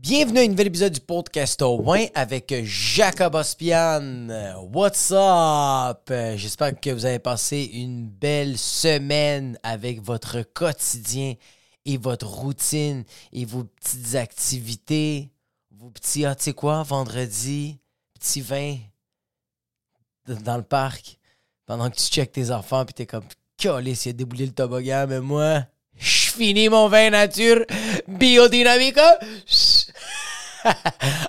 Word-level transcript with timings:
Bienvenue 0.00 0.38
à 0.38 0.42
un 0.42 0.48
nouvel 0.48 0.68
épisode 0.68 0.92
du 0.92 1.00
podcast 1.00 1.60
au 1.60 1.82
Win 1.82 2.08
avec 2.14 2.54
Jacob 2.62 3.34
Ospian. 3.34 4.28
What's 4.72 5.10
up? 5.12 6.08
J'espère 6.36 6.78
que 6.78 6.90
vous 6.90 7.04
avez 7.04 7.18
passé 7.18 7.68
une 7.74 8.08
belle 8.08 8.58
semaine 8.58 9.58
avec 9.64 10.00
votre 10.00 10.42
quotidien 10.42 11.34
et 11.84 11.96
votre 11.96 12.28
routine 12.28 13.04
et 13.32 13.44
vos 13.44 13.64
petites 13.64 14.14
activités. 14.14 15.32
Vos 15.72 15.90
petits, 15.90 16.24
ah, 16.24 16.36
tu 16.36 16.44
sais 16.44 16.52
quoi, 16.52 16.84
vendredi, 16.84 17.80
petit 18.14 18.40
vin 18.40 18.76
dans 20.28 20.58
le 20.58 20.62
parc 20.62 21.18
pendant 21.66 21.90
que 21.90 21.96
tu 21.96 22.04
checkes 22.04 22.32
tes 22.32 22.52
enfants 22.52 22.84
puis 22.84 22.94
t'es 22.94 23.06
comme, 23.06 23.24
calé, 23.56 23.96
s'il 23.96 24.10
a 24.10 24.12
déboulé 24.12 24.46
le 24.46 24.52
toboggan, 24.52 25.06
mais 25.08 25.20
moi, 25.20 25.64
je 25.98 26.30
finis 26.30 26.68
mon 26.68 26.88
vin 26.88 27.10
nature 27.10 27.64
biodynamique. 28.06 28.98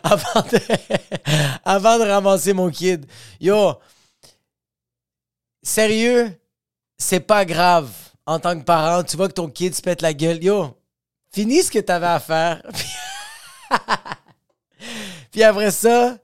avant, 0.03 0.41
de, 0.51 0.59
avant 1.63 1.99
de 1.99 2.03
ramasser 2.03 2.53
mon 2.53 2.69
kid. 2.69 3.05
Yo, 3.39 3.75
sérieux, 5.61 6.31
c'est 6.97 7.19
pas 7.19 7.45
grave 7.45 7.89
en 8.25 8.39
tant 8.39 8.57
que 8.57 8.63
parent. 8.63 9.03
Tu 9.03 9.17
vois 9.17 9.27
que 9.27 9.33
ton 9.33 9.49
kid 9.49 9.75
se 9.75 9.81
pète 9.81 10.01
la 10.01 10.13
gueule. 10.13 10.43
Yo, 10.43 10.77
finis 11.31 11.63
ce 11.63 11.71
que 11.71 11.79
t'avais 11.79 12.07
à 12.07 12.19
faire. 12.19 12.61
Puis 15.31 15.43
après 15.43 15.71
ça, 15.71 16.17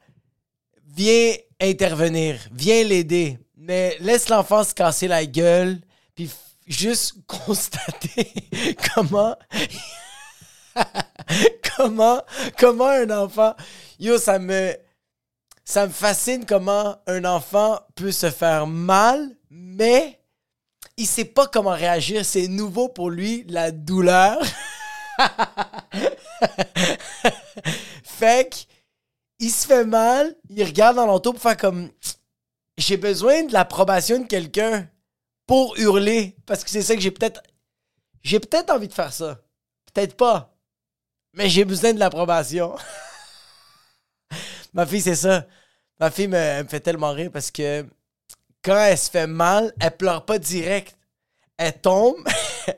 viens 0.96 1.34
intervenir, 1.60 2.40
viens 2.52 2.84
l'aider. 2.84 3.38
Mais 3.58 3.98
laisse 4.00 4.30
l'enfant 4.30 4.64
se 4.64 4.74
casser 4.74 5.08
la 5.08 5.26
gueule, 5.26 5.80
puis 6.14 6.30
juste 6.66 7.16
constater 7.28 8.34
comment 8.94 9.36
comment, 11.78 12.22
comment 12.58 12.88
un 12.88 13.10
enfant. 13.12 13.56
Yo, 14.00 14.18
ça 14.18 14.40
me. 14.40 14.76
Ça 15.68 15.88
me 15.88 15.92
fascine 15.92 16.46
comment 16.46 16.96
un 17.08 17.26
enfant 17.26 17.80
peut 17.96 18.12
se 18.12 18.30
faire 18.30 18.68
mal, 18.68 19.36
mais 19.50 20.20
il 20.96 21.08
sait 21.08 21.26
pas 21.26 21.48
comment 21.48 21.72
réagir. 21.72 22.24
C'est 22.24 22.48
nouveau 22.48 22.88
pour 22.88 23.10
lui, 23.10 23.46
la 23.48 23.72
douleur. 23.72 24.38
fait 28.04 28.68
il 29.40 29.50
se 29.50 29.66
fait 29.66 29.86
mal, 29.86 30.36
il 30.50 30.64
regarde 30.64 30.98
dans 30.98 31.08
l'entour 31.08 31.34
pour 31.34 31.42
faire 31.42 31.58
comme 31.58 31.90
j'ai 32.78 32.98
besoin 32.98 33.44
de 33.44 33.54
l'approbation 33.54 34.20
de 34.20 34.26
quelqu'un 34.26 34.88
pour 35.48 35.78
hurler 35.78 36.36
parce 36.46 36.64
que 36.64 36.70
c'est 36.70 36.82
ça 36.82 36.96
que 36.96 37.02
j'ai 37.02 37.12
peut-être 37.12 37.42
j'ai 38.24 38.40
peut-être 38.40 38.72
envie 38.72 38.88
de 38.88 38.94
faire 38.94 39.14
ça. 39.14 39.40
Peut-être 39.94 40.16
pas 40.16 40.56
mais 41.36 41.50
j'ai 41.50 41.66
besoin 41.66 41.94
de 41.94 42.00
l'approbation. 42.00 42.76
Ma 44.74 44.86
fille, 44.86 45.02
c'est 45.02 45.16
ça. 45.16 45.46
Ma 46.00 46.10
fille 46.10 46.28
me, 46.28 46.64
fait 46.68 46.80
tellement 46.80 47.12
rire 47.12 47.30
parce 47.32 47.52
que 47.52 47.86
quand 48.64 48.78
elle 48.78 48.98
se 48.98 49.10
fait 49.10 49.28
mal, 49.28 49.74
elle 49.80 49.96
pleure 49.96 50.26
pas 50.26 50.40
direct. 50.40 50.98
Elle 51.58 51.80
tombe, 51.80 52.18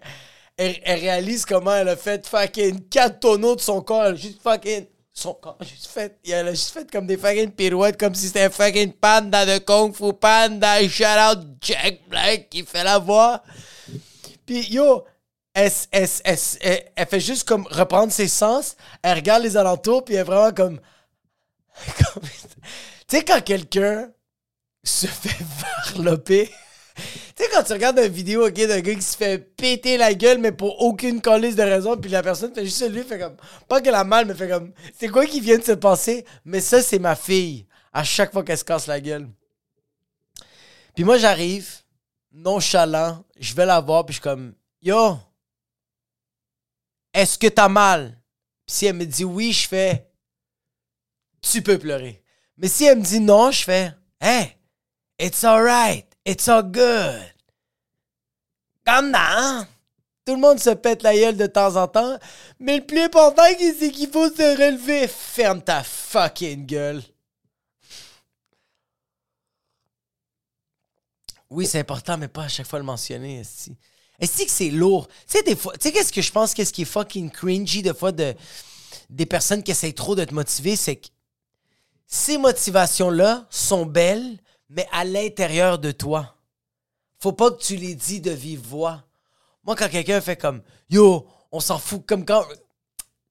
elle, 0.57 0.75
réalise 0.85 1.45
comment 1.45 1.73
elle 1.73 1.89
a 1.89 1.95
fait 1.95 2.27
fucking 2.27 2.89
quatre 2.89 3.19
tonneaux 3.19 3.55
de 3.55 3.61
son 3.61 3.81
corps. 3.81 4.05
Elle 4.05 4.17
juste 4.17 4.41
fucking. 4.41 4.85
Son 5.17 5.33
corps, 5.33 5.57
juste 5.61 5.87
fait, 5.87 6.19
elle 6.27 6.49
a 6.49 6.51
juste 6.51 6.69
fait 6.69 6.91
comme 6.91 7.07
des 7.07 7.17
fucking 7.17 7.49
pirouettes, 7.49 7.97
comme 7.97 8.13
si 8.13 8.27
c'était 8.27 8.43
un 8.43 8.49
fucking 8.51 8.93
panda 8.93 9.47
de 9.47 9.57
Kung 9.57 9.91
Fu 9.91 10.13
Panda. 10.13 10.87
Shout 10.87 11.05
out 11.05 11.39
Jack 11.59 12.01
Black 12.07 12.49
qui 12.49 12.63
fait 12.63 12.83
la 12.83 12.99
voix. 12.99 13.41
Puis 14.45 14.71
yo, 14.71 15.05
elle, 15.53 15.71
fait 15.71 17.19
juste 17.19 17.47
comme 17.47 17.65
reprendre 17.65 18.13
ses 18.13 18.27
sens, 18.27 18.77
elle 19.01 19.15
regarde 19.15 19.41
les 19.41 19.57
alentours, 19.57 20.05
puis 20.05 20.13
elle 20.13 20.21
est 20.21 20.23
vraiment 20.23 20.53
comme. 20.53 20.79
tu 21.87 23.17
sais, 23.17 23.25
quand 23.25 23.41
quelqu'un 23.41 24.11
se 24.83 25.07
fait 25.07 25.43
varloper. 25.95 26.47
Tu 27.37 27.43
sais, 27.43 27.49
quand 27.52 27.64
tu 27.64 27.73
regardes 27.73 27.99
une 27.99 28.08
vidéo 28.08 28.49
d'un 28.49 28.81
gars 28.81 28.95
qui 28.95 29.02
se 29.02 29.15
fait 29.15 29.37
péter 29.37 29.98
la 29.98 30.15
gueule, 30.15 30.39
mais 30.39 30.52
pour 30.52 30.81
aucune 30.81 31.21
colise 31.21 31.55
de 31.55 31.61
raison, 31.61 31.95
puis 31.95 32.09
la 32.09 32.23
personne 32.23 32.53
fait 32.53 32.65
juste 32.65 32.89
lui, 32.89 33.03
fait 33.03 33.20
comme. 33.20 33.37
Pas 33.67 33.80
qu'elle 33.80 33.93
a 33.93 34.03
mal, 34.03 34.25
mais 34.25 34.33
fait 34.33 34.49
comme. 34.49 34.73
C'est 34.98 35.09
quoi 35.09 35.25
qui 35.27 35.39
vient 35.39 35.59
de 35.59 35.64
se 35.64 35.73
passer? 35.73 36.25
Mais 36.45 36.61
ça, 36.61 36.81
c'est 36.81 36.98
ma 36.98 37.15
fille. 37.15 37.67
À 37.93 38.03
chaque 38.03 38.33
fois 38.33 38.43
qu'elle 38.43 38.58
se 38.58 38.64
casse 38.64 38.87
la 38.87 38.99
gueule. 38.99 39.30
Puis 40.95 41.03
moi, 41.03 41.17
j'arrive, 41.17 41.70
nonchalant, 42.31 43.23
je 43.39 43.54
vais 43.54 43.67
la 43.67 43.81
voir, 43.81 44.04
puis 44.04 44.14
je 44.14 44.19
suis 44.19 44.23
comme. 44.23 44.55
Yo, 44.81 45.17
est-ce 47.14 47.37
que 47.37 47.48
t'as 47.48 47.69
mal? 47.69 48.17
si 48.67 48.86
elle 48.86 48.95
me 48.95 49.05
dit 49.05 49.23
oui, 49.23 49.54
je 49.54 49.67
fais 49.67 50.09
Tu 51.42 51.61
peux 51.61 51.80
pleurer. 51.80 52.21
Mais 52.58 52.67
si 52.67 52.86
elle 52.86 52.99
me 52.99 53.04
dit 53.04 53.19
non, 53.19 53.52
je 53.52 53.64
fais 53.64 53.93
Hey, 54.19 54.58
it's 55.19 55.43
alright, 55.43 56.06
it's 56.27 56.48
all 56.48 56.64
good. 56.64 57.33
Comme 58.86 59.14
hein? 59.15 59.67
Tout 60.26 60.36
le 60.36 60.42
monde 60.42 60.60
se 60.60 60.71
pète 60.71 61.04
la 61.04 61.15
gueule 61.15 61.38
de 61.38 61.48
temps 61.48 61.77
en 61.77 61.88
temps, 61.88 62.17
mais 62.60 62.80
le 62.80 62.86
plus 62.86 62.99
important, 62.99 63.43
c'est 63.58 63.92
qu'il 63.92 64.10
faut 64.10 64.30
se 64.30 64.58
relever. 64.58 65.08
Ferme 65.08 65.61
ta 65.61 65.83
fucking 65.83 66.66
gueule. 66.66 67.02
Oui, 71.49 71.66
c'est 71.66 71.80
important, 71.80 72.17
mais 72.17 72.27
pas 72.27 72.43
à 72.43 72.48
chaque 72.49 72.67
fois 72.67 72.80
le 72.80 72.83
mentionner. 72.83 73.42
Est-ce 74.20 74.43
que 74.43 74.52
c'est 74.52 74.70
lourd? 74.70 75.08
Tu 75.08 75.37
sais, 75.37 75.43
des 75.43 75.55
fois, 75.55 75.73
tu 75.73 75.83
sais, 75.83 75.93
qu'est-ce 75.93 76.11
que 76.11 76.21
je 76.21 76.32
pense, 76.32 76.54
qu'est-ce 76.54 76.73
qui 76.73 76.82
est 76.82 76.86
fucking 76.86 77.32
cringy 77.32 77.82
de 77.82 77.93
fois 77.93 78.11
de, 78.11 78.36
des 79.10 79.26
personnes 79.26 79.64
qui 79.64 79.71
essayent 79.71 79.93
trop 79.93 80.14
de 80.14 80.26
te 80.26 80.33
motiver, 80.33 80.76
c'est 80.76 80.98
que 80.98 81.08
ces 82.05 82.37
motivations-là 82.37 83.48
sont 83.49 83.86
belles, 83.86 84.39
mais 84.70 84.88
à 84.92 85.04
l'intérieur 85.04 85.80
de 85.80 85.92
toi. 85.92 86.36
Faut 87.20 87.33
pas 87.33 87.52
que 87.52 87.61
tu 87.61 87.76
les 87.76 87.95
dis 87.95 88.22
de 88.22 88.32
vive 88.32 88.61
voix. 88.61 89.04
Moi, 89.64 89.76
quand 89.76 89.89
quelqu'un 89.89 90.22
fait 90.22 90.38
comme 90.38 90.61
Yo, 90.89 91.28
on 91.52 91.60
s'en 91.60 91.80
fout, 91.80 92.05
comme 92.05 92.26
quand. 92.26 92.45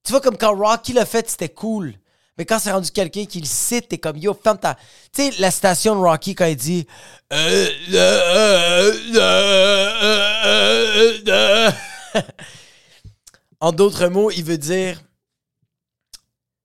Tu 0.02 0.12
vois, 0.12 0.20
comme 0.20 0.38
quand 0.38 0.56
Rocky 0.56 0.92
l'a 0.92 1.06
fait, 1.06 1.28
c'était 1.28 1.48
cool. 1.48 1.94
Mais 2.38 2.44
quand 2.44 2.58
c'est 2.58 2.72
rendu 2.72 2.90
quelqu'un 2.90 3.24
qui 3.24 3.40
le 3.40 3.46
cite, 3.46 3.88
t'es 3.88 3.96
comme 3.98 4.18
yo, 4.18 4.34
ferme 4.34 4.58
ta. 4.58 4.74
Tu 5.12 5.22
sais, 5.22 5.30
la 5.38 5.50
station 5.50 5.96
de 5.96 6.00
Rocky, 6.00 6.34
quand 6.34 6.44
il 6.44 6.56
dit. 6.56 6.86
en 13.60 13.72
d'autres 13.72 14.08
mots, 14.08 14.30
il 14.30 14.44
veut 14.44 14.58
dire. 14.58 15.00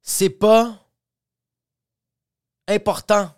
C'est 0.02 0.30
pas 0.30 0.78
important 2.68 3.32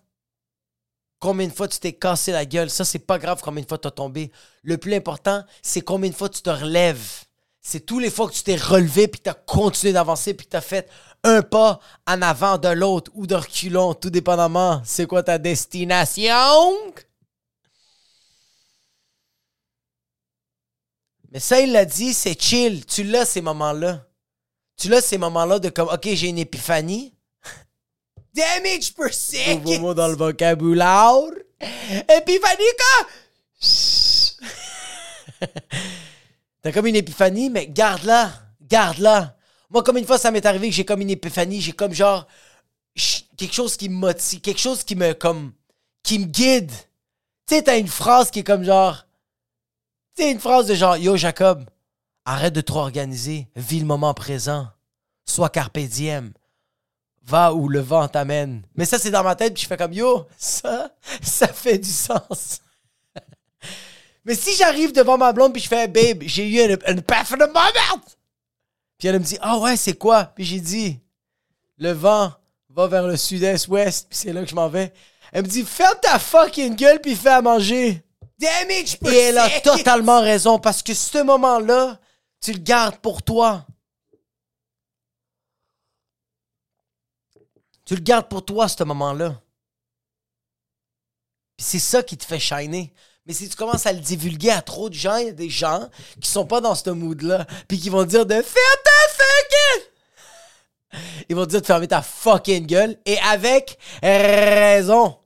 combien 1.23 1.47
de 1.47 1.53
fois 1.53 1.69
tu 1.69 1.79
t'es 1.79 1.94
cassé 1.94 2.34
la 2.34 2.45
gueule. 2.45 2.69
Ça, 2.69 2.84
c'est 2.84 3.00
pas 3.00 3.17
grave 3.17 3.39
combien 3.41 3.63
de 3.63 3.67
fois 3.67 3.78
tu 3.78 3.88
as 3.88 3.91
tombé. 3.91 4.29
Le 4.61 4.78
plus 4.78 4.94
important, 4.94 5.41
c'est 5.61 5.79
combien 5.79 6.09
de 6.09 6.16
fois 6.16 6.28
tu 6.28 6.41
te 6.41 6.50
relèves. 6.50 7.23
C'est 7.61 7.85
tous 7.85 7.97
les 8.00 8.11
fois 8.11 8.28
que 8.28 8.34
tu 8.34 8.44
t'es 8.44 8.57
relevé 8.57 9.07
puis 9.07 9.22
tu 9.22 9.29
as 9.29 9.34
continué 9.34 9.94
d'avancer 9.94 10.34
puis 10.34 10.45
tu 10.45 10.57
as 10.57 10.61
fait 10.61 10.89
un 11.23 11.41
pas 11.41 11.79
en 12.06 12.22
avant 12.22 12.57
de 12.57 12.67
l'autre 12.67 13.09
ou 13.16 13.25
de 13.25 13.35
reculons, 13.35 13.94
tout 13.94 14.09
dépendamment 14.09 14.81
c'est 14.84 15.06
quoi 15.06 15.23
ta 15.23 15.38
destination? 15.38 16.73
Mais 21.31 21.40
ça, 21.40 21.61
il 21.61 21.72
l'a 21.72 21.85
dit, 21.85 22.13
c'est 22.13 22.40
chill. 22.40 22.85
Tu 22.85 23.05
l'as 23.05 23.25
ces 23.25 23.41
moments-là. 23.41 24.05
Tu 24.75 24.90
l'as 24.90 25.01
ces 25.01 25.17
moments-là 25.17 25.59
de 25.59 25.69
comme, 25.69 25.88
OK, 25.88 26.03
j'ai 26.03 26.28
une 26.28 26.38
épiphanie. 26.38 27.16
Damage 28.34 28.94
per 28.96 29.14
second. 29.14 29.60
Nouveau 29.60 29.80
mot 29.80 29.94
dans 29.94 30.08
le 30.08 30.16
vocabulaire. 30.16 31.30
Épiphanie, 31.62 32.74
quoi? 32.78 33.08
T'as 36.62 36.72
comme 36.72 36.88
une 36.88 36.96
épiphanie, 36.96 37.50
mais 37.50 37.68
garde-la. 37.68 38.32
Garde-la. 38.62 39.36
Moi, 39.70 39.84
comme 39.84 39.98
une 39.98 40.06
fois, 40.06 40.18
ça 40.18 40.32
m'est 40.32 40.46
arrivé 40.46 40.70
que 40.70 40.76
j'ai 40.76 40.86
comme 40.86 41.02
une 41.02 41.10
épiphanie, 41.10 41.62
j'ai 41.62 41.74
comme 41.74 41.94
genre 41.94 42.28
quelque 43.38 43.53
chose 43.53 43.76
qui 43.76 43.90
me 43.90 43.96
motive, 43.96 44.41
quelque 44.41 44.59
chose 44.59 44.84
qui 44.84 44.96
me 44.96 45.14
comme 45.14 45.53
qui 46.03 46.20
me 46.20 46.26
guide. 46.26 46.72
Tu 47.47 47.56
sais, 47.56 47.64
t'as 47.64 47.78
une 47.78 47.88
phrase 47.88 48.32
qui 48.32 48.40
est 48.40 48.44
comme 48.44 48.64
genre 48.64 49.06
tu 50.16 50.24
sais, 50.24 50.32
une 50.32 50.40
phrase 50.40 50.68
de 50.68 50.76
genre 50.76 50.96
Yo 50.96 51.18
Jacob, 51.18 51.68
arrête 52.26 52.53
de 52.53 52.62
trop 52.62 52.79
organiser, 52.79 53.47
vis 53.56 53.79
le 53.79 53.86
moment 53.86 54.14
présent, 54.14 54.68
sois 55.26 55.50
carpe 55.50 55.79
diem, 55.79 56.34
va 57.25 57.53
où 57.53 57.70
le 57.70 57.79
vent 57.79 58.08
t'amène. 58.08 58.64
Mais 58.75 58.85
ça, 58.85 58.99
c'est 58.99 59.11
dans 59.11 59.23
ma 59.23 59.35
tête, 59.35 59.53
puis 59.53 59.64
je 59.64 59.67
fais 59.67 59.78
comme 59.78 59.93
Yo, 59.93 60.25
ça, 60.37 60.90
ça 61.22 61.47
fait 61.47 61.78
du 61.78 61.90
sens. 61.90 62.61
Mais 64.25 64.35
si 64.35 64.55
j'arrive 64.55 64.93
devant 64.93 65.17
ma 65.17 65.31
blonde, 65.34 65.53
puis 65.53 65.61
je 65.61 65.67
fais 65.67 65.87
Babe, 65.87 66.23
j'ai 66.25 66.47
eu 66.47 66.59
une, 66.59 66.78
une 66.87 67.02
de 67.02 67.46
moment! 67.47 68.03
Puis 68.97 69.08
elle 69.08 69.20
me 69.20 69.25
dit 69.25 69.37
Ah 69.41 69.58
ouais, 69.58 69.75
c'est 69.75 69.97
quoi? 69.97 70.25
Puis 70.35 70.46
j'ai 70.46 70.59
dit 70.59 70.99
Le 71.78 71.91
vent 71.91 72.31
va 72.70 72.87
vers 72.87 73.08
le 73.08 73.17
sud-est-ouest, 73.17 74.08
puis 74.09 74.17
c'est 74.17 74.34
là 74.34 74.43
que 74.43 74.49
je 74.49 74.55
m'en 74.55 74.69
vais. 74.69 74.93
Elle 75.31 75.43
me 75.43 75.47
dit 75.47 75.64
Ferme 75.64 75.97
ta 76.02 76.19
fucking 76.19 76.76
gueule, 76.76 77.02
puis 77.02 77.16
fais 77.16 77.29
à 77.29 77.41
manger. 77.41 78.03
Damage 78.40 78.97
Et 79.05 79.17
elle 79.17 79.37
a 79.37 79.49
totalement 79.61 80.22
raison, 80.22 80.59
parce 80.59 80.81
que 80.84 80.93
ce 80.93 81.23
moment-là, 81.23 81.99
tu 82.41 82.52
le 82.52 82.59
gardes 82.59 82.97
pour 82.97 83.23
toi. 83.23 83.66
Tu 87.93 87.97
le 87.97 88.03
gardes 88.03 88.28
pour 88.28 88.43
toi, 88.43 88.67
ce 88.67 88.84
moment-là. 88.85 89.40
C'est 91.59 91.78
ça 91.78 92.01
qui 92.01 92.17
te 92.17 92.25
fait 92.25 92.40
shiner. 92.40 92.91
Mais 93.28 93.34
si 93.34 93.47
tu 93.47 93.55
commences 93.55 93.85
à 93.85 93.93
le 93.93 93.99
divulguer 93.99 94.49
à 94.49 94.63
trop 94.63 94.90
de 94.90 94.95
gens, 94.95 95.17
il 95.17 95.28
y 95.28 95.29
a 95.29 95.31
des 95.31 95.51
gens 95.51 95.87
qui 96.19 96.28
sont 96.28 96.47
pas 96.47 96.59
dans 96.59 96.73
ce 96.73 96.90
mood-là, 96.90 97.45
puis 97.67 97.78
qui 97.78 97.91
vont 97.91 98.03
dire 98.03 98.25
de 98.25 98.34
faire 98.41 98.81
ta 98.84 99.13
fucking... 99.13 101.03
Ils 101.29 101.35
vont 101.35 101.45
dire 101.45 101.61
de 101.61 101.66
fermer 101.67 101.87
ta 101.87 102.01
fucking 102.01 102.66
gueule, 102.66 102.97
et 103.05 103.19
avec 103.19 103.78
raison. 104.01 105.19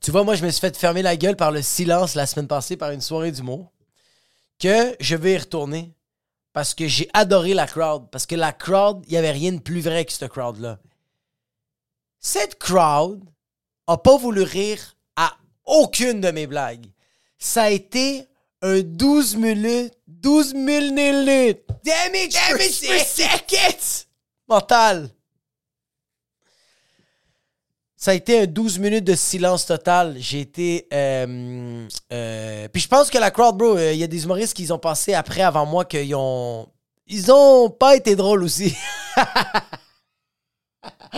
Tu 0.00 0.12
vois, 0.12 0.22
moi, 0.22 0.36
je 0.36 0.44
me 0.44 0.50
suis 0.50 0.60
fait 0.60 0.76
fermer 0.76 1.02
la 1.02 1.16
gueule 1.16 1.36
par 1.36 1.50
le 1.50 1.62
silence 1.62 2.14
la 2.14 2.28
semaine 2.28 2.46
passée 2.46 2.76
par 2.76 2.92
une 2.92 3.00
soirée 3.00 3.32
d'humour, 3.32 3.72
que 4.60 4.94
je 5.00 5.16
vais 5.16 5.32
y 5.32 5.38
retourner 5.38 5.96
parce 6.52 6.74
que 6.74 6.86
j'ai 6.86 7.08
adoré 7.12 7.54
la 7.54 7.66
crowd. 7.66 8.10
Parce 8.10 8.26
que 8.26 8.34
la 8.34 8.52
crowd, 8.52 9.02
il 9.06 9.12
n'y 9.12 9.18
avait 9.18 9.30
rien 9.30 9.52
de 9.52 9.60
plus 9.60 9.80
vrai 9.80 10.04
que 10.04 10.12
cette 10.12 10.28
crowd-là. 10.28 10.78
Cette 12.18 12.58
crowd 12.58 13.22
a 13.86 13.96
pas 13.96 14.16
voulu 14.16 14.42
rire 14.42 14.96
à 15.16 15.36
aucune 15.64 16.20
de 16.20 16.30
mes 16.30 16.46
blagues. 16.46 16.86
Ça 17.38 17.64
a 17.64 17.70
été 17.70 18.26
un 18.62 18.80
12 18.80 19.36
minutes, 19.36 19.94
12 20.06 20.54
minutes. 20.54 21.66
Damage, 21.84 22.32
damage 22.32 22.80
per 22.80 23.04
second. 23.04 24.06
Mental. 24.48 25.10
Ça 28.02 28.12
a 28.12 28.14
été 28.14 28.40
un 28.40 28.46
12 28.46 28.78
minutes 28.78 29.04
de 29.04 29.14
silence 29.14 29.66
total. 29.66 30.16
J'ai 30.18 30.40
été. 30.40 30.88
Euh, 30.90 31.86
euh, 32.10 32.66
puis 32.68 32.80
je 32.80 32.88
pense 32.88 33.10
que 33.10 33.18
la 33.18 33.30
crowd, 33.30 33.58
bro, 33.58 33.78
il 33.78 33.96
y 33.96 34.02
a 34.02 34.06
des 34.06 34.24
humoristes 34.24 34.56
qui 34.56 34.72
ont 34.72 34.78
passé 34.78 35.12
après, 35.12 35.42
avant 35.42 35.66
moi, 35.66 35.84
qu'ils 35.84 36.14
ont. 36.14 36.66
Ils 37.06 37.30
ont 37.30 37.68
pas 37.68 37.96
été 37.96 38.16
drôles 38.16 38.42
aussi. 38.42 38.74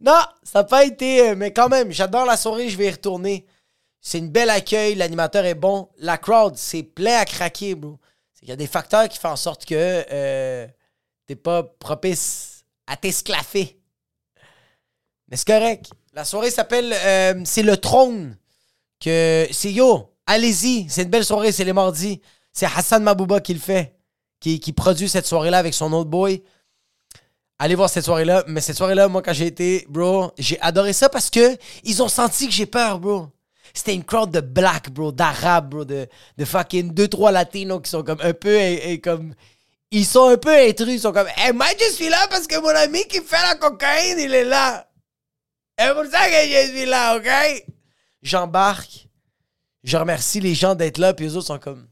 non, 0.00 0.20
ça 0.44 0.60
n'a 0.60 0.64
pas 0.64 0.84
été. 0.84 1.30
Euh, 1.30 1.34
mais 1.36 1.52
quand 1.52 1.68
même, 1.68 1.90
j'adore 1.90 2.26
la 2.26 2.36
soirée, 2.36 2.68
je 2.68 2.78
vais 2.78 2.86
y 2.86 2.90
retourner. 2.90 3.44
C'est 4.00 4.18
une 4.18 4.30
belle 4.30 4.50
accueil, 4.50 4.94
l'animateur 4.94 5.44
est 5.46 5.56
bon. 5.56 5.88
La 5.98 6.16
crowd, 6.16 6.56
c'est 6.56 6.84
plein 6.84 7.18
à 7.18 7.24
craquer, 7.24 7.74
bro. 7.74 7.98
Il 8.42 8.48
y 8.48 8.52
a 8.52 8.56
des 8.56 8.68
facteurs 8.68 9.08
qui 9.08 9.18
font 9.18 9.30
en 9.30 9.36
sorte 9.36 9.64
que 9.64 10.68
t'es 11.26 11.36
pas 11.36 11.64
propice 11.64 12.64
à 12.86 12.96
t'esclaffer. 12.96 13.77
Mais 15.30 15.36
c'est 15.36 15.46
correct. 15.46 15.90
La 16.14 16.24
soirée 16.24 16.50
s'appelle 16.50 16.92
euh, 16.92 17.40
C'est 17.44 17.62
le 17.62 17.76
trône. 17.76 18.36
Que 19.00 19.46
c'est 19.52 19.70
yo, 19.70 20.12
allez-y. 20.26 20.88
C'est 20.88 21.02
une 21.02 21.10
belle 21.10 21.24
soirée, 21.24 21.52
c'est 21.52 21.64
les 21.64 21.72
mardis. 21.72 22.20
C'est 22.52 22.66
Hassan 22.66 23.02
Mabouba 23.02 23.40
qui 23.40 23.54
le 23.54 23.60
fait, 23.60 23.94
qui, 24.40 24.72
produit 24.72 25.08
cette 25.08 25.26
soirée-là 25.26 25.58
avec 25.58 25.74
son 25.74 25.92
autre 25.92 26.10
boy. 26.10 26.42
Allez 27.60 27.76
voir 27.76 27.88
cette 27.88 28.04
soirée-là. 28.04 28.42
Mais 28.48 28.60
cette 28.60 28.76
soirée-là, 28.76 29.06
moi, 29.06 29.22
quand 29.22 29.32
j'ai 29.32 29.46
été, 29.46 29.86
bro, 29.88 30.32
j'ai 30.38 30.60
adoré 30.60 30.92
ça 30.92 31.08
parce 31.08 31.30
que 31.30 31.56
ils 31.84 32.02
ont 32.02 32.08
senti 32.08 32.48
que 32.48 32.52
j'ai 32.52 32.66
peur, 32.66 32.98
bro. 32.98 33.28
C'était 33.72 33.94
une 33.94 34.02
crowd 34.02 34.32
de 34.32 34.40
black, 34.40 34.90
bro, 34.90 35.12
d'arabes, 35.12 35.68
bro, 35.68 35.84
de, 35.84 36.08
de 36.36 36.44
fucking 36.44 36.92
deux, 36.92 37.06
trois 37.06 37.30
latinos 37.30 37.80
qui 37.82 37.90
sont 37.90 38.02
comme 38.02 38.20
un 38.20 38.32
peu 38.32 38.58
et, 38.58 39.00
comme. 39.00 39.34
Ils 39.90 40.04
sont 40.04 40.28
un 40.28 40.36
peu 40.36 40.50
intrus, 40.50 40.94
ils 40.94 41.00
sont 41.00 41.12
comme, 41.12 41.28
hey, 41.36 41.52
moi, 41.52 41.66
je 41.78 41.94
suis 41.94 42.08
là 42.08 42.26
parce 42.28 42.46
que 42.46 42.60
mon 42.60 42.68
ami 42.68 43.06
qui 43.06 43.20
fait 43.20 43.40
la 43.42 43.54
cocaïne, 43.54 44.18
il 44.18 44.34
est 44.34 44.44
là. 44.44 44.87
C'est 45.78 45.94
pour 45.94 46.04
ça 46.06 46.28
que 46.28 46.48
je 46.48 46.76
suis 46.76 46.86
là, 46.86 47.16
OK? 47.16 47.64
J'embarque. 48.22 49.08
Je 49.84 49.96
remercie 49.96 50.40
les 50.40 50.54
gens 50.54 50.74
d'être 50.74 50.98
là, 50.98 51.14
puis 51.14 51.26
les 51.26 51.36
autres 51.36 51.46
sont 51.46 51.58
comme. 51.58 51.88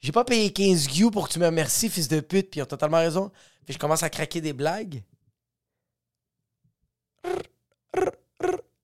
J'ai 0.00 0.12
pas 0.12 0.24
payé 0.24 0.52
15 0.52 0.88
gueux 0.88 1.10
pour 1.10 1.26
que 1.26 1.32
tu 1.32 1.38
me 1.38 1.46
remercies, 1.46 1.88
fils 1.88 2.06
de 2.06 2.20
pute, 2.20 2.50
puis 2.50 2.60
ils 2.60 2.62
ont 2.62 2.66
totalement 2.66 2.98
raison. 2.98 3.32
Puis 3.64 3.74
je 3.74 3.78
commence 3.78 4.02
à 4.02 4.10
craquer 4.10 4.40
des 4.40 4.52
blagues. 4.52 5.02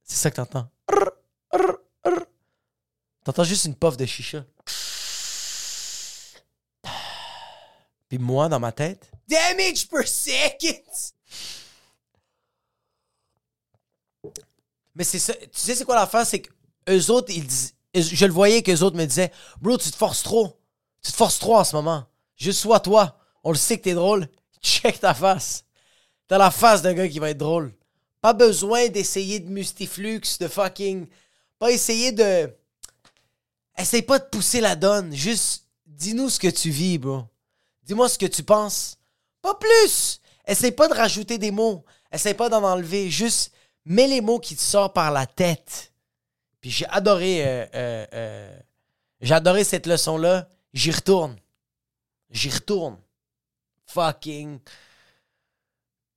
C'est 0.03 0.17
ça 0.17 0.31
que 0.31 0.37
t'entends. 0.37 0.69
T'entends 3.25 3.45
juste 3.45 3.67
une 3.67 3.77
puff 3.77 3.97
de 3.97 4.07
chicha. 4.07 4.45
Puis 8.09 8.19
moi, 8.19 8.49
dans 8.49 8.59
ma 8.59 8.73
tête. 8.73 9.11
Damage 9.29 9.89
per 9.89 10.07
second! 10.07 10.83
Mais 14.95 15.05
c'est 15.05 15.19
ça. 15.19 15.35
Tu 15.35 15.49
sais, 15.53 15.75
c'est 15.75 15.85
quoi 15.85 15.95
l'affaire? 15.95 16.27
C'est 16.27 16.41
que 16.41 16.51
eux 16.91 17.11
autres, 17.11 17.33
ils 17.35 17.47
disent. 17.47 17.75
Je 17.95 18.25
le 18.25 18.33
voyais 18.33 18.63
qu'eux 18.63 18.81
autres 18.83 18.97
me 18.97 19.05
disaient 19.05 19.33
Bro, 19.61 19.79
tu 19.79 19.91
te 19.91 19.97
forces 19.97 20.23
trop. 20.23 20.59
Tu 21.03 21.11
te 21.13 21.17
forces 21.17 21.39
trop 21.39 21.57
en 21.57 21.65
ce 21.65 21.77
moment. 21.77 22.05
Juste 22.37 22.61
sois 22.61 22.81
toi. 22.81 23.19
On 23.45 23.51
le 23.51 23.57
sait 23.57 23.79
que 23.79 23.85
t'es 23.85 23.95
drôle. 23.95 24.29
Check 24.63 25.01
ta 25.01 25.15
face. 25.15 25.65
T'as 26.29 26.39
la 26.39 26.51
face 26.51 26.83
d'un 26.83 26.95
gars 26.95 27.09
qui 27.09 27.19
va 27.19 27.31
être 27.31 27.39
drôle. 27.39 27.73
Pas 28.21 28.33
besoin 28.33 28.89
d'essayer 28.89 29.41
de 29.41 29.51
mustiflux, 29.51 30.23
de 30.41 30.49
fucking. 30.49 31.07
Pas 31.59 31.71
essayer 31.73 32.13
de. 32.13 32.51
Essaye 33.77 34.03
pas 34.03 34.19
de 34.19 34.25
pousser 34.25 34.61
la 34.61 34.77
donne. 34.77 35.15
Juste 35.15 35.67
dis-nous 35.87 36.31
ce 36.31 36.39
que 36.39 36.49
tu 36.49 36.71
vis, 36.71 36.99
bro. 36.99 37.25
Dis-moi 37.83 38.09
ce 38.09 38.19
que 38.19 38.27
tu 38.27 38.43
penses. 38.43 38.97
Pas 39.41 39.55
plus. 39.55 40.21
Essaye 40.47 40.73
pas 40.73 40.89
de 40.89 40.95
rajouter 40.95 41.39
des 41.39 41.51
mots. 41.51 41.85
Essaye 42.13 42.35
pas 42.35 42.49
d'en 42.49 42.63
enlever. 42.63 43.11
Juste 43.11 43.53
mets 43.85 44.07
les 44.07 44.21
mots 44.21 44.39
qui 44.39 44.57
te 44.57 44.61
sortent 44.61 44.95
par 44.95 45.11
la 45.11 45.27
tête. 45.27 45.93
Puis 46.61 46.71
j'ai 46.71 46.87
adoré, 46.87 47.47
euh, 47.47 47.67
euh, 47.75 48.07
euh, 48.15 48.61
j'ai 49.21 49.35
adoré 49.35 49.65
cette 49.65 49.87
leçon-là. 49.87 50.49
J'y 50.73 50.91
retourne. 50.91 51.37
J'y 52.31 52.51
retourne. 52.51 52.99
Fucking. 53.87 54.61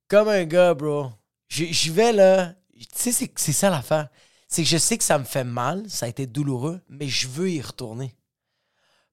Comme 0.08 0.28
un 0.28 0.44
gars, 0.44 0.74
bro. 0.74 1.10
J'y 1.48 1.90
vais 1.90 2.12
là. 2.12 2.54
Tu 2.72 3.12
sais, 3.12 3.32
c'est 3.36 3.52
ça 3.52 3.70
l'affaire. 3.70 4.08
C'est 4.48 4.62
que 4.62 4.68
je 4.68 4.78
sais 4.78 4.96
que 4.96 5.04
ça 5.04 5.18
me 5.18 5.24
fait 5.24 5.44
mal, 5.44 5.88
ça 5.90 6.06
a 6.06 6.08
été 6.08 6.26
douloureux, 6.26 6.80
mais 6.88 7.08
je 7.08 7.26
veux 7.26 7.50
y 7.50 7.60
retourner. 7.60 8.14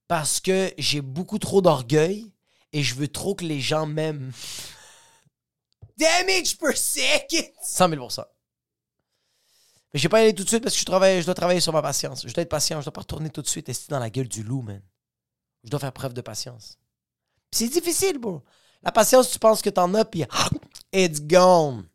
Parce 0.08 0.40
que 0.40 0.72
j'ai 0.78 1.02
beaucoup 1.02 1.40
trop 1.40 1.62
d'orgueil 1.62 2.32
et 2.72 2.84
je 2.84 2.94
veux 2.94 3.08
trop 3.08 3.34
que 3.34 3.46
les 3.46 3.60
gens 3.60 3.88
m'aiment. 3.88 4.32
Damage 5.98 6.58
per 6.58 6.76
second! 6.76 7.52
100 7.64 7.90
000 7.90 8.10
mais 9.94 10.00
je 10.00 10.04
vais 10.04 10.10
pas 10.10 10.22
y 10.22 10.24
aller 10.24 10.34
tout 10.34 10.44
de 10.44 10.50
suite 10.50 10.64
parce 10.64 10.74
que 10.74 10.80
je, 10.80 10.86
travaille, 10.86 11.22
je 11.22 11.26
dois 11.26 11.36
travailler 11.36 11.60
sur 11.60 11.72
ma 11.72 11.82
patience. 11.82 12.26
Je 12.28 12.34
dois 12.34 12.42
être 12.42 12.50
patient. 12.50 12.82
Je 12.82 12.86
dois 12.86 12.94
pas 12.94 13.02
retourner 13.02 13.30
tout 13.30 13.44
de 13.44 13.48
suite 13.48 13.70
et 13.70 13.74
dans 13.90 14.00
la 14.00 14.10
gueule 14.10 14.28
du 14.28 14.42
loup, 14.42 14.64
man. 14.64 14.82
Je 15.64 15.70
dois 15.70 15.80
faire 15.80 15.94
preuve 15.94 16.14
de 16.14 16.22
patience. 16.22 16.78
c'est 17.52 17.68
difficile, 17.68 18.18
bro. 18.18 18.42
La 18.82 18.92
patience, 18.92 19.30
tu 19.30 19.40
penses 19.40 19.62
que 19.62 19.70
t'en 19.70 19.94
as, 19.94 20.04
puis 20.04 20.26
it's 20.94 21.22
gone. 21.22 21.88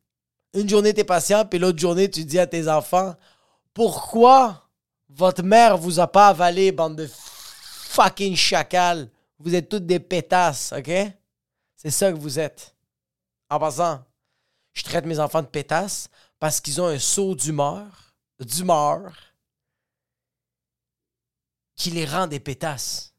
Une 0.55 0.69
journée, 0.69 0.95
t'es 0.95 1.05
patient, 1.05 1.45
puis 1.45 1.59
l'autre 1.59 1.79
journée, 1.79 2.09
tu 2.09 2.25
dis 2.25 2.39
à 2.39 2.47
tes 2.47 2.69
enfants 2.69 3.15
Pourquoi 3.75 4.69
votre 5.11 5.43
mère 5.43 5.77
vous 5.77 5.99
a 5.99 6.07
pas 6.07 6.29
avalé, 6.29 6.71
bande 6.71 6.97
de 6.97 7.09
fucking 7.11 8.37
chacals? 8.37 9.11
Vous 9.41 9.55
êtes 9.55 9.69
toutes 9.69 9.87
des 9.87 10.01
pétasses, 10.01 10.73
ok? 10.73 10.91
C'est 11.77 11.91
ça 11.91 12.13
que 12.13 12.17
vous 12.19 12.39
êtes. 12.39 12.75
En 13.51 13.59
passant, 13.59 14.05
je 14.73 14.83
traite 14.85 15.05
mes 15.05 15.19
enfants 15.19 15.43
de 15.43 15.49
pétasses 15.49 16.09
parce 16.39 16.61
qu'ils 16.61 16.81
ont 16.81 16.87
un 16.87 16.99
saut 16.99 17.35
d'humeur, 17.35 18.15
d'humeur, 18.41 19.13
qui 21.75 21.91
les 21.91 22.05
rend 22.05 22.27
des 22.27 22.41
pétasses. 22.41 23.15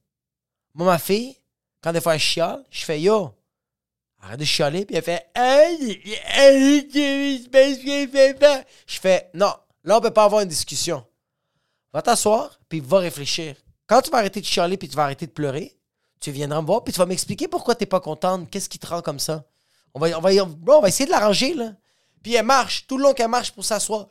Moi, 0.73 0.85
ma 0.85 0.99
fille, 0.99 1.37
quand 1.81 1.93
des 1.93 2.01
fois 2.01 2.15
elle 2.15 2.19
chiale, 2.19 2.65
je 2.69 2.83
fais 2.83 3.01
yo, 3.01 3.33
arrête 4.21 4.39
de 4.39 4.45
chialer, 4.45 4.85
puis 4.85 4.95
elle 4.95 5.03
fait 5.03 5.31
Je 8.85 8.99
fais 8.99 9.29
non, 9.33 9.53
là 9.83 9.97
on 9.97 10.01
peut 10.01 10.11
pas 10.11 10.25
avoir 10.25 10.41
une 10.41 10.49
discussion. 10.49 11.05
Va 11.93 12.01
t'asseoir, 12.01 12.59
puis 12.69 12.79
va 12.81 12.99
réfléchir. 12.99 13.55
Quand 13.87 14.01
tu 14.01 14.11
vas 14.11 14.19
arrêter 14.19 14.41
de 14.41 14.45
chialer, 14.45 14.77
puis 14.77 14.87
tu 14.87 14.95
vas 14.95 15.03
arrêter 15.05 15.25
de 15.25 15.31
pleurer, 15.31 15.75
tu 16.19 16.31
viendras 16.31 16.61
me 16.61 16.67
voir, 16.67 16.83
puis 16.83 16.93
tu 16.93 16.99
vas 16.99 17.05
m'expliquer 17.05 17.47
pourquoi 17.47 17.75
tu 17.75 17.83
n'es 17.83 17.87
pas 17.87 17.99
contente, 17.99 18.49
qu'est-ce 18.49 18.69
qui 18.69 18.77
te 18.77 18.87
rend 18.87 19.01
comme 19.01 19.19
ça. 19.19 19.45
On 19.93 19.99
va, 19.99 20.17
on 20.17 20.21
va, 20.21 20.29
on 20.43 20.81
va 20.81 20.87
essayer 20.87 21.05
de 21.05 21.11
l'arranger, 21.11 21.53
là. 21.55 21.73
Puis 22.21 22.35
elle 22.35 22.45
marche, 22.45 22.85
tout 22.87 22.97
le 22.97 23.03
long 23.03 23.13
qu'elle 23.13 23.29
marche 23.29 23.51
pour 23.51 23.63
s'asseoir. 23.63 24.07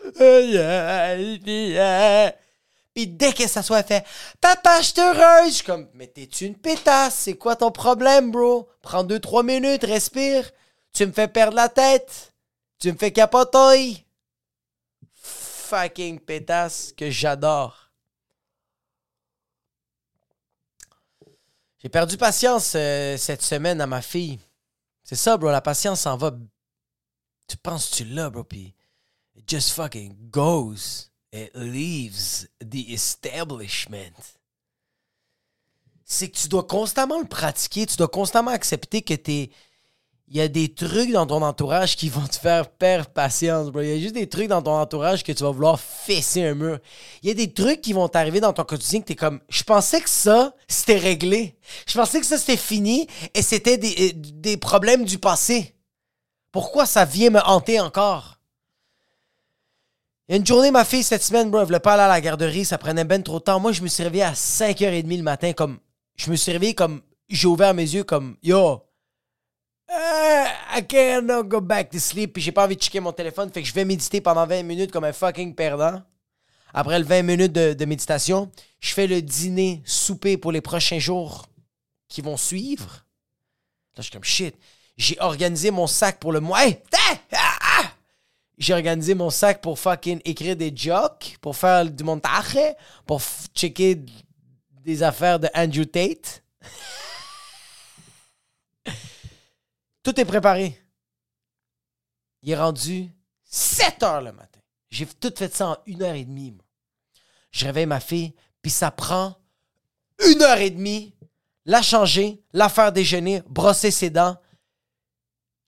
Puis 2.94 3.06
dès 3.06 3.32
qu'elle 3.32 3.48
s'assoit, 3.48 3.80
elle 3.80 3.86
fait 3.86 4.06
Papa, 4.40 4.80
je 4.80 4.92
te 4.92 5.00
heureuse. 5.00 5.50
Je 5.50 5.54
suis 5.56 5.64
comme, 5.64 5.88
mais 5.94 6.06
t'es-tu 6.06 6.46
une 6.46 6.56
pétasse? 6.56 7.14
C'est 7.14 7.36
quoi 7.36 7.54
ton 7.56 7.70
problème, 7.70 8.30
bro? 8.30 8.68
Prends 8.82 9.04
deux, 9.04 9.20
trois 9.20 9.42
minutes, 9.42 9.84
respire. 9.84 10.50
Tu 10.92 11.06
me 11.06 11.12
fais 11.12 11.28
perdre 11.28 11.54
la 11.54 11.68
tête. 11.68 12.32
Tu 12.78 12.90
me 12.92 12.98
fais 12.98 13.12
capoter. 13.12 14.04
Fucking 15.12 16.20
pétasse 16.20 16.92
que 16.96 17.10
j'adore. 17.10 17.90
J'ai 21.80 21.88
perdu 21.88 22.16
patience 22.16 22.72
euh, 22.74 23.16
cette 23.16 23.42
semaine 23.42 23.80
à 23.80 23.86
ma 23.86 24.02
fille. 24.02 24.40
C'est 25.04 25.14
ça, 25.14 25.36
bro. 25.36 25.50
La 25.50 25.60
patience 25.60 26.00
s'en 26.00 26.16
va 26.16 26.32
tu 27.48 27.56
penses 27.56 27.90
tu 27.90 28.04
l'as, 28.04 28.30
bro, 28.30 28.44
puis 28.44 28.74
it 29.36 29.48
just 29.48 29.72
fucking 29.72 30.30
goes. 30.30 31.10
It 31.32 31.50
leaves 31.54 32.48
the 32.60 32.90
establishment. 32.90 34.38
c'est 36.08 36.28
que 36.28 36.38
tu 36.38 36.48
dois 36.48 36.64
constamment 36.64 37.20
le 37.20 37.26
pratiquer, 37.26 37.84
tu 37.86 37.96
dois 37.96 38.08
constamment 38.08 38.50
accepter 38.50 39.02
que 39.02 39.14
t'es. 39.14 39.50
Il 40.30 40.36
y 40.36 40.42
a 40.42 40.48
des 40.48 40.74
trucs 40.74 41.10
dans 41.10 41.26
ton 41.26 41.40
entourage 41.42 41.96
qui 41.96 42.10
vont 42.10 42.26
te 42.26 42.36
faire 42.36 42.68
perdre 42.68 43.08
patience, 43.08 43.70
bro. 43.70 43.80
Il 43.80 43.88
y 43.88 43.92
a 43.92 43.98
juste 43.98 44.14
des 44.14 44.28
trucs 44.28 44.48
dans 44.48 44.60
ton 44.60 44.78
entourage 44.78 45.22
que 45.22 45.32
tu 45.32 45.42
vas 45.42 45.50
vouloir 45.50 45.80
fesser 45.80 46.44
un 46.44 46.54
mur. 46.54 46.78
Il 47.22 47.28
y 47.28 47.30
a 47.30 47.34
des 47.34 47.52
trucs 47.52 47.80
qui 47.80 47.94
vont 47.94 48.08
t'arriver 48.08 48.40
dans 48.40 48.52
ton 48.52 48.64
quotidien 48.64 49.00
que 49.00 49.06
t'es 49.06 49.14
comme, 49.14 49.40
je 49.48 49.62
pensais 49.62 50.02
que 50.02 50.10
ça, 50.10 50.54
c'était 50.66 50.98
réglé. 50.98 51.56
Je 51.86 51.94
pensais 51.94 52.20
que 52.20 52.26
ça, 52.26 52.36
c'était 52.36 52.58
fini 52.58 53.06
et 53.32 53.40
c'était 53.40 53.78
des, 53.78 54.12
des 54.12 54.58
problèmes 54.58 55.04
du 55.06 55.18
passé. 55.18 55.74
Pourquoi 56.52 56.86
ça 56.86 57.04
vient 57.04 57.30
me 57.30 57.40
hanter 57.40 57.80
encore? 57.80 58.38
Il 60.28 60.32
y 60.32 60.34
a 60.34 60.36
une 60.38 60.46
journée, 60.46 60.70
ma 60.70 60.84
fille, 60.84 61.02
cette 61.02 61.22
semaine, 61.22 61.50
bro, 61.50 61.60
elle 61.60 61.66
voulait 61.66 61.80
pas 61.80 61.94
aller 61.94 62.02
à 62.02 62.08
la 62.08 62.20
garderie, 62.20 62.64
ça 62.64 62.76
prenait 62.76 63.04
ben 63.04 63.22
trop 63.22 63.38
de 63.38 63.44
temps. 63.44 63.58
Moi, 63.60 63.72
je 63.72 63.80
me 63.80 63.88
suis 63.88 64.02
réveillé 64.02 64.24
à 64.24 64.32
5h30 64.32 65.16
le 65.16 65.22
matin, 65.22 65.52
comme. 65.54 65.78
Je 66.16 66.30
me 66.30 66.36
suis 66.36 66.52
réveillé 66.52 66.74
comme. 66.74 67.00
J'ai 67.28 67.48
ouvert 67.48 67.72
mes 67.72 67.82
yeux 67.82 68.04
comme. 68.04 68.36
Yo! 68.42 68.82
Uh, 69.90 70.44
I 70.76 70.86
can't 70.86 71.48
go 71.48 71.62
back 71.62 71.90
to 71.90 71.98
sleep. 71.98 72.34
Puis 72.34 72.42
j'ai 72.42 72.52
pas 72.52 72.64
envie 72.64 72.76
de 72.76 72.82
checker 72.82 73.00
mon 73.00 73.12
téléphone, 73.12 73.50
fait 73.50 73.62
que 73.62 73.68
je 73.68 73.72
vais 73.72 73.86
méditer 73.86 74.20
pendant 74.20 74.46
20 74.46 74.62
minutes 74.64 74.92
comme 74.92 75.04
un 75.04 75.14
fucking 75.14 75.54
perdant. 75.54 76.02
Après 76.74 76.98
le 76.98 77.06
20 77.06 77.22
minutes 77.22 77.52
de, 77.52 77.72
de 77.72 77.84
méditation, 77.86 78.50
je 78.80 78.92
fais 78.92 79.06
le 79.06 79.22
dîner, 79.22 79.82
souper 79.86 80.36
pour 80.36 80.52
les 80.52 80.60
prochains 80.60 80.98
jours 80.98 81.46
qui 82.06 82.20
vont 82.20 82.36
suivre. 82.36 83.06
Là, 83.96 83.98
je 83.98 84.02
suis 84.02 84.12
comme 84.12 84.24
shit. 84.24 84.54
J'ai 84.98 85.16
organisé 85.20 85.70
mon 85.70 85.86
sac 85.86 86.18
pour 86.18 86.32
le 86.32 86.40
mois. 86.40 86.58
Ah! 86.92 87.18
Ah! 87.32 87.92
J'ai 88.58 88.74
organisé 88.74 89.14
mon 89.14 89.30
sac 89.30 89.62
pour 89.62 89.78
fucking 89.78 90.20
écrire 90.24 90.56
des 90.56 90.76
jokes, 90.76 91.38
pour 91.40 91.56
faire 91.56 91.88
du 91.88 92.02
montage, 92.02 92.58
pour 93.06 93.22
checker 93.54 94.04
des 94.82 95.02
affaires 95.04 95.38
de 95.38 95.48
Andrew 95.54 95.84
Tate. 95.84 96.42
Tout 100.02 100.20
est 100.20 100.24
préparé. 100.24 100.82
Il 102.42 102.50
est 102.50 102.56
rendu 102.56 103.08
7 103.44 104.02
heures 104.02 104.22
le 104.22 104.32
matin. 104.32 104.58
J'ai 104.90 105.06
tout 105.06 105.32
fait 105.36 105.54
ça 105.54 105.68
en 105.68 105.76
une 105.86 106.02
heure 106.02 106.14
et 106.14 106.24
demie. 106.24 106.50
Moi. 106.50 106.64
Je 107.52 107.66
réveille 107.66 107.86
ma 107.86 108.00
fille, 108.00 108.34
puis 108.62 108.70
ça 108.70 108.90
prend 108.90 109.36
une 110.26 110.42
heure 110.42 110.58
et 110.58 110.70
demie, 110.70 111.14
la 111.64 111.82
changer, 111.82 112.42
la 112.52 112.68
faire 112.68 112.90
déjeuner, 112.92 113.42
brosser 113.46 113.90
ses 113.90 114.10
dents, 114.10 114.36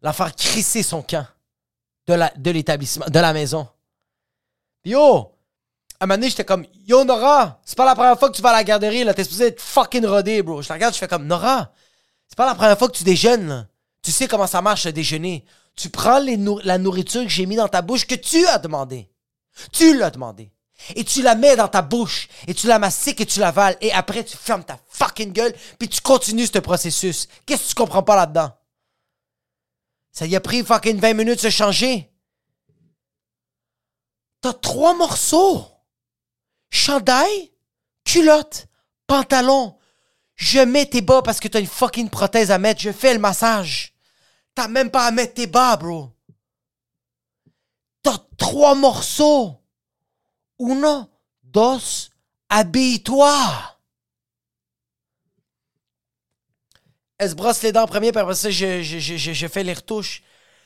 la 0.03 0.13
faire 0.13 0.35
crisser 0.35 0.83
son 0.83 1.03
camp 1.03 1.27
de 2.07 2.51
l'établissement, 2.51 3.07
de, 3.07 3.19
la 3.21 3.33
maison. 3.33 3.69
Yo, 4.85 5.33
à 6.01 6.05
un 6.05 6.07
moment 6.07 6.17
donné, 6.17 6.31
j'étais 6.31 6.45
comme, 6.45 6.67
yo 6.87 7.05
Nora, 7.05 7.61
c'est 7.65 7.77
pas 7.77 7.85
la 7.85 7.95
première 7.95 8.19
fois 8.19 8.31
que 8.31 8.35
tu 8.35 8.43
vas 8.43 8.51
à 8.51 8.55
la 8.55 8.65
garderie, 8.65 9.05
là, 9.05 9.15
t'es 9.15 9.23
supposé 9.23 9.47
être 9.47 9.61
fucking 9.61 10.05
rodé, 10.07 10.43
bro. 10.43 10.61
Je 10.61 10.69
te 10.69 10.73
regarde, 10.73 10.95
je 10.95 10.99
fais 10.99 11.07
comme, 11.07 11.27
Nora, 11.27 11.73
c'est 12.27 12.37
pas 12.37 12.47
la 12.47 12.55
première 12.55 12.79
fois 12.79 12.89
que 12.89 12.97
tu 12.97 13.05
déjeunes, 13.05 13.47
là. 13.47 13.67
Tu 14.03 14.13
sais 14.13 14.29
comment 14.29 14.47
ça 14.47 14.63
marche 14.63 14.87
le 14.87 14.93
déjeuner. 14.93 15.45
Tu 15.77 15.91
prends 15.91 16.21
la 16.65 16.79
nourriture 16.79 17.23
que 17.23 17.29
j'ai 17.29 17.47
mis 17.47 17.57
dans 17.57 17.69
ta 17.69 17.83
bouche 17.83 18.07
que 18.07 18.15
tu 18.15 18.47
as 18.47 18.59
demandé. 18.59 19.11
Tu 19.73 19.97
l'as 19.97 20.11
demandé. 20.11 20.51
Et 20.97 21.05
tu 21.05 21.21
la 21.23 21.35
mets 21.35 21.57
dans 21.57 21.69
ta 21.69 21.83
bouche. 21.83 22.29
Et 22.47 22.55
tu 22.55 22.67
la 22.67 22.79
mastiques 22.79 23.21
et 23.21 23.27
tu 23.27 23.41
l'avales. 23.41 23.77
Et 23.81 23.93
après, 23.93 24.25
tu 24.25 24.37
fermes 24.37 24.65
ta 24.65 24.79
fucking 24.89 25.33
gueule. 25.33 25.55
Puis 25.79 25.89
tu 25.89 26.01
continues 26.01 26.47
ce 26.47 26.59
processus. 26.59 27.29
Qu'est-ce 27.45 27.65
que 27.65 27.69
tu 27.69 27.75
comprends 27.75 28.03
pas 28.03 28.17
là-dedans? 28.17 28.53
Ça 30.13 30.27
y 30.27 30.37
a 30.37 30.41
pris 30.41 30.65
fucking 30.65 30.99
20 30.99 31.15
minutes 31.15 31.37
de 31.37 31.41
se 31.41 31.51
changer. 31.51 32.11
T'as 34.41 34.53
trois 34.53 34.95
morceaux. 34.95 35.67
Chandail, 36.71 37.53
culotte, 38.05 38.67
pantalon. 39.07 39.77
Je 40.35 40.61
mets 40.61 40.87
tes 40.87 41.03
bas 41.03 41.23
parce 41.23 41.41
que 41.41 41.49
t'as 41.49 41.61
une 41.61 41.67
fucking 41.67 42.09
prothèse 42.09 42.51
à 42.51 42.59
mettre. 42.59 42.81
Je 42.81 42.93
fais 42.93 43.13
le 43.13 43.21
massage. 43.21 43.95
T'as 44.55 44.69
même 44.69 44.91
pas 44.91 45.07
à 45.07 45.11
mettre 45.11 45.35
tes 45.35 45.47
bas, 45.47 45.77
bro. 45.77 46.11
T'as 48.03 48.19
trois 48.39 48.75
morceaux. 48.75 49.57
Uno, 50.59 51.11
dos, 51.43 52.09
habille-toi. 52.49 53.80
Elle 57.21 57.29
se 57.29 57.35
brosse 57.35 57.63
les 57.63 57.71
dents 57.71 57.83
en 57.83 57.87
premier, 57.87 58.13
puis 58.13 58.21
après 58.23 58.35
ça, 58.35 58.49
je, 58.49 59.47
fais 59.53 59.63
les 59.63 59.75
retouches. 59.75 60.23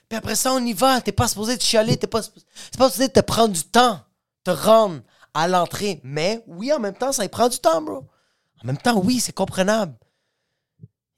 Puis 0.09 0.17
après 0.17 0.37
ça, 0.37 0.53
on 0.53 0.65
y 0.65 0.73
va. 0.73 1.01
T'es 1.01 1.11
pas 1.11 1.27
supposé 1.27 1.59
te 1.59 1.65
chialer, 1.65 1.97
t'es 1.97 2.07
pas, 2.07 2.21
pas 2.23 2.89
supposé 2.89 3.09
te 3.09 3.19
prendre 3.19 3.53
du 3.53 3.65
temps, 3.65 3.99
te 4.45 4.53
rendre 4.53 5.01
à 5.35 5.49
l'entrée. 5.49 6.01
Mais 6.05 6.45
oui, 6.47 6.73
en 6.73 6.79
même 6.79 6.95
temps, 6.95 7.11
ça 7.11 7.25
y 7.25 7.29
prend 7.29 7.49
du 7.49 7.59
temps, 7.59 7.83
bro. 7.83 8.05
En 8.63 8.67
même 8.69 8.79
temps, 8.79 8.97
oui, 9.01 9.19
c'est 9.19 9.33
comprenable. 9.33 9.97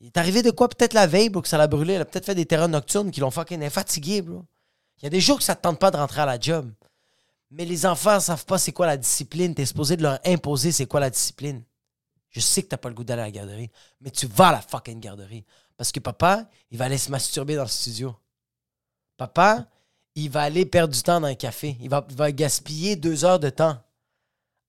Il 0.00 0.06
est 0.06 0.16
arrivé 0.16 0.40
de 0.40 0.50
quoi 0.50 0.70
peut-être 0.70 0.94
la 0.94 1.06
veille, 1.06 1.28
bro, 1.28 1.42
que 1.42 1.48
ça 1.48 1.58
l'a 1.58 1.66
brûlé. 1.66 1.92
Elle 1.92 2.02
a 2.02 2.06
peut-être 2.06 2.24
fait 2.24 2.34
des 2.34 2.46
terrains 2.46 2.68
nocturnes 2.68 3.10
qui 3.10 3.20
l'ont 3.20 3.30
fucking 3.30 3.68
fatigué, 3.68 4.22
bro. 4.22 4.42
Il 5.02 5.04
y 5.04 5.06
a 5.06 5.10
des 5.10 5.20
jours 5.20 5.36
que 5.36 5.44
ça 5.44 5.54
te 5.54 5.60
tente 5.60 5.78
pas 5.78 5.90
de 5.90 5.98
rentrer 5.98 6.22
à 6.22 6.26
la 6.26 6.40
job. 6.40 6.72
Mais 7.50 7.66
les 7.66 7.84
enfants 7.84 8.20
savent 8.20 8.46
pas 8.46 8.56
c'est 8.56 8.72
quoi 8.72 8.86
la 8.86 8.96
discipline. 8.96 9.54
T'es 9.54 9.66
supposé 9.66 9.98
de 9.98 10.02
leur 10.02 10.18
imposer 10.24 10.72
c'est 10.72 10.86
quoi 10.86 11.00
la 11.00 11.10
discipline. 11.10 11.62
Je 12.36 12.42
sais 12.42 12.62
que 12.62 12.68
t'as 12.68 12.76
pas 12.76 12.90
le 12.90 12.94
goût 12.94 13.02
d'aller 13.02 13.22
à 13.22 13.24
la 13.24 13.30
garderie, 13.30 13.70
mais 14.02 14.10
tu 14.10 14.26
vas 14.26 14.48
à 14.48 14.52
la 14.52 14.60
fucking 14.60 15.00
garderie. 15.00 15.42
Parce 15.74 15.90
que 15.90 16.00
papa, 16.00 16.46
il 16.70 16.76
va 16.76 16.84
aller 16.84 16.98
se 16.98 17.10
masturber 17.10 17.56
dans 17.56 17.62
le 17.62 17.68
studio. 17.68 18.14
Papa, 19.16 19.66
il 20.14 20.28
va 20.28 20.42
aller 20.42 20.66
perdre 20.66 20.92
du 20.92 21.02
temps 21.02 21.18
dans 21.18 21.28
un 21.28 21.34
café. 21.34 21.78
Il 21.80 21.88
va, 21.88 22.06
va 22.10 22.30
gaspiller 22.32 22.94
deux 22.94 23.24
heures 23.24 23.38
de 23.38 23.48
temps 23.48 23.82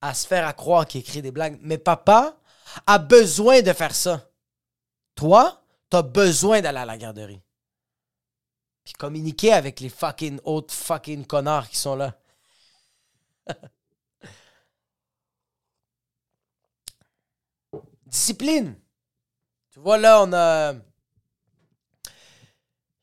à 0.00 0.14
se 0.14 0.26
faire 0.26 0.46
à 0.46 0.54
croire 0.54 0.86
qu'il 0.86 1.02
écrit 1.02 1.20
des 1.20 1.30
blagues. 1.30 1.58
Mais 1.60 1.76
papa 1.76 2.38
a 2.86 2.96
besoin 2.96 3.60
de 3.60 3.74
faire 3.74 3.94
ça. 3.94 4.30
Toi, 5.14 5.62
t'as 5.90 6.00
besoin 6.00 6.62
d'aller 6.62 6.78
à 6.78 6.86
la 6.86 6.96
garderie. 6.96 7.42
Puis 8.82 8.94
communiquer 8.94 9.52
avec 9.52 9.80
les 9.80 9.90
fucking 9.90 10.40
autres 10.42 10.72
fucking 10.72 11.26
connards 11.26 11.68
qui 11.68 11.76
sont 11.76 11.96
là. 11.96 12.18
Discipline. 18.08 18.74
Tu 19.72 19.80
vois, 19.80 19.98
là, 19.98 20.22
on 20.22 20.32
a. 20.32 20.74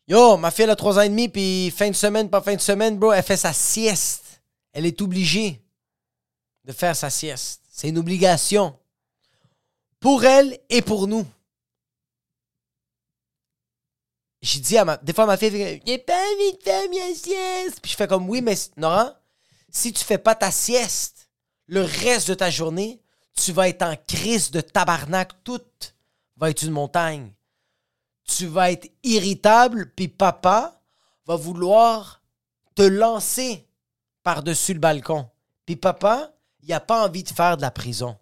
Yo, 0.07 0.37
ma 0.37 0.51
fille 0.51 0.69
a 0.69 0.75
3 0.75 0.99
ans 0.99 1.01
et 1.01 1.09
demi, 1.09 1.29
puis 1.29 1.71
fin 1.71 1.89
de 1.89 1.95
semaine, 1.95 2.29
pas 2.29 2.41
fin 2.41 2.55
de 2.55 2.61
semaine, 2.61 2.97
bro, 2.97 3.11
elle 3.11 3.23
fait 3.23 3.37
sa 3.37 3.53
sieste. 3.53 4.41
Elle 4.71 4.85
est 4.85 5.01
obligée 5.01 5.61
de 6.63 6.71
faire 6.71 6.95
sa 6.95 7.09
sieste. 7.09 7.61
C'est 7.69 7.89
une 7.89 7.97
obligation. 7.97 8.77
Pour 9.99 10.23
elle 10.25 10.59
et 10.69 10.81
pour 10.81 11.07
nous. 11.07 11.25
J'ai 14.41 14.59
dit 14.59 14.77
à 14.77 14.85
ma. 14.85 14.97
Des 14.97 15.13
fois, 15.13 15.25
ma 15.25 15.37
fille 15.37 15.81
J'ai 15.85 15.97
pas 15.97 16.13
envie 16.13 16.57
de 16.57 16.63
faire 16.63 16.89
ma 16.89 17.15
sieste. 17.15 17.79
Puis 17.81 17.91
je 17.91 17.95
fais 17.95 18.07
comme 18.07 18.29
Oui, 18.29 18.41
mais 18.41 18.55
Nora, 18.77 19.19
si 19.69 19.91
tu 19.91 20.03
fais 20.03 20.19
pas 20.19 20.35
ta 20.35 20.51
sieste 20.51 21.29
le 21.67 21.81
reste 21.81 22.29
de 22.29 22.35
ta 22.35 22.51
journée, 22.51 23.01
tu 23.35 23.51
vas 23.51 23.69
être 23.69 23.83
en 23.83 23.95
crise 23.95 24.51
de 24.51 24.61
tabarnak. 24.61 25.43
Tout 25.43 25.61
va 26.37 26.49
être 26.49 26.63
une 26.63 26.71
montagne. 26.71 27.31
Tu 28.23 28.47
vas 28.47 28.71
être 28.71 28.89
irritable, 29.03 29.91
puis 29.95 30.07
papa 30.07 30.81
va 31.25 31.35
vouloir 31.35 32.23
te 32.73 32.81
lancer 32.81 33.67
par-dessus 34.23 34.73
le 34.73 34.79
balcon. 34.79 35.29
Puis 35.65 35.75
papa, 35.75 36.33
il 36.63 36.69
n'a 36.69 36.79
pas 36.79 37.05
envie 37.05 37.23
de 37.23 37.29
faire 37.29 37.57
de 37.57 37.61
la 37.61 37.71
prison. 37.71 38.17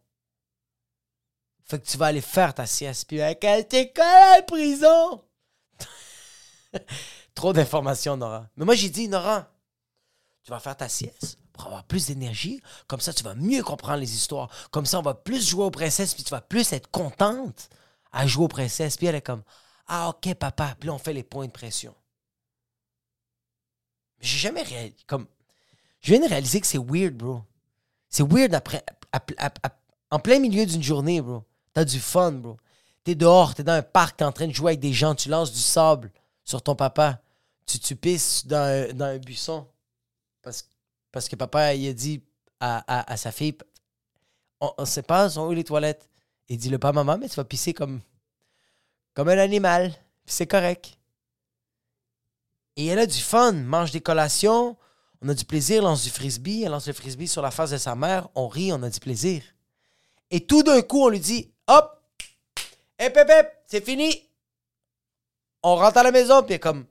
Fait 1.64 1.80
que 1.80 1.88
tu 1.88 1.98
vas 1.98 2.08
aller 2.08 2.22
faire 2.22 2.54
ta 2.54 2.66
sieste. 2.66 3.08
Puis, 3.08 3.20
t'es 3.70 3.94
quoi 3.94 4.36
la 4.36 4.42
prison? 4.44 5.24
Trop 7.36 7.54
d'informations, 7.54 8.18
Nora. 8.18 8.50
Mais 8.58 8.66
moi, 8.66 8.76
j'ai 8.76 8.90
dit, 8.90 9.08
Nora, 9.08 9.50
tu 10.44 10.52
vas 10.52 10.60
faire 10.60 10.76
ta 10.76 10.90
sieste 10.90 11.40
pour 11.54 11.68
avoir 11.68 11.84
plus 11.84 12.08
d'énergie. 12.08 12.62
Comme 12.88 13.00
ça, 13.00 13.14
tu 13.14 13.24
vas 13.24 13.36
mieux 13.36 13.64
comprendre 13.64 14.00
les 14.00 14.16
histoires. 14.16 14.50
Comme 14.72 14.86
ça, 14.86 15.00
on 15.00 15.04
va 15.04 15.14
plus 15.14 15.48
jouer 15.48 15.64
aux 15.64 15.72
princesses, 15.72 16.14
puis 16.14 16.24
tu 16.24 16.32
vas 16.32 16.42
plus 16.42 16.74
être 16.74 16.90
contente 16.92 17.70
à 18.12 18.28
jouer 18.28 18.46
aux 18.46 18.50
princesses. 18.50 18.98
Puis 18.98 19.08
elle 19.08 19.16
est 19.16 19.22
comme 19.22 19.44
Ah, 19.88 20.10
ok, 20.10 20.34
papa. 20.36 20.76
Puis 20.80 20.90
on 20.90 20.98
fait 20.98 21.14
les 21.14 21.24
points 21.24 21.48
de 21.48 21.52
pression. 21.52 21.96
J'ai 24.20 24.38
jamais 24.38 24.64
réalisé. 24.64 24.96
Comme, 25.06 25.28
je 26.02 26.12
viens 26.14 26.22
de 26.22 26.30
réaliser 26.30 26.62
que 26.62 26.68
c'est 26.68 26.78
weird, 26.78 27.16
bro. 27.16 27.42
C'est 28.10 28.24
weird 28.24 28.54
après, 28.54 28.84
en 30.12 30.20
plein 30.20 30.40
milieu 30.40 30.66
d'une 30.66 30.84
journée, 30.84 31.22
bro. 31.22 31.44
T'as 31.74 31.86
du 31.86 32.00
fun, 32.00 32.32
bro. 32.34 32.58
T'es 33.04 33.16
dehors, 33.16 33.54
t'es 33.54 33.64
dans 33.64 33.74
un 33.74 33.82
parc, 33.82 34.18
t'es 34.18 34.24
en 34.24 34.32
train 34.32 34.48
de 34.48 34.54
jouer 34.54 34.72
avec 34.72 34.80
des 34.80 34.94
gens, 34.94 35.14
tu 35.14 35.28
lances 35.28 35.52
du 35.52 35.60
sable 35.60 36.12
sur 36.46 36.62
ton 36.62 36.76
papa. 36.76 37.22
Tu, 37.66 37.80
tu 37.80 37.96
pisses 37.96 38.46
dans 38.46 38.58
un, 38.58 38.94
dans 38.94 39.06
un 39.06 39.18
buisson. 39.18 39.68
Parce, 40.42 40.68
parce 41.14 41.30
que 41.30 41.38
papa, 41.38 41.76
il 41.76 41.88
a 41.88 41.94
dit 41.94 42.22
à, 42.60 43.12
à, 43.12 43.16
sa 43.18 43.32
fille, 43.32 43.56
on 44.60 44.74
ne 44.80 44.86
sait 44.86 45.04
pas, 45.04 45.30
sont 45.30 45.48
où 45.48 45.52
les 45.54 45.64
toilettes? 45.64 46.10
Il 46.50 46.58
dit, 46.58 46.70
le 46.70 46.80
pas 46.80 46.92
maman, 46.92 47.18
mais 47.18 47.30
tu 47.30 47.36
vas 47.36 47.46
pisser 47.46 47.74
comme, 47.74 48.02
comme 49.14 49.30
un 49.30 49.38
animal. 49.38 49.94
C'est 50.26 50.48
correct. 50.48 50.98
Et 52.76 52.88
elle 52.88 53.00
a 53.00 53.06
du 53.06 53.22
fun, 53.22 53.54
mange 53.54 53.92
des 53.92 54.02
collations, 54.02 54.76
on 55.22 55.30
a 55.30 55.34
du 55.34 55.46
plaisir, 55.46 55.84
lance 55.84 56.04
du 56.04 56.10
frisbee, 56.10 56.64
elle 56.64 56.72
lance 56.72 56.88
le 56.88 56.94
frisbee 56.94 57.28
sur 57.28 57.42
la 57.42 57.52
face 57.52 57.70
de 57.70 57.78
sa 57.78 57.96
mère, 57.96 58.28
on 58.36 58.48
rit, 58.48 58.74
on 58.74 58.82
a 58.82 58.90
du 58.90 59.00
plaisir. 59.00 59.44
Et 60.32 60.46
tout 60.46 60.64
d'un 60.64 60.82
coup, 60.82 61.04
on 61.04 61.10
lui 61.10 61.20
dit, 61.20 61.54
hop, 61.68 62.02
Hep, 62.98 63.18
hep, 63.18 63.64
c'est 63.68 63.84
fini. 63.86 64.30
On 65.62 65.76
rentre 65.76 65.98
à 65.98 66.04
la 66.04 66.12
maison, 66.12 66.42
puis 66.42 66.60
comme, 66.60 66.86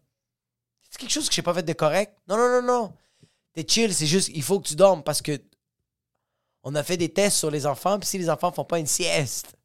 c'est 0.89 0.99
quelque 0.99 1.11
chose 1.11 1.29
que 1.29 1.35
j'ai 1.35 1.43
pas 1.43 1.55
fait 1.55 1.63
de 1.63 1.73
correct? 1.73 2.17
Non, 2.29 2.37
non, 2.37 2.49
non, 2.49 2.63
non. 2.63 2.93
T'es 3.55 3.67
chill, 3.67 3.95
c'est 3.95 4.07
juste, 4.07 4.31
il 4.35 4.43
faut 4.43 4.61
que 4.61 4.69
tu 4.69 4.77
dormes 4.77 5.03
parce 5.03 5.21
que 5.23 5.41
on 6.65 6.75
a 6.75 6.83
fait 6.83 6.97
des 6.97 7.13
tests 7.13 7.39
sur 7.39 7.51
les 7.51 7.67
enfants, 7.67 7.99
puis 7.99 8.09
si 8.09 8.19
les 8.19 8.31
enfants 8.31 8.53
font 8.53 8.65
pas 8.65 8.79
une 8.79 8.87
sieste 8.87 9.57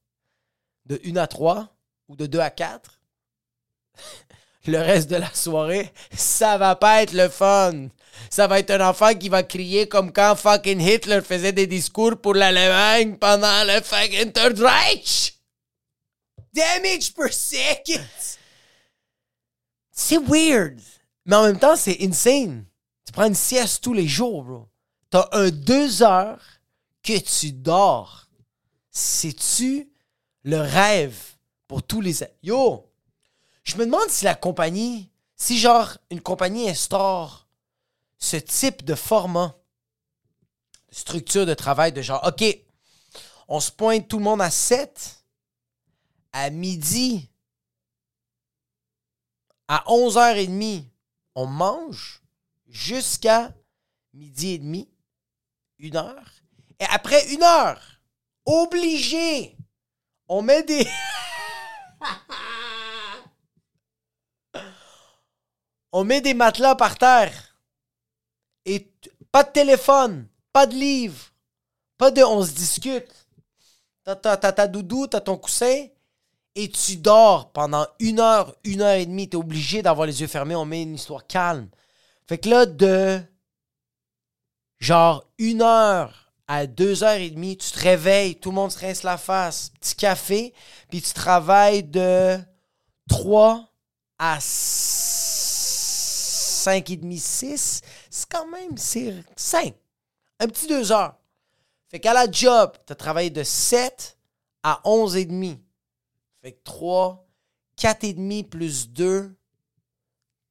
de 0.86 1.00
1 1.06 1.16
à 1.18 1.28
3 1.28 1.70
ou 2.08 2.16
de 2.16 2.26
2 2.26 2.40
à 2.40 2.50
4, 2.50 3.00
le 4.68 4.80
reste 4.80 5.10
de 5.10 5.16
la 5.16 5.34
soirée, 5.34 5.92
ça 6.14 6.58
va 6.58 6.76
pas 6.76 7.04
être 7.04 7.14
le 7.14 7.30
fun. 7.30 7.88
Ça 8.30 8.48
va 8.48 8.60
être 8.60 8.72
un 8.72 8.90
enfant 8.90 9.14
qui 9.14 9.30
va 9.30 9.44
crier 9.44 9.88
comme 9.88 10.12
quand 10.12 10.36
fucking 10.36 10.82
Hitler 10.82 11.22
faisait 11.22 11.52
des 11.52 11.68
discours 11.68 12.20
pour 12.20 12.34
l'Allemagne 12.34 13.16
pendant 13.18 13.64
le 13.64 13.82
fucking 13.82 14.32
Third 14.32 14.60
Reich. 14.60 15.36
Damage 16.54 17.14
per 17.14 17.32
second. 17.32 18.04
C'est 19.92 20.18
weird. 20.18 20.82
Mais 21.26 21.36
en 21.36 21.44
même 21.44 21.60
temps, 21.60 21.76
c'est 21.76 21.98
insane. 22.02 22.66
Tu 23.08 23.14
prends 23.14 23.28
une 23.28 23.36
sieste 23.36 23.82
tous 23.82 23.94
les 23.94 24.08
jours, 24.08 24.44
bro. 24.44 24.68
T'as 25.10 25.30
un 25.32 25.50
deux 25.50 26.04
heures 26.04 26.44
que 27.02 27.18
tu 27.18 27.54
dors. 27.54 28.28
C'est-tu 28.92 29.90
le 30.44 30.58
rêve 30.58 31.18
pour 31.70 31.84
tous 31.84 32.02
les... 32.02 32.18
Yo, 32.44 32.92
je 33.64 33.78
me 33.78 33.86
demande 33.86 34.10
si 34.10 34.26
la 34.26 34.36
compagnie, 34.36 35.10
si 35.38 35.58
genre 35.58 35.98
une 36.12 36.20
compagnie 36.20 36.70
instaure 36.70 37.48
ce 38.18 38.36
type 38.36 38.84
de 38.84 38.94
format, 38.94 39.56
structure 40.92 41.46
de 41.46 41.54
travail, 41.54 41.94
de 41.94 42.02
genre, 42.02 42.28
OK, 42.28 42.44
on 43.48 43.62
se 43.62 43.72
pointe 43.72 44.10
tout 44.10 44.18
le 44.18 44.26
monde 44.26 44.42
à 44.42 44.52
7, 44.52 45.24
à 46.34 46.50
midi, 46.50 47.30
à 49.70 49.86
11h30, 49.88 50.84
on 51.36 51.46
mange 51.46 52.22
jusqu'à 52.68 53.54
midi 54.14 54.54
et 54.54 54.60
demi, 54.60 54.90
une 55.80 55.96
heure. 55.96 56.32
Et 56.80 56.86
après 56.86 57.34
une 57.34 57.44
heure, 57.44 57.82
obligé, 58.46 59.58
on 60.28 60.42
met 60.42 60.64
des... 60.64 60.88
on 65.92 66.04
met 66.04 66.22
des 66.22 66.34
matelas 66.34 66.76
par 66.76 66.98
terre. 66.98 67.60
Et 68.66 68.92
pas 69.32 69.44
de 69.44 69.52
téléphone, 69.52 70.28
pas 70.52 70.66
de 70.68 70.76
livre, 70.76 71.32
pas 71.98 72.12
de 72.12 72.22
on 72.22 72.44
se 72.44 72.52
discute. 72.52 73.28
T'as 74.04 74.38
ta 74.38 74.68
doudou, 74.68 75.08
t'as 75.08 75.22
ton 75.22 75.38
coussin, 75.38 75.88
et 76.56 76.70
tu 76.70 76.98
dors 76.98 77.52
pendant 77.52 77.86
une 78.00 78.20
heure, 78.20 78.56
une 78.64 78.82
heure 78.82 78.96
et 78.96 79.06
demie. 79.06 79.30
T'es 79.30 79.38
obligé 79.38 79.84
d'avoir 79.84 80.08
les 80.08 80.22
yeux 80.22 80.28
fermés. 80.28 80.56
On 80.56 80.66
met 80.66 80.82
une 80.82 80.96
histoire 80.96 81.28
calme. 81.28 81.70
Fait 82.28 82.38
que 82.38 82.50
là, 82.50 82.66
de 82.66 83.22
genre 84.80 85.26
une 85.38 85.62
heure 85.62 86.34
à 86.48 86.66
deux 86.68 87.04
heures 87.04 87.20
et 87.20 87.30
demie, 87.30 87.58
tu 87.58 87.72
te 87.72 87.80
réveilles, 87.80 88.36
tout 88.36 88.50
le 88.50 88.56
monde 88.56 88.72
se 88.72 88.80
rince 88.80 89.04
la 89.04 89.18
face, 89.18 89.72
petit 89.80 89.96
café, 89.96 90.54
puis 90.90 91.02
tu 91.02 91.14
travailles 91.14 91.84
de 91.84 92.38
3 93.10 93.72
à 94.20 94.38
5 94.42 96.90
et 96.90 96.98
demi, 96.98 97.20
6. 97.20 97.82
C'est 98.10 98.30
quand 98.30 98.48
même, 98.48 98.78
c'est 98.78 99.14
5. 99.36 99.76
Un 100.40 100.48
petit 100.48 100.68
deux 100.68 100.92
heures. 100.92 101.16
Fait 101.90 102.00
qu'à 102.00 102.14
la 102.14 102.30
job, 102.30 102.74
tu 102.86 102.92
as 102.92 102.96
travaillé 102.96 103.30
de 103.30 103.44
7 103.44 104.18
à 104.64 104.82
11 104.84 105.16
et 105.16 105.26
demi. 105.26 105.62
Fait 106.42 106.52
que 106.52 106.62
3, 106.64 107.26
4 107.78 108.04
et 108.04 108.14
demi 108.14 108.44
plus 108.44 108.90
2, 108.90 109.37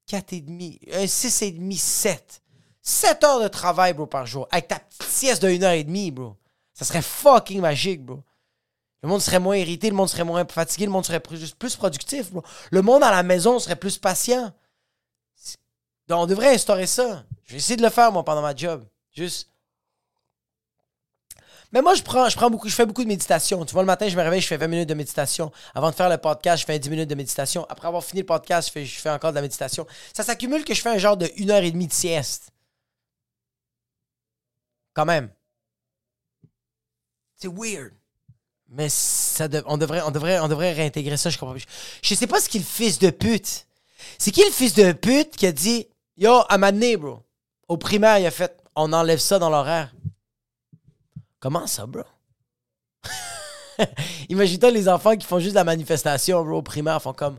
4 0.07 0.33
et 0.33 0.41
demi, 0.41 0.81
un 0.93 1.07
6 1.07 1.43
et 1.43 1.50
demi, 1.52 1.76
7. 1.76 2.43
7 2.83 3.25
heures 3.25 3.43
de 3.43 3.49
travail, 3.49 3.93
bro, 3.93 4.07
par 4.07 4.26
jour. 4.26 4.47
Avec 4.50 4.69
ta 4.69 4.78
petite 4.78 5.02
sieste 5.02 5.43
de 5.43 5.49
1 5.49 5.63
heure 5.63 5.73
et 5.73 5.85
demie, 5.85 6.11
bro. 6.11 6.37
Ça 6.73 6.85
serait 6.85 7.02
fucking 7.02 7.61
magique, 7.61 8.04
bro. 8.04 8.23
Le 9.02 9.09
monde 9.09 9.21
serait 9.21 9.41
moins 9.41 9.57
irrité, 9.57 9.91
le 9.91 9.97
monde 9.97 10.09
serait 10.09 10.25
moins 10.25 10.45
fatigué, 10.47 10.87
le 10.87 10.93
monde 10.93 11.04
serait 11.04 11.21
plus, 11.21 11.52
plus 11.52 11.76
productif, 11.76 12.30
bro. 12.30 12.43
Le 12.71 12.83
monde 12.83 13.02
à 13.02 13.11
la 13.11 13.23
maison 13.23 13.59
serait 13.59 13.76
plus 13.76 13.99
patient. 13.99 14.52
Donc, 16.09 16.21
on 16.21 16.26
devrait 16.26 16.54
instaurer 16.54 16.87
ça. 16.87 17.25
Je 17.45 17.52
vais 17.52 17.59
essayer 17.59 17.76
de 17.76 17.83
le 17.83 17.91
faire, 17.91 18.13
moi, 18.13 18.25
pendant 18.25 18.43
ma 18.43 18.54
job. 18.54 18.85
Juste 19.13 19.50
mais 21.76 21.82
moi, 21.82 21.93
je 21.93 22.02
prends, 22.02 22.26
je 22.30 22.36
prends 22.36 22.49
beaucoup, 22.49 22.71
je 22.71 22.75
fais 22.75 22.86
beaucoup 22.86 23.02
de 23.02 23.08
méditation. 23.08 23.62
Tu 23.67 23.75
vois, 23.75 23.82
le 23.82 23.86
matin, 23.86 24.08
je 24.08 24.17
me 24.17 24.23
réveille, 24.23 24.41
je 24.41 24.47
fais 24.47 24.56
20 24.56 24.67
minutes 24.67 24.89
de 24.89 24.95
méditation. 24.95 25.52
Avant 25.75 25.91
de 25.91 25.95
faire 25.95 26.08
le 26.08 26.17
podcast, 26.17 26.62
je 26.62 26.65
fais 26.65 26.78
10 26.78 26.89
minutes 26.89 27.10
de 27.10 27.15
méditation. 27.15 27.67
Après 27.69 27.86
avoir 27.86 28.02
fini 28.02 28.23
le 28.23 28.26
podcast, 28.26 28.69
je 28.69 28.73
fais, 28.73 28.86
je 28.86 28.99
fais 28.99 29.10
encore 29.10 29.32
de 29.32 29.34
la 29.34 29.43
méditation. 29.43 29.86
Ça 30.15 30.23
s'accumule 30.23 30.65
que 30.65 30.73
je 30.73 30.80
fais 30.80 30.89
un 30.89 30.97
genre 30.97 31.19
de 31.19 31.30
1 31.39 31.50
heure 31.50 31.62
et 31.62 31.71
demie 31.71 31.86
de 31.86 31.93
sieste. 31.93 32.50
Quand 34.95 35.04
même. 35.04 35.28
C'est 37.36 37.52
weird. 37.52 37.93
Mais 38.71 38.89
ça 38.89 39.47
on, 39.67 39.76
devrait, 39.76 40.00
on, 40.00 40.10
devrait, 40.10 40.41
on 40.41 40.49
devrait 40.49 40.73
réintégrer 40.73 41.19
ça. 41.19 41.28
Je 41.28 41.36
comprends. 41.36 41.56
Je, 42.00 42.15
sais 42.15 42.26
pas 42.26 42.41
ce 42.41 42.49
qu'il 42.49 42.62
le 42.62 42.67
fils 42.67 42.99
de 42.99 43.10
pute. 43.10 43.67
C'est 44.17 44.30
qui 44.30 44.43
le 44.43 44.50
fils 44.50 44.73
de 44.73 44.93
pute 44.93 45.36
qui 45.36 45.47
a 45.47 45.52
dit 45.52 45.86
Yo, 46.17 46.41
à 46.49 46.56
ma 46.56 46.73
bro? 46.73 47.23
Au 47.69 47.76
primaire, 47.76 48.19
il 48.19 48.25
a 48.25 48.30
fait 48.30 48.56
On 48.76 48.95
enlève 48.95 49.19
ça 49.19 49.39
dans 49.39 49.50
l'horaire. 49.50 49.93
Comment 51.47 51.69
ça, 51.69 51.87
bro? 51.87 52.02
Imagine-toi 54.28 54.73
les 54.73 54.89
enfants 54.89 55.17
qui 55.17 55.25
font 55.25 55.39
juste 55.39 55.54
la 55.54 55.63
manifestation, 55.63 56.45
bro, 56.45 56.61
primaire, 56.61 57.00
font 57.00 57.13
comme. 57.13 57.39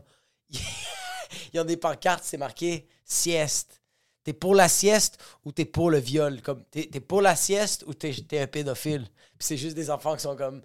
Ils 1.52 1.60
ont 1.60 1.64
des 1.64 1.76
pancartes, 1.76 2.24
c'est 2.24 2.38
marqué 2.38 2.88
sieste. 3.04 3.82
T'es 4.24 4.32
pour 4.32 4.54
la 4.54 4.70
sieste 4.70 5.18
ou 5.44 5.52
t'es 5.52 5.66
pour 5.66 5.90
le 5.90 5.98
viol? 5.98 6.40
Comme, 6.40 6.64
t'es, 6.70 6.88
pour 7.00 7.20
la 7.20 7.36
sieste 7.36 7.84
ou 7.86 7.92
t'es, 7.92 8.14
un 8.40 8.46
pédophile? 8.46 9.06
Puis 9.38 9.46
c'est 9.46 9.58
juste 9.58 9.76
des 9.76 9.90
enfants 9.90 10.16
qui 10.16 10.22
sont 10.22 10.36
comme. 10.36 10.62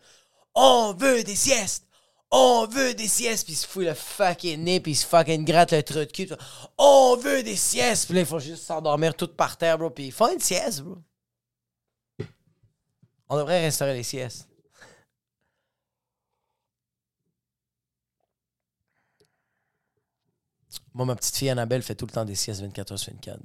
On 0.55 0.93
veut 0.97 1.25
des 1.25 1.35
siestes! 1.35 1.85
On 2.31 2.65
veut 2.65 2.93
des 2.93 3.09
siestes! 3.09 3.43
Puis 3.43 3.55
ils 3.55 3.57
se 3.57 3.67
fouillent 3.67 3.87
le 3.87 3.93
fucking 3.93 4.63
nez, 4.63 4.79
puis 4.79 4.93
ils 4.93 4.95
se 4.95 5.05
fucking 5.05 5.43
grattent 5.43 5.73
le 5.73 5.83
truc 5.83 6.07
de 6.07 6.13
cul. 6.13 6.29
On 6.77 7.17
veut 7.17 7.43
des 7.43 7.57
siestes! 7.57 8.05
Puis 8.05 8.15
là, 8.15 8.21
ils 8.21 8.25
font 8.25 8.39
juste 8.39 8.63
s'endormir 8.63 9.13
tout 9.15 9.27
par 9.27 9.57
terre, 9.57 9.77
bro. 9.77 9.89
Puis 9.89 10.05
ils 10.05 10.11
font 10.13 10.31
une 10.31 10.39
sieste, 10.39 10.79
bro. 10.79 10.95
On 13.29 13.37
devrait 13.37 13.61
restaurer 13.61 13.93
les 13.93 14.03
siestes. 14.03 14.47
Moi, 20.93 21.05
ma 21.05 21.15
petite 21.15 21.35
fille 21.35 21.49
Annabelle 21.49 21.81
fait 21.81 21.95
tout 21.95 22.05
le 22.05 22.11
temps 22.11 22.25
des 22.25 22.35
siestes 22.35 22.61
24 22.61 22.93
h 22.93 22.97
sur 22.97 23.13
24. 23.13 23.39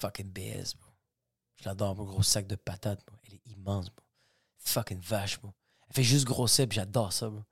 Fucking 0.00 0.30
BS, 0.30 0.74
bro. 0.76 0.90
Je 1.56 1.64
l'adore, 1.64 1.96
mon 1.96 2.04
gros 2.04 2.22
sac 2.22 2.46
de 2.46 2.56
patates, 2.56 3.04
bro. 3.06 3.16
Elle 3.26 3.34
est 3.34 3.46
immense, 3.46 3.86
bro. 3.90 4.04
Fucking 4.58 5.00
vache, 5.00 5.40
bro. 5.40 5.52
Elle 5.88 5.94
fait 5.94 6.02
juste 6.02 6.26
grossir, 6.26 6.68
puis 6.68 6.76
j'adore 6.76 7.12
ça, 7.12 7.30
bro. 7.30 7.42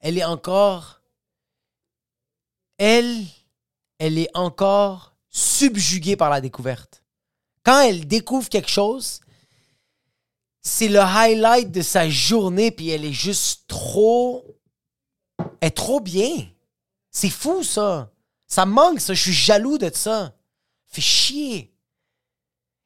Elle 0.00 0.18
est 0.18 0.24
encore. 0.24 1.00
Elle, 2.76 3.24
elle 3.98 4.18
est 4.18 4.30
encore 4.36 5.16
subjuguée 5.30 6.16
par 6.16 6.28
la 6.28 6.40
découverte. 6.40 7.02
Quand 7.62 7.80
elle 7.80 8.06
découvre 8.06 8.48
quelque 8.48 8.68
chose, 8.68 9.20
c'est 10.64 10.88
le 10.88 10.98
highlight 10.98 11.70
de 11.70 11.82
sa 11.82 12.08
journée, 12.08 12.70
puis 12.70 12.88
elle 12.88 13.04
est 13.04 13.12
juste 13.12 13.68
trop. 13.68 14.58
Elle 15.60 15.68
est 15.68 15.70
trop 15.70 16.00
bien. 16.00 16.48
C'est 17.10 17.30
fou, 17.30 17.62
ça. 17.62 18.10
Ça 18.46 18.64
manque, 18.64 19.00
ça. 19.00 19.12
Je 19.12 19.20
suis 19.20 19.32
jaloux 19.32 19.76
de 19.76 19.90
ça. 19.92 20.34
Fait 20.86 21.02
chier. 21.02 21.74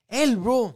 Elle, 0.08 0.36
bro. 0.36 0.72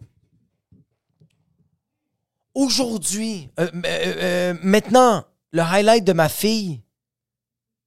Aujourd'hui, 2.54 3.50
euh, 3.58 3.68
euh, 3.74 3.82
euh, 3.84 4.54
maintenant, 4.62 5.24
le 5.50 5.62
highlight 5.62 6.04
de 6.04 6.12
ma 6.12 6.28
fille, 6.28 6.82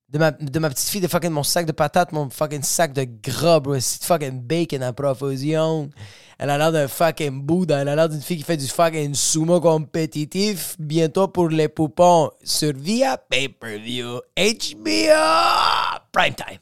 de 0.10 0.20
ma, 0.20 0.32
de 0.32 0.60
ma 0.60 0.70
petite 0.70 0.90
fille, 0.90 1.02
de 1.02 1.08
fucking 1.08 1.32
mon 1.32 1.44
sac 1.44 1.66
de 1.66 1.72
patates, 1.72 2.12
mon 2.12 2.30
fucking 2.30 2.62
sac 2.62 2.94
de 2.94 3.06
gras, 3.06 3.60
bro. 3.60 3.80
C'est 3.80 4.04
fucking 4.04 4.42
bacon 4.42 4.84
à 4.84 4.94
profusion. 4.94 5.90
Elle 6.38 6.50
a 6.50 6.58
l'air 6.58 6.72
d'un 6.72 6.88
fucking 6.88 7.42
Bouddha. 7.42 7.82
Elle 7.82 7.90
a 7.90 7.96
l'air 7.96 8.10
d'une 8.10 8.22
fille 8.22 8.38
qui 8.38 8.44
fait 8.44 8.58
du 8.58 8.68
fucking 8.68 9.14
sumo 9.16 9.60
compétitif. 9.60 10.76
Bientôt 10.80 11.28
pour 11.28 11.50
les 11.50 11.70
poupons 11.70 12.30
sur 12.44 12.74
via 12.74 13.18
pay-per-view 13.18 14.22
HBO 14.38 16.02
Prime 16.12 16.36
Time. 16.36 16.60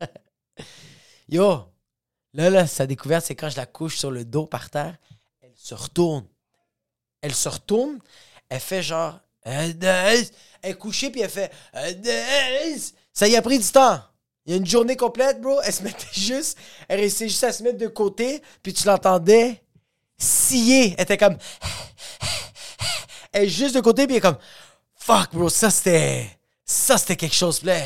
Yo, 1.28 1.66
là, 2.32 2.50
là, 2.50 2.66
sa 2.66 2.86
découverte, 2.86 3.26
c'est 3.26 3.34
quand 3.34 3.50
je 3.50 3.56
la 3.56 3.66
couche 3.66 3.96
sur 3.98 4.10
le 4.10 4.24
dos 4.24 4.46
par 4.46 4.70
terre, 4.70 4.96
elle 5.40 5.52
se 5.54 5.74
retourne. 5.74 6.26
Elle 7.20 7.34
se 7.34 7.48
retourne, 7.48 7.98
elle 8.48 8.60
fait 8.60 8.82
genre. 8.82 9.20
Elle 9.44 9.76
est 10.62 10.74
couchée, 10.74 11.10
puis 11.10 11.20
elle 11.20 11.30
fait. 11.30 11.50
Ça 13.12 13.28
y 13.28 13.36
a 13.36 13.42
pris 13.42 13.58
du 13.58 13.68
temps. 13.68 14.00
Il 14.44 14.52
y 14.52 14.54
a 14.54 14.58
une 14.58 14.66
journée 14.66 14.96
complète, 14.96 15.40
bro. 15.40 15.60
Elle 15.62 15.72
se 15.72 15.82
mettait 15.82 16.06
juste. 16.12 16.58
Elle 16.88 17.00
restait 17.00 17.28
juste 17.28 17.44
à 17.44 17.52
se 17.52 17.62
mettre 17.62 17.78
de 17.78 17.86
côté. 17.86 18.42
Puis 18.62 18.72
tu 18.72 18.86
l'entendais 18.86 19.62
scier. 20.18 20.94
Elle 20.96 21.04
était 21.04 21.18
comme. 21.18 21.36
Elle 23.32 23.44
est 23.44 23.48
juste 23.48 23.74
de 23.74 23.80
côté. 23.80 24.06
Puis 24.06 24.16
elle 24.16 24.18
est 24.18 24.22
comme. 24.22 24.38
Fuck, 24.96 25.32
bro, 25.32 25.48
ça 25.48 25.70
c'était. 25.70 26.28
Ça 26.64 26.98
c'était 26.98 27.16
quelque 27.16 27.34
chose. 27.34 27.62
Là, 27.62 27.76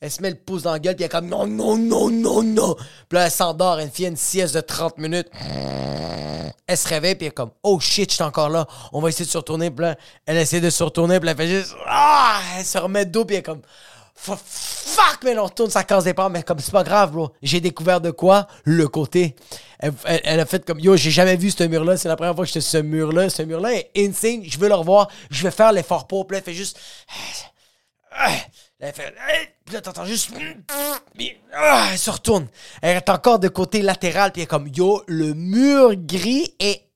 elle 0.00 0.10
se 0.10 0.22
met 0.22 0.30
le 0.30 0.36
pouce 0.36 0.62
dans 0.62 0.72
la 0.72 0.78
gueule, 0.78 0.94
puis 0.94 1.04
elle 1.04 1.06
est 1.06 1.10
comme 1.10 1.28
non, 1.28 1.46
non, 1.46 1.76
non, 1.76 2.08
non, 2.10 2.42
non. 2.42 2.74
Puis 3.08 3.18
là, 3.18 3.26
elle 3.26 3.30
s'endort, 3.32 3.80
elle 3.80 3.90
fait 3.90 4.04
une 4.04 4.16
sieste 4.16 4.54
de 4.54 4.60
30 4.60 4.98
minutes. 4.98 5.28
Elle 6.70 6.76
se 6.76 6.86
réveille, 6.88 7.14
puis 7.14 7.26
elle 7.26 7.30
est 7.32 7.34
comme 7.34 7.50
oh 7.62 7.80
shit, 7.80 8.10
je 8.10 8.14
suis 8.16 8.22
encore 8.24 8.48
là. 8.50 8.66
On 8.92 9.00
va 9.00 9.08
essayer 9.08 9.24
de 9.24 9.30
se 9.30 9.38
retourner. 9.38 9.70
Puis 9.70 9.84
là, 9.86 9.96
elle 10.26 10.36
essaie 10.36 10.60
de 10.60 10.70
se 10.70 10.82
retourner, 10.84 11.18
puis 11.18 11.28
elle 11.28 11.36
fait 11.36 11.48
juste 11.48 11.74
ah, 11.86 12.40
elle 12.58 12.64
se 12.64 12.76
remet 12.78 13.06
dos, 13.06 13.24
puis 13.24 13.36
elle 13.36 13.40
est 13.40 13.42
comme 13.42 13.62
fuck, 14.20 15.18
mais 15.24 15.38
on 15.38 15.44
retourne 15.44 15.70
sa 15.70 15.84
case 15.84 16.02
départ, 16.04 16.28
mais 16.28 16.42
comme 16.42 16.58
c'est 16.58 16.72
pas 16.72 16.82
grave, 16.82 17.12
bro. 17.12 17.30
J'ai 17.40 17.60
découvert 17.60 18.00
de 18.00 18.10
quoi? 18.10 18.48
Le 18.64 18.86
côté. 18.88 19.36
Elle, 19.78 19.92
elle- 20.04 20.20
elle 20.24 20.40
a 20.40 20.44
fait 20.46 20.64
comme 20.64 20.80
yo, 20.80 20.96
j'ai 20.96 21.10
jamais 21.12 21.36
vu 21.36 21.50
ce 21.52 21.62
mur-là. 21.64 21.96
C'est 21.96 22.08
la 22.08 22.16
première 22.16 22.34
fois 22.34 22.44
que 22.44 22.48
j'étais 22.48 22.60
ce 22.60 22.78
mur-là. 22.78 23.30
Ce 23.30 23.42
mur-là 23.42 23.74
est 23.74 23.90
insane. 23.96 24.42
Je 24.44 24.58
veux 24.58 24.68
le 24.68 24.74
revoir. 24.74 25.08
Je 25.30 25.42
vais 25.44 25.50
faire 25.52 25.72
l'effort 25.72 26.06
pour. 26.08 26.26
Puis 26.26 26.34
là, 26.34 26.38
elle 26.38 26.44
fait 26.44 26.54
juste. 26.58 26.78
Elle 28.80 28.92
fait. 28.92 29.12
Puis 29.64 29.74
là, 29.74 29.80
t'entends 29.80 30.04
juste. 30.04 30.30
Ah, 31.52 31.88
elle 31.90 31.98
se 31.98 32.10
retourne. 32.10 32.46
Elle 32.80 32.96
est 32.96 33.08
encore 33.08 33.40
de 33.40 33.48
côté 33.48 33.82
latéral. 33.82 34.30
Puis 34.32 34.42
elle 34.42 34.44
est 34.44 34.48
comme 34.48 34.68
yo, 34.68 35.02
le 35.08 35.34
mur 35.34 35.96
gris 35.96 36.54
est 36.60 36.88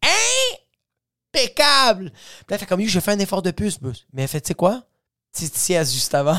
impeccable. 1.34 2.10
Puis 2.10 2.46
là, 2.48 2.54
elle 2.54 2.58
fait 2.58 2.66
comme 2.66 2.80
yo, 2.80 2.88
j'ai 2.88 3.00
fait 3.00 3.10
un 3.12 3.18
effort 3.18 3.42
de 3.42 3.50
bro. 3.50 3.90
Mais 4.12 4.22
elle 4.22 4.28
fait, 4.28 4.40
tu 4.40 4.48
sais 4.48 4.54
quoi? 4.54 4.84
Sieste 5.32 5.92
juste 5.92 6.14
avant. 6.14 6.38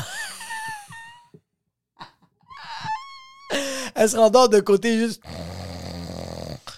elle 3.94 4.08
se 4.08 4.16
rendort 4.16 4.48
de 4.48 4.60
côté 4.60 4.98
juste. 4.98 5.22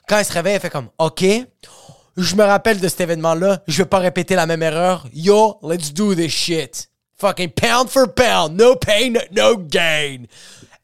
Quand 0.09 0.19
elle 0.19 0.25
se 0.25 0.33
réveille, 0.33 0.55
elle 0.55 0.61
fait 0.61 0.71
comme 0.71 0.91
OK, 0.99 1.25
je 2.17 2.37
me 2.37 2.45
rappelle 2.45 2.81
de 2.81 2.89
cet 2.89 3.01
événement-là, 3.01 3.63
je 3.67 3.79
vais 3.79 3.89
pas 3.89 3.99
répéter 3.99 4.35
la 4.35 4.47
même 4.47 4.63
erreur. 4.63 5.07
Yo, 5.13 5.59
let's 5.63 5.93
do 5.93 6.15
this 6.15 6.33
shit. 6.33 6.89
Fucking 7.17 7.51
pound 7.51 7.89
for 7.89 8.13
pound, 8.15 8.57
no 8.57 8.77
pain, 8.77 9.15
no 9.33 9.57
gain. 9.57 10.25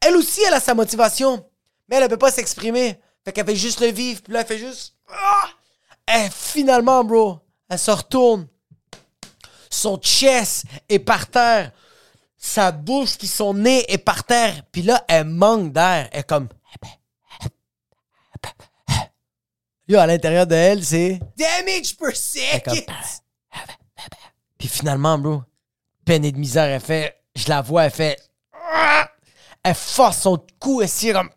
Elle 0.01 0.15
aussi, 0.15 0.41
elle 0.47 0.53
a 0.55 0.59
sa 0.59 0.73
motivation, 0.73 1.45
mais 1.87 1.97
elle 1.97 2.03
ne 2.03 2.07
peut 2.07 2.17
pas 2.17 2.31
s'exprimer. 2.31 2.99
Fait 3.23 3.31
qu'elle 3.31 3.45
fait 3.45 3.55
juste 3.55 3.79
le 3.79 3.87
vivre, 3.87 4.21
puis 4.21 4.33
là, 4.33 4.41
elle 4.41 4.47
fait 4.47 4.57
juste. 4.57 4.95
Ah! 5.09 5.49
Et 6.15 6.29
finalement, 6.31 7.03
bro, 7.03 7.39
elle 7.69 7.79
se 7.79 7.91
retourne. 7.91 8.47
Son 9.69 9.97
chest 9.97 10.65
est 10.89 10.99
par 10.99 11.27
terre. 11.27 11.71
Sa 12.37 12.71
bouche 12.71 13.17
puis 13.17 13.27
son 13.27 13.53
nez 13.53 13.85
est 13.87 13.97
par 13.97 14.23
terre. 14.25 14.63
Puis 14.71 14.81
là, 14.81 15.05
elle 15.07 15.25
manque 15.25 15.71
d'air. 15.71 16.09
Elle 16.11 16.19
est 16.19 16.23
comme... 16.23 16.49
Yo, 19.87 19.97
à 19.99 20.07
l'intérieur 20.07 20.45
de 20.45 20.55
elle, 20.55 20.85
c'est... 20.85 21.19
Damage 21.37 21.95
per 21.97 22.15
second! 22.15 22.73
Puis 24.57 24.67
finalement, 24.67 25.17
bro, 25.17 25.43
peine 26.05 26.25
et 26.25 26.31
de 26.31 26.37
misère, 26.37 26.65
elle 26.65 26.81
fait... 26.81 27.19
Je 27.35 27.49
la 27.49 27.61
vois, 27.61 27.85
elle 27.85 27.91
fait... 27.91 28.19
Elle 29.63 29.75
force 29.75 30.21
son 30.21 30.45
cou, 30.59 30.81
elle 30.81 30.89
tire 30.89 31.15
comme... 31.15 31.29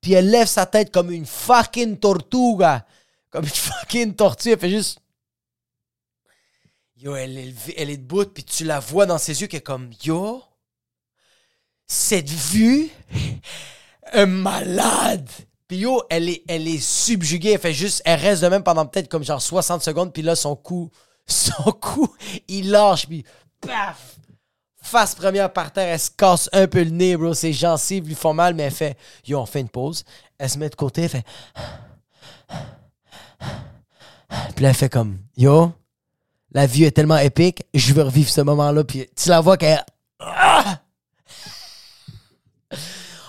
Puis 0.00 0.12
elle 0.12 0.30
lève 0.30 0.48
sa 0.48 0.66
tête 0.66 0.92
comme 0.92 1.10
une 1.10 1.26
fucking 1.26 1.98
tortuga. 1.98 2.84
Comme 3.30 3.44
une 3.44 3.50
fucking 3.50 4.14
tortue. 4.14 4.50
Elle 4.50 4.58
fait 4.58 4.70
juste... 4.70 4.98
Yo, 6.96 7.16
elle 7.16 7.52
elle 7.76 7.90
est 7.90 7.96
debout, 7.96 8.26
puis 8.26 8.44
tu 8.44 8.64
la 8.64 8.78
vois 8.78 9.06
dans 9.06 9.18
ses 9.18 9.40
yeux 9.40 9.48
qui 9.48 9.56
est 9.56 9.60
comme 9.60 9.90
Yo, 10.04 10.40
cette 11.88 12.30
vue 12.30 12.90
est 14.12 14.26
malade. 14.26 15.28
Puis 15.66 15.78
yo, 15.78 16.02
elle 16.10 16.28
est, 16.28 16.44
elle 16.46 16.68
est 16.68 16.78
subjuguée. 16.78 17.52
Elle 17.52 17.60
fait 17.60 17.72
juste, 17.72 18.02
elle 18.04 18.20
reste 18.20 18.42
de 18.42 18.48
même 18.48 18.62
pendant 18.62 18.86
peut-être 18.86 19.08
comme 19.08 19.24
genre 19.24 19.42
60 19.42 19.82
secondes, 19.82 20.12
puis 20.12 20.22
là, 20.22 20.36
son 20.36 20.54
cou, 20.54 20.90
son 21.26 21.72
cou, 21.72 22.14
il 22.46 22.70
lâche, 22.70 23.06
puis 23.06 23.24
paf! 23.66 24.16
Face 24.82 25.14
première 25.14 25.52
par 25.52 25.72
terre, 25.72 25.88
elle 25.88 26.00
se 26.00 26.10
casse 26.10 26.50
un 26.52 26.66
peu 26.66 26.82
le 26.82 26.90
nez, 26.90 27.16
bro. 27.16 27.32
Ses 27.34 27.52
gencives 27.52 28.06
lui 28.06 28.16
font 28.16 28.34
mal, 28.34 28.54
mais 28.54 28.64
elle 28.64 28.72
fait 28.72 28.96
Yo, 29.24 29.38
on 29.38 29.46
fait 29.46 29.60
une 29.60 29.68
pause. 29.68 30.04
Elle 30.38 30.50
se 30.50 30.58
met 30.58 30.68
de 30.68 30.74
côté, 30.74 31.02
elle 31.02 31.08
fait. 31.08 31.24
Puis 34.56 34.64
elle 34.64 34.74
fait 34.74 34.88
comme 34.88 35.18
Yo, 35.36 35.72
la 36.50 36.66
vie 36.66 36.84
est 36.84 36.90
tellement 36.90 37.18
épique, 37.18 37.62
je 37.72 37.94
veux 37.94 38.02
revivre 38.02 38.28
ce 38.28 38.40
moment-là. 38.40 38.82
Puis 38.82 39.08
tu 39.16 39.28
la 39.28 39.40
vois 39.40 39.56
qu'elle. 39.56 39.84
Ah! 40.18 40.80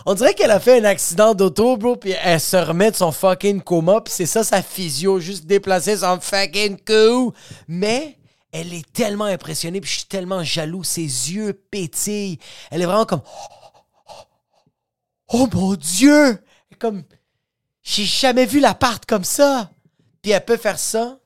On 0.05 0.15
dirait 0.15 0.33
qu'elle 0.33 0.51
a 0.51 0.59
fait 0.59 0.81
un 0.81 0.83
accident 0.83 1.33
d'auto, 1.33 1.77
bro, 1.77 1.95
puis 1.95 2.13
elle 2.21 2.39
se 2.39 2.57
remet 2.57 2.91
de 2.91 2.95
son 2.97 3.13
fucking 3.13 3.61
coma, 3.61 4.01
puis 4.01 4.13
c'est 4.13 4.25
ça 4.25 4.43
sa 4.43 4.61
physio, 4.61 5.19
juste 5.19 5.45
déplacer 5.45 5.97
son 5.97 6.19
fucking 6.19 6.77
cou. 6.85 7.31
Mais 7.69 8.17
elle 8.53 8.73
est 8.73 8.89
tellement 8.93 9.25
impressionnée, 9.25 9.81
puis 9.81 9.89
je 9.91 9.97
suis 9.97 10.07
tellement 10.07 10.43
jaloux, 10.43 10.83
ses 10.85 11.01
yeux 11.01 11.53
pétillent. 11.53 12.39
Elle 12.71 12.81
est 12.81 12.85
vraiment 12.85 13.05
comme. 13.05 13.21
Oh 15.29 15.47
mon 15.51 15.73
Dieu! 15.75 16.41
Comme. 16.79 17.03
J'ai 17.81 18.05
jamais 18.05 18.45
vu 18.45 18.59
l'appart 18.61 19.05
comme 19.05 19.23
ça! 19.25 19.69
Puis 20.21 20.31
elle 20.31 20.45
peut 20.45 20.55
faire 20.57 20.79
ça 20.79 21.19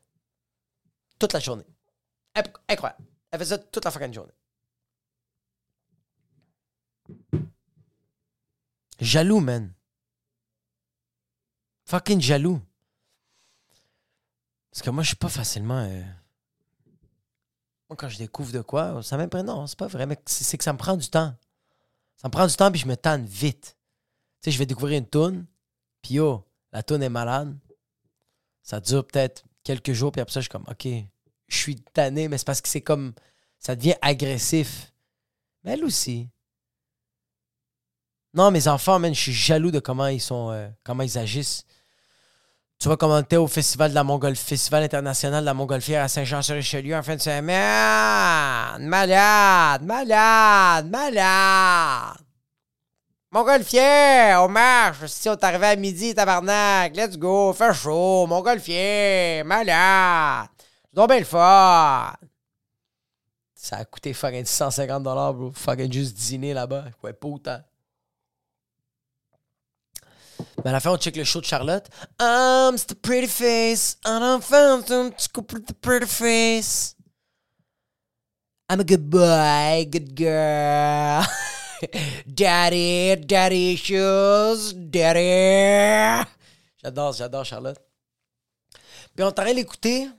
toute 1.20 1.34
la 1.34 1.40
journée. 1.40 1.66
Inc- 2.36 2.54
Incroyable. 2.68 3.04
Elle 3.30 3.40
fait 3.40 3.46
ça 3.46 3.58
toute 3.60 3.86
la 3.86 3.92
fucking 3.92 4.14
journée. 4.14 4.32
Jaloux, 9.00 9.40
man. 9.40 9.74
Fucking 11.86 12.22
jaloux. 12.22 12.62
Parce 14.72 14.82
que 14.82 14.90
moi, 14.90 15.04
je 15.04 15.08
suis 15.10 15.16
pas 15.18 15.30
facilement. 15.30 15.80
euh, 15.80 16.02
Moi, 17.90 17.96
quand 17.98 18.10
je 18.10 18.18
découvre 18.18 18.52
de 18.52 18.62
quoi, 18.62 19.02
ça 19.02 19.18
m'imprègne. 19.18 19.46
Non, 19.46 19.66
c'est 19.68 19.78
pas 19.78 19.88
vrai, 19.88 20.06
mais 20.06 20.18
c'est 20.26 20.58
que 20.58 20.64
ça 20.64 20.74
me 20.74 20.78
prend 20.78 20.98
du 20.98 21.10
temps. 21.10 21.34
Ça 22.18 22.28
me 22.28 22.32
prend 22.32 22.48
du 22.48 22.56
temps, 22.56 22.72
puis 22.72 22.82
je 22.82 22.88
me 22.88 22.98
tanne 22.98 23.26
vite. 23.26 23.78
Tu 24.42 24.46
sais, 24.46 24.52
je 24.52 24.58
vais 24.60 24.66
découvrir 24.66 24.98
une 24.98 25.08
toune, 25.08 25.46
puis 26.02 26.16
yo, 26.16 26.46
la 26.72 26.84
toune 26.84 27.04
est 27.04 27.10
malade. 27.10 27.58
Ça 28.62 28.80
dure 28.80 29.06
peut-être 29.08 29.46
quelques 29.64 29.94
jours, 29.94 30.12
puis 30.12 30.22
après 30.22 30.34
ça, 30.34 30.42
je 30.42 30.46
suis 30.46 30.50
comme, 30.50 30.66
OK, 30.70 30.88
je 31.48 31.58
suis 31.58 31.76
tanné, 31.76 32.28
mais 32.28 32.38
c'est 32.38 32.46
parce 32.46 32.62
que 32.62 32.70
c'est 32.70 32.82
comme. 32.82 33.14
Ça 33.60 33.76
devient 33.76 33.96
agressif. 34.02 34.94
Mais 35.64 35.72
elle 35.74 35.84
aussi. 35.86 36.30
Non, 38.34 38.52
mes 38.52 38.68
enfants, 38.68 39.02
je 39.04 39.14
suis 39.14 39.34
jaloux 39.34 39.72
de 39.72 39.80
comment 39.80 40.08
ils 40.08 40.22
sont. 40.22 40.52
euh, 40.52 40.70
comment 40.84 41.04
ils 41.04 41.18
agissent. 41.18 41.66
Tu 42.80 42.88
vois 42.88 42.98
comment 42.98 43.24
t'es 43.24 43.38
au 43.38 43.48
festival 43.48 43.90
de 43.90 43.96
la 43.96 44.04
Mongol 44.04 44.36
Festival 44.36 44.84
international 44.84 45.42
de 45.42 45.46
la 45.48 45.56
Montgolfière 45.56 46.04
à 46.04 46.08
Saint-Jean-sur-Richelieu 46.08 46.96
en 46.96 47.02
fin 47.02 47.16
de 47.16 47.22
semaine. 47.22 48.88
Malade, 48.88 49.82
malade, 49.82 50.88
malade. 50.88 52.18
Montgolfière, 53.32 54.44
on 54.44 54.48
marche. 54.50 55.08
Si 55.08 55.28
on 55.28 55.34
est 55.34 55.44
arrivé 55.44 55.66
à 55.66 55.76
midi, 55.76 56.14
tabarnak. 56.14 56.96
Let's 56.96 57.18
go, 57.18 57.52
fait 57.54 57.74
chaud. 57.74 58.28
Montgolfière, 58.28 59.44
malade. 59.44 60.48
Donc 60.94 61.10
bien 61.10 61.18
le 61.20 61.26
fun. 61.26 62.14
Ça 63.56 63.78
a 63.78 63.86
coûté 63.86 64.14
fucking 64.14 64.46
150 64.46 65.02
dollars, 65.02 65.34
bro. 65.34 65.52
Fucking 65.52 65.92
juste 65.92 66.16
dîner 66.16 66.54
là-bas. 66.54 66.86
Quoi, 67.02 67.12
pas 67.12 67.28
autant. 67.28 67.60
Mais 70.64 70.70
à 70.70 70.74
la 70.74 70.80
fin, 70.80 70.92
on 70.92 70.98
check 70.98 71.16
le 71.16 71.24
show 71.24 71.40
de 71.40 71.46
Charlotte. 71.46 71.88
I'm 72.20 72.76
a 72.76 72.96
pretty 73.02 73.28
face. 73.28 73.98
I 74.06 74.20
the 75.68 75.74
pretty 75.74 76.08
face. 76.08 76.96
I'm 78.70 78.80
a 78.80 78.84
good 78.84 79.10
boy, 79.10 79.86
good 79.86 80.16
girl. 80.16 81.24
daddy, 82.28 83.16
daddy 83.16 83.74
issues, 83.74 84.74
daddy. 84.74 86.28
J'adore, 86.84 87.14
j'adore 87.14 87.46
Charlotte. 87.46 87.80
Puis 89.16 89.24
on 89.24 89.32
train 89.32 89.54
d'écouter. 89.54 90.10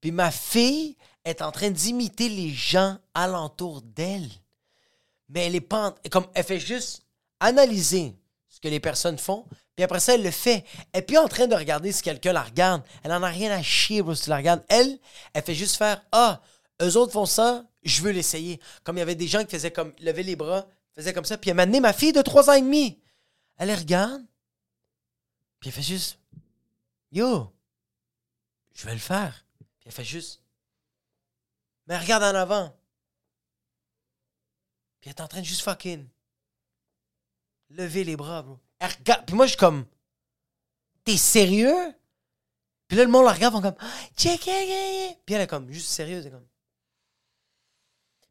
Puis 0.00 0.10
ma 0.10 0.30
fille 0.30 0.96
est 1.24 1.42
en 1.42 1.52
train 1.52 1.70
d'imiter 1.70 2.28
les 2.28 2.50
gens 2.50 2.98
alentour 3.14 3.82
d'elle. 3.82 4.28
Mais 5.28 5.46
elle 5.46 5.54
est 5.54 5.60
pas. 5.60 5.94
Comme, 6.10 6.26
elle 6.34 6.44
fait 6.44 6.58
juste 6.60 7.02
analyser 7.40 8.14
que 8.64 8.68
les 8.70 8.80
personnes 8.80 9.18
font. 9.18 9.44
Puis 9.76 9.84
après 9.84 10.00
ça, 10.00 10.14
elle 10.14 10.22
le 10.22 10.30
fait. 10.30 10.64
Et 10.94 11.02
puis 11.02 11.18
en 11.18 11.28
train 11.28 11.46
de 11.46 11.54
regarder 11.54 11.92
si 11.92 12.02
quelqu'un 12.02 12.32
la 12.32 12.42
regarde. 12.42 12.82
Elle 13.02 13.12
en 13.12 13.22
a 13.22 13.28
rien 13.28 13.52
à 13.52 13.62
chier, 13.62 14.00
bro, 14.00 14.14
si 14.14 14.24
tu 14.24 14.30
la 14.30 14.36
regardes. 14.36 14.64
Elle, 14.70 14.98
elle 15.34 15.42
fait 15.42 15.54
juste 15.54 15.76
faire 15.76 16.02
Ah, 16.12 16.40
eux 16.80 16.96
autres 16.96 17.12
font 17.12 17.26
ça, 17.26 17.62
je 17.82 18.00
veux 18.00 18.10
l'essayer. 18.10 18.58
Comme 18.82 18.96
il 18.96 19.00
y 19.00 19.02
avait 19.02 19.16
des 19.16 19.28
gens 19.28 19.44
qui 19.44 19.50
faisaient 19.50 19.70
comme 19.70 19.92
lever 20.00 20.22
les 20.22 20.34
bras, 20.34 20.66
faisaient 20.94 21.12
comme 21.12 21.26
ça. 21.26 21.36
Puis 21.36 21.50
elle 21.50 21.56
m'a 21.56 21.64
amené 21.64 21.80
ma 21.80 21.92
fille 21.92 22.14
de 22.14 22.22
3 22.22 22.48
ans 22.48 22.54
et 22.54 22.62
demi. 22.62 22.98
Elle 23.58 23.68
les 23.68 23.74
regarde. 23.74 24.24
Puis 25.60 25.68
elle 25.68 25.74
fait 25.74 25.82
juste 25.82 26.18
Yo, 27.12 27.52
je 28.72 28.86
vais 28.86 28.94
le 28.94 28.98
faire. 28.98 29.44
Puis 29.78 29.88
elle 29.88 29.92
fait 29.92 30.04
juste 30.04 30.40
Mais 31.86 31.98
regarde 31.98 32.22
en 32.22 32.34
avant. 32.34 32.74
Puis 35.02 35.10
elle 35.10 35.16
est 35.16 35.20
en 35.20 35.28
train 35.28 35.40
de 35.40 35.44
juste 35.44 35.60
fucking 35.60 36.08
lever 37.76 38.04
les 38.04 38.16
bras, 38.16 38.42
bro. 38.42 38.58
Regarde. 38.80 39.24
Puis 39.26 39.36
moi, 39.36 39.46
je 39.46 39.50
suis 39.50 39.58
comme 39.58 39.84
T'es 41.04 41.16
sérieux? 41.16 41.94
Puis 42.88 42.96
là, 42.96 43.04
le 43.04 43.10
monde 43.10 43.24
la 43.24 43.32
regarde, 43.32 43.54
ils 43.56 43.62
comme 43.62 43.74
Check, 44.16 44.46
yeah, 44.46 44.62
yeah, 44.62 44.92
yeah. 44.92 45.12
Puis 45.24 45.34
elle 45.34 45.42
est 45.42 45.46
comme 45.46 45.70
juste 45.70 45.88
sérieuse. 45.88 46.26
Elle 46.26 46.32
comme 46.32 46.46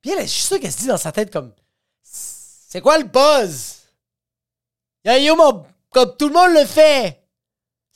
Puis 0.01 0.12
elle, 0.12 0.21
je 0.23 0.32
suis 0.32 0.43
sûr 0.43 0.60
qu'elle 0.60 0.71
se 0.71 0.77
dit 0.77 0.88
dans 0.88 0.97
sa 0.97 1.12
tête 1.12 1.32
comme 1.32 1.53
C'est 2.01 2.82
quoi 2.82 2.97
le 2.97 3.06
buzz? 3.06 3.82
Yo, 5.06 5.13
yo, 5.13 5.36
mon, 5.36 5.65
comme 5.89 6.15
tout 6.17 6.27
le 6.29 6.34
monde 6.34 6.53
le 6.53 6.65
fait. 6.65 7.21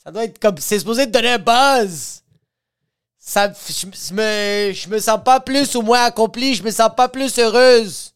Ça 0.02 0.10
doit 0.10 0.24
être 0.24 0.38
comme. 0.38 0.58
C'est 0.58 0.78
supposé 0.78 1.06
te 1.06 1.10
donner 1.10 1.32
un 1.32 1.38
buzz. 1.38 2.22
Ça, 3.18 3.52
je, 3.52 4.14
me, 4.14 4.72
je 4.72 4.88
me 4.88 4.98
sens 4.98 5.20
pas 5.22 5.40
plus 5.40 5.74
ou 5.74 5.82
moins 5.82 6.04
accompli, 6.04 6.54
je 6.54 6.62
me 6.62 6.70
sens 6.70 6.90
pas 6.96 7.08
plus 7.08 7.38
heureuse. 7.38 8.14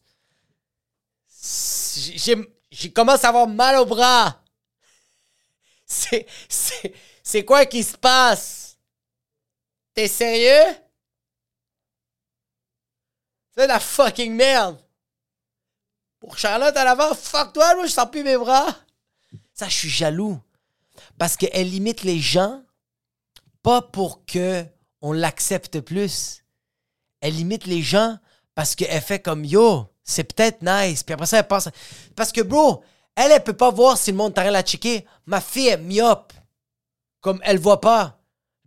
J'ai, 1.95 2.35
j'ai 2.73 2.91
commencé 2.91 3.25
à 3.25 3.29
avoir 3.29 3.47
mal 3.47 3.77
au 3.77 3.85
bras. 3.85 4.41
C'est 5.85 7.45
quoi 7.45 7.65
qui 7.65 7.83
se 7.83 7.95
passe? 7.95 8.77
T'es 9.93 10.07
sérieux? 10.07 10.75
C'est 13.55 13.67
la 13.67 13.79
fucking 13.79 14.33
merde. 14.33 14.83
Pour 16.19 16.37
Charlotte 16.37 16.75
à 16.75 16.83
l'avant, 16.83 17.13
fuck 17.13 17.53
toi, 17.53 17.75
moi 17.75 17.85
je 17.85 17.91
sens 17.91 18.09
plus 18.09 18.23
mes 18.23 18.37
bras. 18.37 18.75
Ça, 19.53 19.69
je 19.69 19.75
suis 19.75 19.89
jaloux. 19.89 20.41
Parce 21.19 21.37
qu'elle 21.37 21.69
limite 21.69 22.01
les 22.01 22.19
gens, 22.19 22.63
pas 23.61 23.83
pour 23.83 24.25
que 24.25 24.65
on 25.01 25.11
l'accepte 25.11 25.79
plus. 25.79 26.43
Elle 27.21 27.35
limite 27.35 27.67
les 27.67 27.83
gens 27.83 28.17
parce 28.55 28.73
qu'elle 28.73 29.01
fait 29.01 29.21
comme 29.21 29.45
yo, 29.45 29.92
c'est 30.03 30.23
peut-être 30.23 30.61
nice. 30.61 31.03
Puis 31.03 31.13
après 31.13 31.25
ça, 31.25 31.39
elle 31.39 31.47
pense. 31.47 31.69
Parce 32.15 32.31
que, 32.31 32.41
bro, 32.41 32.83
elle, 33.15 33.31
elle 33.31 33.43
peut 33.43 33.53
pas 33.53 33.71
voir 33.71 33.97
si 33.97 34.11
le 34.11 34.17
monde 34.17 34.33
t'arrête 34.33 34.55
à 34.55 34.61
checker. 34.61 35.05
Ma 35.25 35.41
fille 35.41 35.67
est 35.69 35.77
myope. 35.77 36.33
Comme 37.21 37.39
elle 37.43 37.59
voit 37.59 37.79
pas. 37.79 38.19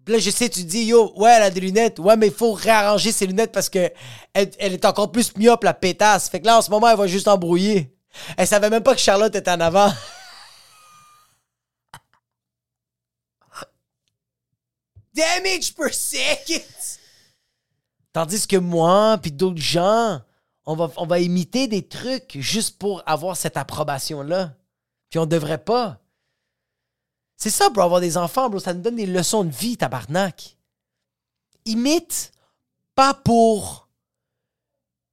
là, 0.07 0.19
je 0.19 0.31
sais, 0.31 0.49
tu 0.49 0.65
dis, 0.65 0.85
yo, 0.85 1.13
ouais, 1.17 1.33
elle 1.37 1.43
a 1.43 1.51
des 1.51 1.61
lunettes. 1.61 1.99
Ouais, 1.99 2.17
mais 2.17 2.29
il 2.29 2.33
faut 2.33 2.53
réarranger 2.53 3.13
ses 3.13 3.27
lunettes 3.27 3.53
parce 3.53 3.69
que 3.69 3.93
elle, 4.33 4.51
est 4.59 4.85
encore 4.85 5.13
plus 5.13 5.37
myope, 5.37 5.65
la 5.65 5.75
pétasse. 5.75 6.29
Fait 6.29 6.41
que 6.41 6.47
là, 6.47 6.59
en 6.59 6.63
ce 6.63 6.71
moment, 6.71 6.89
elle 6.89 6.97
va 6.97 7.07
juste 7.07 7.29
embrouiller. 7.29 7.93
Elle 8.37 8.47
savait 8.47 8.71
même 8.71 8.83
pas 8.83 8.95
que 8.95 9.01
Charlotte 9.01 9.35
était 9.35 9.51
en 9.51 9.61
avant. 9.61 9.93
Damage 15.15 15.75
per 15.75 15.93
second! 15.93 16.63
Tandis 18.13 18.47
que 18.47 18.57
moi, 18.57 19.19
puis 19.21 19.33
d'autres 19.33 19.61
gens, 19.61 20.23
on 20.67 21.07
va, 21.07 21.21
imiter 21.21 21.69
des 21.69 21.87
trucs 21.87 22.37
juste 22.41 22.79
pour 22.79 23.03
avoir 23.07 23.37
cette 23.37 23.57
approbation-là. 23.57 24.57
Puis 25.09 25.21
on 25.21 25.27
devrait 25.27 25.63
pas. 25.63 26.01
C'est 27.37 27.51
ça, 27.51 27.71
bro, 27.71 27.83
avoir 27.83 28.01
des 28.01 28.17
enfants, 28.17 28.51
bro. 28.51 28.59
Ça 28.59 28.75
nous 28.75 28.83
donne 28.83 28.97
des 28.97 29.07
leçons 29.07 29.45
de 29.45 29.51
vie, 29.51 29.77
tabarnak. 29.77 30.57
Imite 31.65 32.33
pas 32.97 33.15
pour 33.15 33.89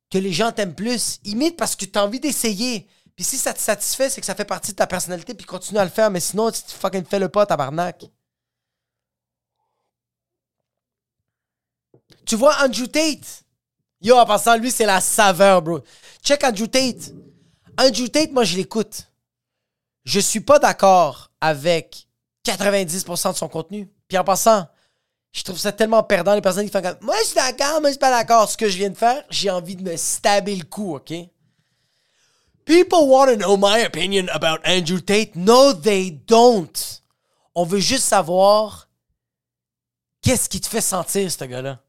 que 0.10 0.18
les 0.18 0.34
gens 0.34 0.52
t'aiment 0.52 0.76
plus. 0.76 1.20
Imite 1.24 1.56
parce 1.56 1.76
que 1.76 1.86
tu 1.86 2.00
as 2.00 2.04
envie 2.04 2.20
d'essayer. 2.20 2.88
Puis 3.16 3.24
si 3.24 3.38
ça 3.38 3.54
te 3.54 3.60
satisfait, 3.60 4.10
c'est 4.10 4.22
que 4.22 4.26
ça 4.26 4.34
fait 4.34 4.46
partie 4.46 4.72
de 4.72 4.78
ta 4.78 4.88
personnalité, 4.88 5.36
puis 5.36 5.46
continue 5.46 5.80
à 5.80 5.84
le 5.84 5.92
faire. 5.92 6.10
Mais 6.10 6.20
sinon, 6.20 6.52
tu 6.52 6.62
fucking 6.68 7.06
fais 7.06 7.20
le 7.20 7.30
pas, 7.30 7.46
tabarnak. 7.46 8.06
Tu 12.26 12.36
vois 12.36 12.56
Andrew 12.64 12.88
Tate? 12.88 13.43
Yo, 14.04 14.18
en 14.18 14.26
passant, 14.26 14.58
lui, 14.58 14.70
c'est 14.70 14.86
la 14.86 15.00
saveur, 15.00 15.62
bro. 15.62 15.80
Check 16.22 16.44
Andrew 16.44 16.68
Tate. 16.68 17.14
Andrew 17.80 18.08
Tate, 18.10 18.32
moi, 18.32 18.44
je 18.44 18.58
l'écoute. 18.58 19.10
Je 20.04 20.20
suis 20.20 20.42
pas 20.42 20.60
d'accord 20.60 21.32
avec 21.40 22.08
90% 22.46 23.32
de 23.32 23.38
son 23.38 23.48
contenu. 23.48 23.90
Puis 24.10 24.18
en 24.18 24.26
passant, 24.26 24.68
je 25.32 25.42
trouve 25.44 25.58
ça 25.58 25.72
tellement 25.72 26.04
perdant, 26.04 26.36
les 26.36 26.42
personnes 26.42 26.66
qui 26.66 26.72
font 26.72 26.82
comme 26.82 26.98
Moi, 27.02 27.16
je 27.22 27.28
suis 27.28 27.36
d'accord, 27.36 27.80
moi, 27.80 27.90
je 27.90 27.94
suis 27.94 28.00
pas 28.00 28.12
d'accord. 28.12 28.50
Ce 28.50 28.58
que 28.58 28.68
je 28.68 28.78
viens 28.78 28.90
de 28.90 28.98
faire, 28.98 29.24
j'ai 29.30 29.50
envie 29.50 29.78
de 29.78 29.84
me 29.84 29.96
stabber 29.96 30.56
le 30.56 30.66
cou, 30.66 30.96
OK? 30.96 31.14
People 32.66 33.08
want 33.08 33.28
to 33.28 33.36
know 33.38 33.58
my 33.58 33.84
opinion 33.86 34.28
about 34.30 34.60
Andrew 34.66 35.00
Tate. 35.00 35.36
No, 35.36 35.74
they 35.74 36.12
don't. 36.12 37.02
On 37.56 37.66
veut 37.66 37.80
juste 37.80 38.06
savoir 38.06 38.90
qu'est-ce 40.22 40.50
qui 40.50 40.62
te 40.62 40.68
fait 40.68 40.82
sentir, 40.82 41.32
ce 41.32 41.44
gars-là. 41.44 41.80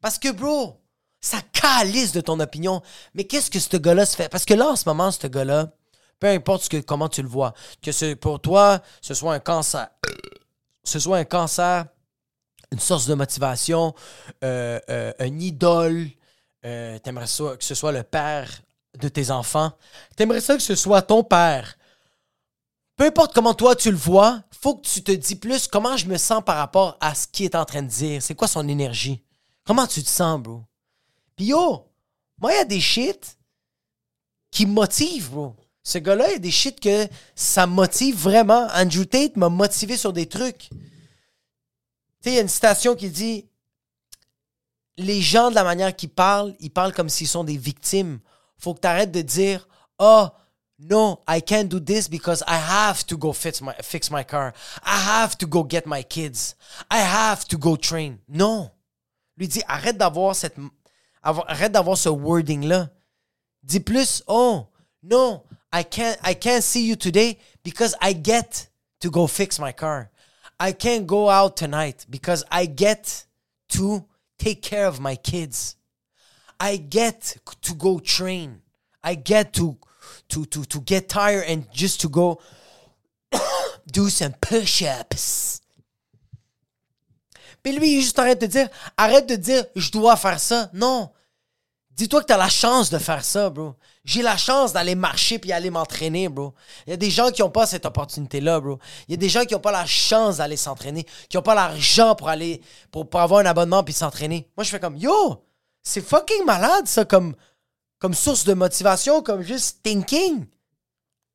Parce 0.00 0.18
que, 0.18 0.30
bro, 0.30 0.80
ça 1.20 1.38
calisse 1.52 2.12
de 2.12 2.20
ton 2.20 2.38
opinion. 2.40 2.82
Mais 3.14 3.24
qu'est-ce 3.24 3.50
que 3.50 3.58
ce 3.58 3.76
gars-là 3.76 4.06
se 4.06 4.16
fait? 4.16 4.28
Parce 4.28 4.44
que 4.44 4.54
là, 4.54 4.68
en 4.68 4.76
ce 4.76 4.88
moment, 4.88 5.10
ce 5.10 5.26
gars-là, 5.26 5.72
peu 6.20 6.28
importe 6.28 6.68
que, 6.68 6.78
comment 6.78 7.08
tu 7.08 7.22
le 7.22 7.28
vois, 7.28 7.54
que 7.82 8.14
pour 8.14 8.40
toi, 8.40 8.80
ce 9.00 9.14
soit 9.14 9.34
un 9.34 9.40
cancer, 9.40 9.88
ce 10.84 10.98
soit 10.98 11.18
un 11.18 11.24
cancer, 11.24 11.86
une 12.72 12.80
source 12.80 13.06
de 13.06 13.14
motivation, 13.14 13.94
euh, 14.44 14.78
euh, 14.90 15.12
un 15.18 15.38
idole, 15.38 16.08
euh, 16.64 16.98
t'aimerais 16.98 17.26
ça 17.26 17.56
que 17.56 17.64
ce 17.64 17.74
soit 17.74 17.92
le 17.92 18.02
père 18.02 18.50
de 18.98 19.08
tes 19.08 19.30
enfants, 19.30 19.72
t'aimerais 20.16 20.40
ça 20.40 20.56
que 20.56 20.62
ce 20.62 20.74
soit 20.74 21.02
ton 21.02 21.22
père. 21.22 21.76
Peu 22.96 23.04
importe 23.04 23.32
comment 23.32 23.54
toi 23.54 23.76
tu 23.76 23.90
le 23.90 23.96
vois, 23.96 24.42
faut 24.60 24.74
que 24.74 24.86
tu 24.86 25.02
te 25.02 25.12
dis 25.12 25.36
plus 25.36 25.68
comment 25.68 25.96
je 25.96 26.06
me 26.06 26.16
sens 26.16 26.42
par 26.44 26.56
rapport 26.56 26.96
à 27.00 27.14
ce 27.14 27.28
qu'il 27.28 27.44
est 27.44 27.54
en 27.54 27.64
train 27.64 27.82
de 27.82 27.88
dire. 27.88 28.20
C'est 28.20 28.34
quoi 28.34 28.48
son 28.48 28.66
énergie? 28.66 29.22
Comment 29.68 29.86
tu 29.86 30.02
te 30.02 30.08
sens, 30.08 30.40
bro? 30.40 30.64
Puis 31.36 31.48
yo, 31.48 31.86
moi, 32.38 32.54
il 32.54 32.56
y 32.56 32.60
a 32.60 32.64
des 32.64 32.80
shit 32.80 33.36
qui 34.50 34.64
motivent, 34.64 35.28
bro. 35.28 35.56
Ce 35.82 35.98
gars-là, 35.98 36.28
il 36.28 36.32
y 36.32 36.36
a 36.36 36.38
des 36.38 36.50
shit 36.50 36.80
que 36.80 37.06
ça 37.34 37.66
motive 37.66 38.16
vraiment. 38.16 38.66
Andrew 38.72 39.04
Tate 39.04 39.36
m'a 39.36 39.50
motivé 39.50 39.98
sur 39.98 40.14
des 40.14 40.24
trucs. 40.24 40.70
Tu 40.70 40.76
sais, 42.22 42.30
il 42.30 42.34
y 42.36 42.38
a 42.38 42.40
une 42.40 42.48
citation 42.48 42.94
qui 42.96 43.10
dit 43.10 43.44
Les 44.96 45.20
gens, 45.20 45.50
de 45.50 45.54
la 45.54 45.64
manière 45.64 45.94
qu'ils 45.94 46.08
parlent, 46.08 46.56
ils 46.60 46.70
parlent 46.70 46.94
comme 46.94 47.10
s'ils 47.10 47.28
sont 47.28 47.44
des 47.44 47.58
victimes. 47.58 48.20
Faut 48.56 48.72
que 48.72 48.80
tu 48.80 48.86
arrêtes 48.86 49.12
de 49.12 49.20
dire 49.20 49.68
Oh, 49.98 50.28
no, 50.78 51.20
I 51.28 51.42
can't 51.42 51.68
do 51.68 51.78
this 51.78 52.08
because 52.08 52.42
I 52.48 52.56
have 52.56 53.04
to 53.04 53.18
go 53.18 53.34
fix 53.34 53.60
my, 53.60 53.74
fix 53.82 54.10
my 54.10 54.24
car. 54.24 54.54
I 54.82 54.96
have 54.96 55.36
to 55.36 55.46
go 55.46 55.62
get 55.62 55.82
my 55.84 56.02
kids. 56.02 56.56
I 56.90 57.00
have 57.00 57.44
to 57.48 57.58
go 57.58 57.76
train. 57.76 58.16
Non 58.30 58.70
lui 59.38 59.48
dit 59.48 59.62
arrête 59.66 59.96
d'avoir 59.96 60.34
cette 60.34 60.56
arrête 61.22 61.72
d'avoir 61.72 61.96
ce 61.96 62.08
wording 62.08 62.66
là. 62.66 62.90
Dis 63.62 63.80
plus 63.80 64.22
oh 64.26 64.66
non, 65.02 65.44
I 65.72 65.84
can't 65.84 66.18
I 66.24 66.34
can't 66.34 66.62
see 66.62 66.86
you 66.86 66.96
today 66.96 67.38
because 67.62 67.94
I 68.00 68.14
get 68.14 68.68
to 69.00 69.10
go 69.10 69.26
fix 69.26 69.58
my 69.58 69.72
car. 69.72 70.10
I 70.60 70.72
can't 70.72 71.06
go 71.06 71.30
out 71.30 71.56
tonight 71.56 72.06
because 72.10 72.44
I 72.50 72.66
get 72.66 73.26
to 73.70 74.04
take 74.38 74.60
care 74.60 74.86
of 74.86 75.00
my 75.00 75.14
kids. 75.16 75.76
I 76.58 76.76
get 76.76 77.36
to 77.62 77.74
go 77.74 78.00
train. 78.00 78.62
I 79.02 79.14
get 79.14 79.52
to 79.54 79.76
to 80.30 80.44
to 80.46 80.64
to 80.64 80.80
get 80.80 81.08
tired 81.08 81.44
and 81.46 81.70
just 81.72 82.00
to 82.00 82.08
go 82.08 82.40
do 83.90 84.08
some 84.08 84.32
push-ups. 84.40 85.57
Puis 87.62 87.72
lui, 87.72 87.96
il 87.96 88.00
juste 88.00 88.18
arrête 88.18 88.40
de 88.40 88.46
dire, 88.46 88.68
arrête 88.96 89.28
de 89.28 89.36
dire, 89.36 89.64
je 89.76 89.90
dois 89.90 90.16
faire 90.16 90.40
ça. 90.40 90.70
Non. 90.72 91.10
Dis-toi 91.98 92.20
que 92.20 92.26
tu 92.26 92.32
as 92.32 92.36
la 92.36 92.48
chance 92.48 92.90
de 92.90 92.98
faire 92.98 93.24
ça, 93.24 93.50
bro. 93.50 93.74
J'ai 94.04 94.22
la 94.22 94.36
chance 94.36 94.72
d'aller 94.72 94.94
marcher 94.94 95.40
puis 95.40 95.50
aller 95.50 95.68
m'entraîner, 95.68 96.28
bro. 96.28 96.54
Il 96.86 96.90
y 96.90 96.92
a 96.92 96.96
des 96.96 97.10
gens 97.10 97.32
qui 97.32 97.42
n'ont 97.42 97.50
pas 97.50 97.66
cette 97.66 97.86
opportunité-là, 97.86 98.60
bro. 98.60 98.78
Il 99.08 99.10
y 99.10 99.14
a 99.14 99.16
des 99.16 99.28
gens 99.28 99.44
qui 99.44 99.54
n'ont 99.54 99.60
pas 99.60 99.72
la 99.72 99.84
chance 99.84 100.36
d'aller 100.36 100.56
s'entraîner, 100.56 101.04
qui 101.28 101.36
n'ont 101.36 101.42
pas 101.42 101.56
l'argent 101.56 102.14
pour 102.14 102.28
aller, 102.28 102.62
pour, 102.92 103.08
avoir 103.14 103.40
un 103.40 103.46
abonnement 103.46 103.82
puis 103.82 103.92
s'entraîner. 103.92 104.48
Moi, 104.56 104.62
je 104.62 104.70
fais 104.70 104.78
comme, 104.78 104.96
yo, 104.96 105.44
c'est 105.82 106.00
fucking 106.00 106.44
malade, 106.44 106.86
ça, 106.86 107.04
comme, 107.04 107.34
comme 107.98 108.14
source 108.14 108.44
de 108.44 108.54
motivation, 108.54 109.20
comme 109.20 109.42
juste 109.42 109.82
thinking. 109.82 110.46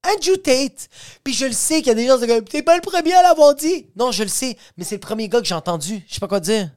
Andrew 0.05 0.37
Tate. 0.37 0.89
Puis 1.23 1.33
je 1.33 1.45
le 1.45 1.53
sais 1.53 1.77
qu'il 1.77 1.87
y 1.87 1.91
a 1.91 1.95
des 1.95 2.07
gens 2.07 2.19
qui 2.19 2.27
disent 2.27 2.43
T'es 2.49 2.63
pas 2.63 2.75
le 2.75 2.81
premier 2.81 3.13
à 3.13 3.23
l'avoir 3.23 3.55
dit. 3.55 3.87
Non, 3.95 4.11
je 4.11 4.23
le 4.23 4.29
sais, 4.29 4.57
mais 4.77 4.83
c'est 4.83 4.95
le 4.95 5.01
premier 5.01 5.29
gars 5.29 5.39
que 5.39 5.47
j'ai 5.47 5.55
entendu. 5.55 6.03
Je 6.07 6.13
sais 6.13 6.19
pas 6.19 6.27
quoi 6.27 6.39
dire. 6.39 6.69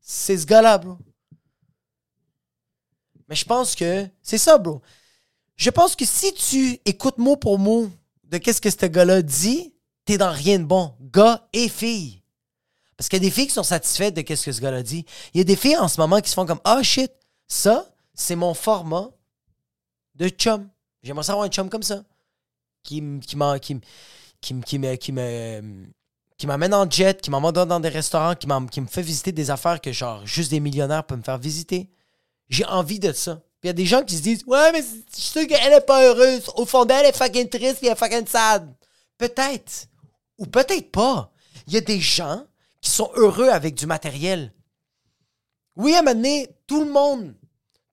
C'est 0.00 0.36
ce 0.36 0.46
gars-là, 0.46 0.78
bro. 0.78 0.96
Mais 3.28 3.36
je 3.36 3.44
pense 3.44 3.74
que 3.74 4.08
c'est 4.22 4.38
ça, 4.38 4.58
bro. 4.58 4.80
Je 5.56 5.70
pense 5.70 5.96
que 5.96 6.04
si 6.04 6.32
tu 6.34 6.80
écoutes 6.84 7.18
mot 7.18 7.36
pour 7.36 7.58
mot 7.58 7.90
de 8.24 8.38
qu'est-ce 8.38 8.60
que 8.60 8.70
ce 8.70 8.86
gars-là 8.86 9.22
dit, 9.22 9.74
t'es 10.04 10.16
dans 10.16 10.30
rien 10.30 10.58
de 10.58 10.64
bon. 10.64 10.94
Gars 11.00 11.48
et 11.52 11.68
filles. 11.68 12.22
Parce 12.96 13.08
qu'il 13.08 13.22
y 13.22 13.26
a 13.26 13.28
des 13.28 13.30
filles 13.30 13.46
qui 13.46 13.52
sont 13.52 13.62
satisfaites 13.62 14.14
de 14.14 14.22
qu'est-ce 14.22 14.46
que 14.46 14.52
ce 14.52 14.60
gars-là 14.60 14.82
dit. 14.82 15.04
Il 15.34 15.38
y 15.38 15.40
a 15.40 15.44
des 15.44 15.56
filles 15.56 15.76
en 15.76 15.88
ce 15.88 16.00
moment 16.00 16.20
qui 16.20 16.30
se 16.30 16.34
font 16.34 16.46
comme 16.46 16.60
Ah 16.64 16.82
shit, 16.82 17.12
ça, 17.46 17.88
c'est 18.14 18.34
mon 18.36 18.54
format 18.54 19.10
de 20.14 20.28
chum. 20.28 20.68
J'aimerais 21.02 21.24
savoir 21.24 21.46
un 21.46 21.50
chum 21.50 21.68
comme 21.68 21.82
ça. 21.82 22.04
Qui, 22.82 23.02
qui, 23.20 23.36
qui, 23.60 23.80
qui, 24.40 24.78
me, 24.78 24.96
qui, 24.96 25.12
qui 26.38 26.46
m'amène 26.46 26.72
en 26.72 26.88
jet, 26.88 27.20
qui 27.20 27.30
m'emmène 27.30 27.52
dans 27.52 27.80
des 27.80 27.88
restaurants, 27.88 28.34
qui, 28.34 28.46
me 28.46 28.86
fait 28.86 29.02
visiter 29.02 29.32
des 29.32 29.50
affaires 29.50 29.80
que 29.80 29.92
genre 29.92 30.24
juste 30.24 30.50
des 30.50 30.60
millionnaires 30.60 31.04
peuvent 31.04 31.18
me 31.18 31.22
faire 31.22 31.38
visiter. 31.38 31.90
J'ai 32.48 32.64
envie 32.64 33.00
de 33.00 33.12
ça. 33.12 33.42
Puis 33.60 33.64
il 33.64 33.66
y 33.66 33.70
a 33.70 33.74
des 33.74 33.86
gens 33.86 34.04
qui 34.04 34.16
se 34.16 34.22
disent 34.22 34.44
Ouais, 34.46 34.72
mais 34.72 34.82
je 34.82 35.20
sûr 35.20 35.46
qu'elle 35.48 35.72
est 35.72 35.80
pas 35.80 36.04
heureuse. 36.04 36.48
Au 36.54 36.64
fond 36.64 36.84
d'elle, 36.84 37.00
elle 37.00 37.10
est 37.10 37.16
fucking 37.16 37.48
triste 37.48 37.82
et 37.82 37.86
elle 37.86 37.92
est 37.92 37.96
fucking 37.96 38.26
sad. 38.26 38.72
Peut-être. 39.18 39.88
Ou 40.38 40.46
peut-être 40.46 40.92
pas. 40.92 41.32
Il 41.66 41.74
y 41.74 41.76
a 41.76 41.80
des 41.80 42.00
gens 42.00 42.46
qui 42.80 42.90
sont 42.90 43.10
heureux 43.16 43.48
avec 43.48 43.74
du 43.74 43.86
matériel. 43.86 44.52
Oui, 45.74 45.94
à 45.94 45.98
un 45.98 46.02
moment 46.02 46.14
donné, 46.14 46.48
tout 46.66 46.84
le 46.84 46.90
monde, 46.90 47.34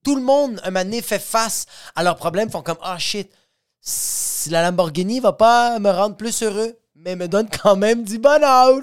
tout 0.06 0.14
le 0.14 0.22
monde, 0.22 0.60
un 0.62 0.70
moment 0.70 1.02
fait 1.02 1.18
face 1.18 1.66
à 1.96 2.04
leurs 2.04 2.14
problèmes, 2.14 2.48
font 2.48 2.62
comme, 2.62 2.78
ah 2.80 2.96
shit, 2.96 3.28
la 4.50 4.62
Lamborghini 4.62 5.18
va 5.18 5.32
pas 5.32 5.80
me 5.80 5.90
rendre 5.90 6.16
plus 6.16 6.44
heureux, 6.44 6.78
mais 6.94 7.16
me 7.16 7.26
donne 7.26 7.48
quand 7.50 7.74
même 7.74 8.04
du 8.04 8.20
bonheur. 8.20 8.82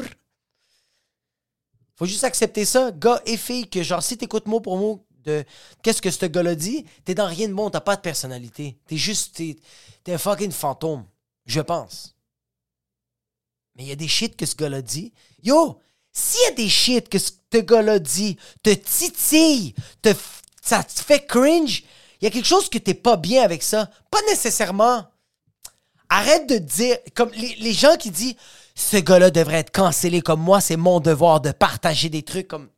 Faut 1.95 2.05
juste 2.05 2.25
accepter 2.25 2.65
ça, 2.65 2.91
gars 2.91 3.21
et 3.25 3.37
filles, 3.37 3.69
que 3.69 3.83
genre, 3.83 4.03
si 4.03 4.17
t'écoutes 4.17 4.47
mot 4.47 4.59
pour 4.59 4.75
mot 4.75 5.07
de 5.23 5.45
qu'est-ce 5.81 6.01
que 6.01 6.11
ce 6.11 6.25
gars-là 6.25 6.55
dit, 6.55 6.83
t'es 7.05 7.15
dans 7.15 7.27
rien 7.27 7.47
de 7.47 7.53
bon, 7.53 7.69
t'as 7.69 7.79
pas 7.79 7.95
de 7.95 8.01
personnalité. 8.01 8.77
T'es 8.85 8.97
juste, 8.97 9.37
t'es, 9.37 9.55
t'es 10.03 10.11
un 10.11 10.17
fucking 10.17 10.51
fantôme, 10.51 11.05
je 11.45 11.61
pense. 11.61 12.17
Mais 13.77 13.83
il 13.83 13.87
y 13.87 13.93
a 13.93 13.95
des 13.95 14.09
shit 14.09 14.35
que 14.35 14.45
ce 14.45 14.57
gars-là 14.57 14.81
dit. 14.81 15.13
Yo, 15.41 15.79
s'il 16.11 16.41
y 16.41 16.47
a 16.47 16.51
des 16.51 16.67
shit 16.67 17.07
que 17.07 17.17
ce 17.17 17.31
gars-là 17.53 17.99
dit 17.99 18.37
te 18.61 18.71
titille, 18.71 19.73
te, 20.01 20.13
ça 20.63 20.81
te 20.81 21.01
fait 21.01 21.25
cringe, 21.25 21.83
il 22.21 22.23
y 22.23 22.27
a 22.27 22.29
quelque 22.31 22.47
chose 22.47 22.69
que 22.69 22.77
t'es 22.77 22.93
pas 22.93 23.17
bien 23.17 23.43
avec 23.43 23.61
ça. 23.61 23.89
Pas 24.09 24.21
nécessairement. 24.29 25.05
Arrête 26.07 26.47
de 26.47 26.57
dire, 26.57 26.97
comme 27.15 27.31
les, 27.31 27.73
gens 27.73 27.97
qui 27.97 28.11
disent, 28.11 28.35
ce 28.73 28.95
gars-là 28.95 29.29
devrait 29.29 29.57
être 29.57 29.73
cancellé 29.73 30.21
comme 30.21 30.39
moi, 30.39 30.61
c'est 30.61 30.77
mon 30.77 31.01
devoir 31.01 31.41
de 31.41 31.51
partager 31.51 32.07
des 32.07 32.23
trucs 32.23 32.47
comme. 32.47 32.69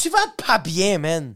Tu 0.00 0.10
vas 0.10 0.28
pas 0.46 0.58
bien, 0.58 0.98
man. 0.98 1.34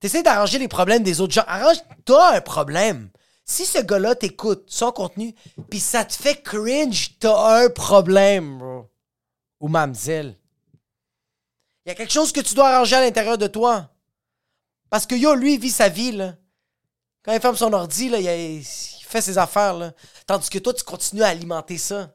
T'essaies 0.00 0.24
d'arranger 0.24 0.58
les 0.58 0.66
problèmes 0.66 1.04
des 1.04 1.20
autres 1.20 1.34
gens. 1.34 1.44
Arrange, 1.46 1.76
toi 2.04 2.34
un 2.34 2.40
problème. 2.40 3.10
Si 3.44 3.66
ce 3.66 3.78
gars-là 3.78 4.16
t'écoute 4.16 4.64
son 4.66 4.90
contenu, 4.90 5.36
puis 5.70 5.78
ça 5.78 6.04
te 6.04 6.14
fait 6.14 6.42
cringe, 6.42 7.16
t'as 7.20 7.64
un 7.64 7.68
problème, 7.68 8.58
bro. 8.58 8.90
Ou 9.60 9.68
mamzelle. 9.68 10.36
Il 11.86 11.90
y 11.90 11.92
a 11.92 11.94
quelque 11.94 12.12
chose 12.12 12.32
que 12.32 12.40
tu 12.40 12.54
dois 12.54 12.70
arranger 12.70 12.96
à 12.96 13.02
l'intérieur 13.02 13.38
de 13.38 13.46
toi. 13.46 13.93
Parce 14.94 15.06
que 15.06 15.16
yo, 15.16 15.34
lui, 15.34 15.54
il 15.54 15.60
vit 15.60 15.72
sa 15.72 15.88
vie, 15.88 16.12
là. 16.12 16.36
Quand 17.24 17.32
il 17.32 17.40
ferme 17.40 17.56
son 17.56 17.72
ordi, 17.72 18.08
là, 18.08 18.20
il, 18.20 18.62
fait 18.64 19.20
ses 19.20 19.38
affaires, 19.38 19.74
là. 19.74 19.92
Tandis 20.24 20.48
que 20.48 20.60
toi, 20.60 20.72
tu 20.72 20.84
continues 20.84 21.24
à 21.24 21.30
alimenter 21.30 21.78
ça. 21.78 22.14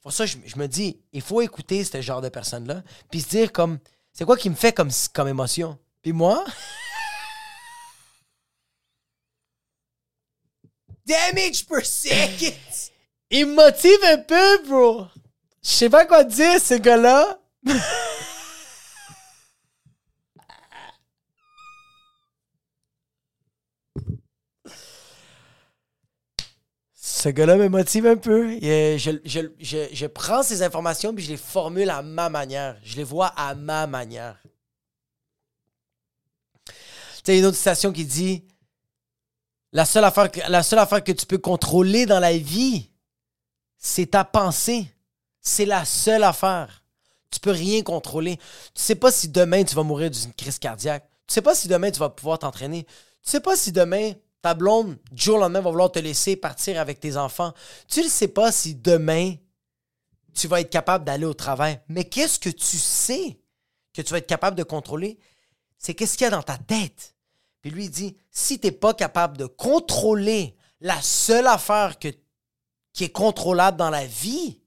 Pour 0.00 0.12
ça, 0.12 0.24
je, 0.24 0.36
me 0.54 0.68
dis, 0.68 1.02
il 1.12 1.20
faut 1.20 1.40
écouter 1.40 1.82
ce 1.82 2.00
genre 2.00 2.20
de 2.20 2.28
personnes-là, 2.28 2.84
puis 3.10 3.22
se 3.22 3.28
dire 3.28 3.50
comme, 3.50 3.80
c'est 4.12 4.24
quoi 4.24 4.36
qui 4.36 4.48
me 4.48 4.54
fait 4.54 4.72
comme, 4.72 4.90
comme 5.12 5.26
émotion? 5.26 5.76
Puis 6.00 6.12
moi, 6.12 6.44
damage 11.04 11.66
per 11.66 11.84
second. 11.84 12.54
Il 13.30 13.46
me 13.46 13.54
motive 13.56 14.04
un 14.04 14.18
peu, 14.18 14.68
bro. 14.68 15.06
Je 15.60 15.70
sais 15.70 15.90
pas 15.90 16.06
quoi 16.06 16.22
dire, 16.22 16.60
ce 16.60 16.74
gars-là. 16.74 17.40
ce 27.24 27.30
gars-là 27.30 27.56
me 27.56 27.68
motive 27.68 28.06
un 28.06 28.16
peu. 28.16 28.50
Je, 28.60 29.18
je, 29.24 29.40
je, 29.58 29.88
je, 29.90 30.06
prends 30.06 30.42
ces 30.42 30.62
informations 30.62 31.14
puis 31.14 31.24
je 31.24 31.30
les 31.30 31.38
formule 31.38 31.88
à 31.88 32.02
ma 32.02 32.28
manière. 32.28 32.76
Je 32.84 32.96
les 32.96 33.02
vois 33.02 33.28
à 33.28 33.54
ma 33.54 33.86
manière. 33.86 34.36
Tu 36.66 36.74
sais, 37.24 37.38
une 37.38 37.46
autre 37.46 37.56
citation 37.56 37.94
qui 37.94 38.04
dit 38.04 38.44
la 39.72 39.86
seule, 39.86 40.04
affaire 40.04 40.30
que, 40.30 40.40
la 40.50 40.62
seule 40.62 40.80
affaire 40.80 41.02
que 41.02 41.12
tu 41.12 41.24
peux 41.24 41.38
contrôler 41.38 42.04
dans 42.04 42.20
la 42.20 42.36
vie, 42.36 42.90
c'est 43.78 44.10
ta 44.10 44.24
pensée. 44.24 44.86
C'est 45.40 45.64
la 45.64 45.86
seule 45.86 46.24
affaire. 46.24 46.84
Tu 47.30 47.40
peux 47.40 47.52
rien 47.52 47.82
contrôler. 47.82 48.36
Tu 48.36 48.82
sais 48.82 48.96
pas 48.96 49.10
si 49.10 49.28
demain 49.28 49.64
tu 49.64 49.74
vas 49.74 49.82
mourir 49.82 50.10
d'une 50.10 50.34
crise 50.34 50.58
cardiaque. 50.58 51.08
Tu 51.26 51.32
sais 51.32 51.42
pas 51.42 51.54
si 51.54 51.68
demain 51.68 51.90
tu 51.90 52.00
vas 52.00 52.10
pouvoir 52.10 52.38
t'entraîner. 52.38 52.84
Tu 52.84 53.30
sais 53.30 53.40
pas 53.40 53.56
si 53.56 53.72
demain 53.72 54.12
ta 54.44 54.52
blonde, 54.52 54.98
du 55.10 55.22
jour 55.22 55.36
au 55.36 55.40
lendemain, 55.40 55.62
va 55.62 55.70
vouloir 55.70 55.90
te 55.90 55.98
laisser 55.98 56.36
partir 56.36 56.78
avec 56.78 57.00
tes 57.00 57.16
enfants. 57.16 57.54
Tu 57.88 58.02
ne 58.02 58.08
sais 58.08 58.28
pas 58.28 58.52
si 58.52 58.74
demain, 58.74 59.36
tu 60.34 60.48
vas 60.48 60.60
être 60.60 60.68
capable 60.68 61.06
d'aller 61.06 61.24
au 61.24 61.32
travail. 61.32 61.80
Mais 61.88 62.04
qu'est-ce 62.04 62.38
que 62.38 62.50
tu 62.50 62.76
sais 62.76 63.40
que 63.94 64.02
tu 64.02 64.10
vas 64.10 64.18
être 64.18 64.26
capable 64.26 64.54
de 64.54 64.62
contrôler? 64.62 65.18
C'est 65.78 65.94
qu'est-ce 65.94 66.18
qu'il 66.18 66.26
y 66.26 66.28
a 66.28 66.30
dans 66.30 66.42
ta 66.42 66.58
tête. 66.58 67.14
Puis 67.62 67.70
lui, 67.70 67.84
il 67.86 67.90
dit, 67.90 68.18
si 68.30 68.60
tu 68.60 68.66
n'es 68.66 68.72
pas 68.72 68.92
capable 68.92 69.38
de 69.38 69.46
contrôler 69.46 70.54
la 70.82 71.00
seule 71.00 71.46
affaire 71.46 71.98
qui 71.98 73.04
est 73.04 73.12
contrôlable 73.12 73.78
dans 73.78 73.88
la 73.88 74.04
vie, 74.04 74.60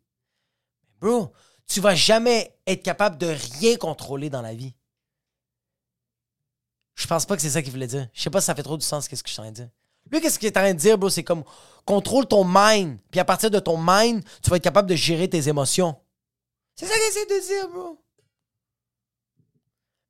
bro, 1.00 1.32
tu 1.68 1.82
vas 1.82 1.94
jamais 1.94 2.58
être 2.66 2.82
capable 2.82 3.20
de 3.20 3.28
rien 3.60 3.76
contrôler 3.76 4.32
dans 4.32 4.42
la 4.42 4.56
vie. 4.56 4.74
Je 6.98 7.06
pense 7.06 7.28
pas 7.28 7.36
que 7.36 7.42
c'est 7.44 7.52
ça 7.52 7.62
qu'il 7.62 7.72
voulait 7.72 7.88
dire. 7.88 8.10
Je 8.12 8.22
sais 8.22 8.30
pas 8.32 8.42
si 8.42 8.48
ça 8.48 8.56
fait 8.56 8.64
trop 8.64 8.76
du 8.76 8.86
sens, 8.86 9.08
qu'est-ce 9.08 9.22
que 9.22 9.30
je 9.30 9.34
suis 9.34 9.40
en 9.40 9.44
train 9.44 9.52
de 9.52 9.56
dire. 9.56 9.70
Lui, 10.12 10.20
qu'est-ce 10.20 10.40
qu'il 10.40 10.48
est 10.48 10.58
en 10.58 10.62
train 10.62 10.74
de 10.74 10.80
dire, 10.80 10.98
bro? 10.98 11.10
C'est 11.12 11.24
comme 11.24 11.44
contrôle 11.86 12.26
ton 12.26 12.44
mind. 12.44 12.98
Puis 13.12 13.20
à 13.20 13.26
partir 13.26 13.52
de 13.52 13.60
ton 13.60 13.78
mind, 13.80 14.24
tu 14.42 14.50
vas 14.50 14.58
être 14.58 14.64
capable 14.64 14.90
de 14.90 14.96
gérer 14.96 15.30
tes 15.30 15.48
émotions. 15.48 15.96
C'est 16.76 16.88
ça 16.88 16.94
qu'il 16.96 17.04
essaie 17.04 17.26
de 17.28 17.46
dire, 17.48 17.70
bro. 17.70 18.04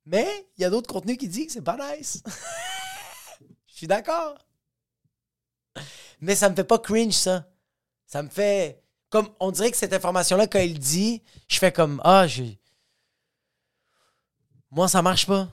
Mais 0.06 0.48
il 0.56 0.62
y 0.62 0.64
a 0.64 0.70
d'autres 0.70 0.90
contenus 0.90 1.18
qui 1.18 1.28
disent 1.28 1.48
que 1.48 1.52
c'est 1.52 1.62
pas 1.62 1.76
nice. 1.94 2.22
Je 3.66 3.76
suis 3.76 3.86
d'accord. 3.86 4.38
Mais 6.20 6.34
ça 6.34 6.48
me 6.48 6.56
fait 6.56 6.64
pas 6.64 6.78
cringe, 6.78 7.12
ça. 7.12 7.46
Ça 8.06 8.22
me 8.22 8.30
fait. 8.30 8.82
Comme 9.10 9.28
on 9.40 9.50
dirait 9.50 9.70
que 9.70 9.76
cette 9.76 9.92
information-là, 9.92 10.46
quand 10.46 10.58
il 10.58 10.78
dit, 10.78 11.22
je 11.48 11.58
fais 11.58 11.70
comme 11.70 12.00
Ah, 12.02 12.26
je. 12.26 12.44
Moi, 14.70 14.88
ça 14.88 15.02
marche 15.02 15.26
pas 15.26 15.48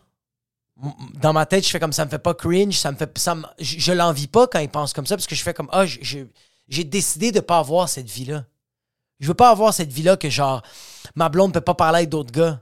dans 1.22 1.34
ma 1.34 1.46
tête, 1.46 1.66
je 1.66 1.70
fais 1.70 1.80
comme 1.80 1.94
ça 1.94 2.06
me 2.06 2.10
fait 2.10 2.20
pas 2.20 2.34
cringe, 2.34 2.78
ça 2.78 2.92
me 2.92 2.98
fait 2.98 3.18
ça 3.18 3.36
je, 3.60 3.92
l'envie 3.94 4.28
pas 4.28 4.48
quand 4.48 4.60
il 4.60 4.70
pense 4.70 4.94
comme 4.94 5.06
ça 5.06 5.16
parce 5.16 5.28
que 5.28 5.36
je 5.36 5.44
fais 5.44 5.54
comme 5.54 5.70
ah 5.72 5.86
j'ai 5.86 6.84
décidé 6.84 7.32
de 7.32 7.40
pas 7.40 7.60
avoir 7.60 7.88
cette 7.88 8.10
vie-là. 8.10 8.46
Je 9.20 9.28
veux 9.28 9.34
pas 9.34 9.50
avoir 9.50 9.74
cette 9.74 9.92
vie-là 9.92 10.18
que 10.18 10.30
genre 10.30 10.62
ma 11.16 11.30
blonde 11.30 11.54
peut 11.54 11.62
pas 11.62 11.76
parler 11.76 12.00
avec 12.00 12.10
d'autres 12.10 12.32
gars. 12.32 12.62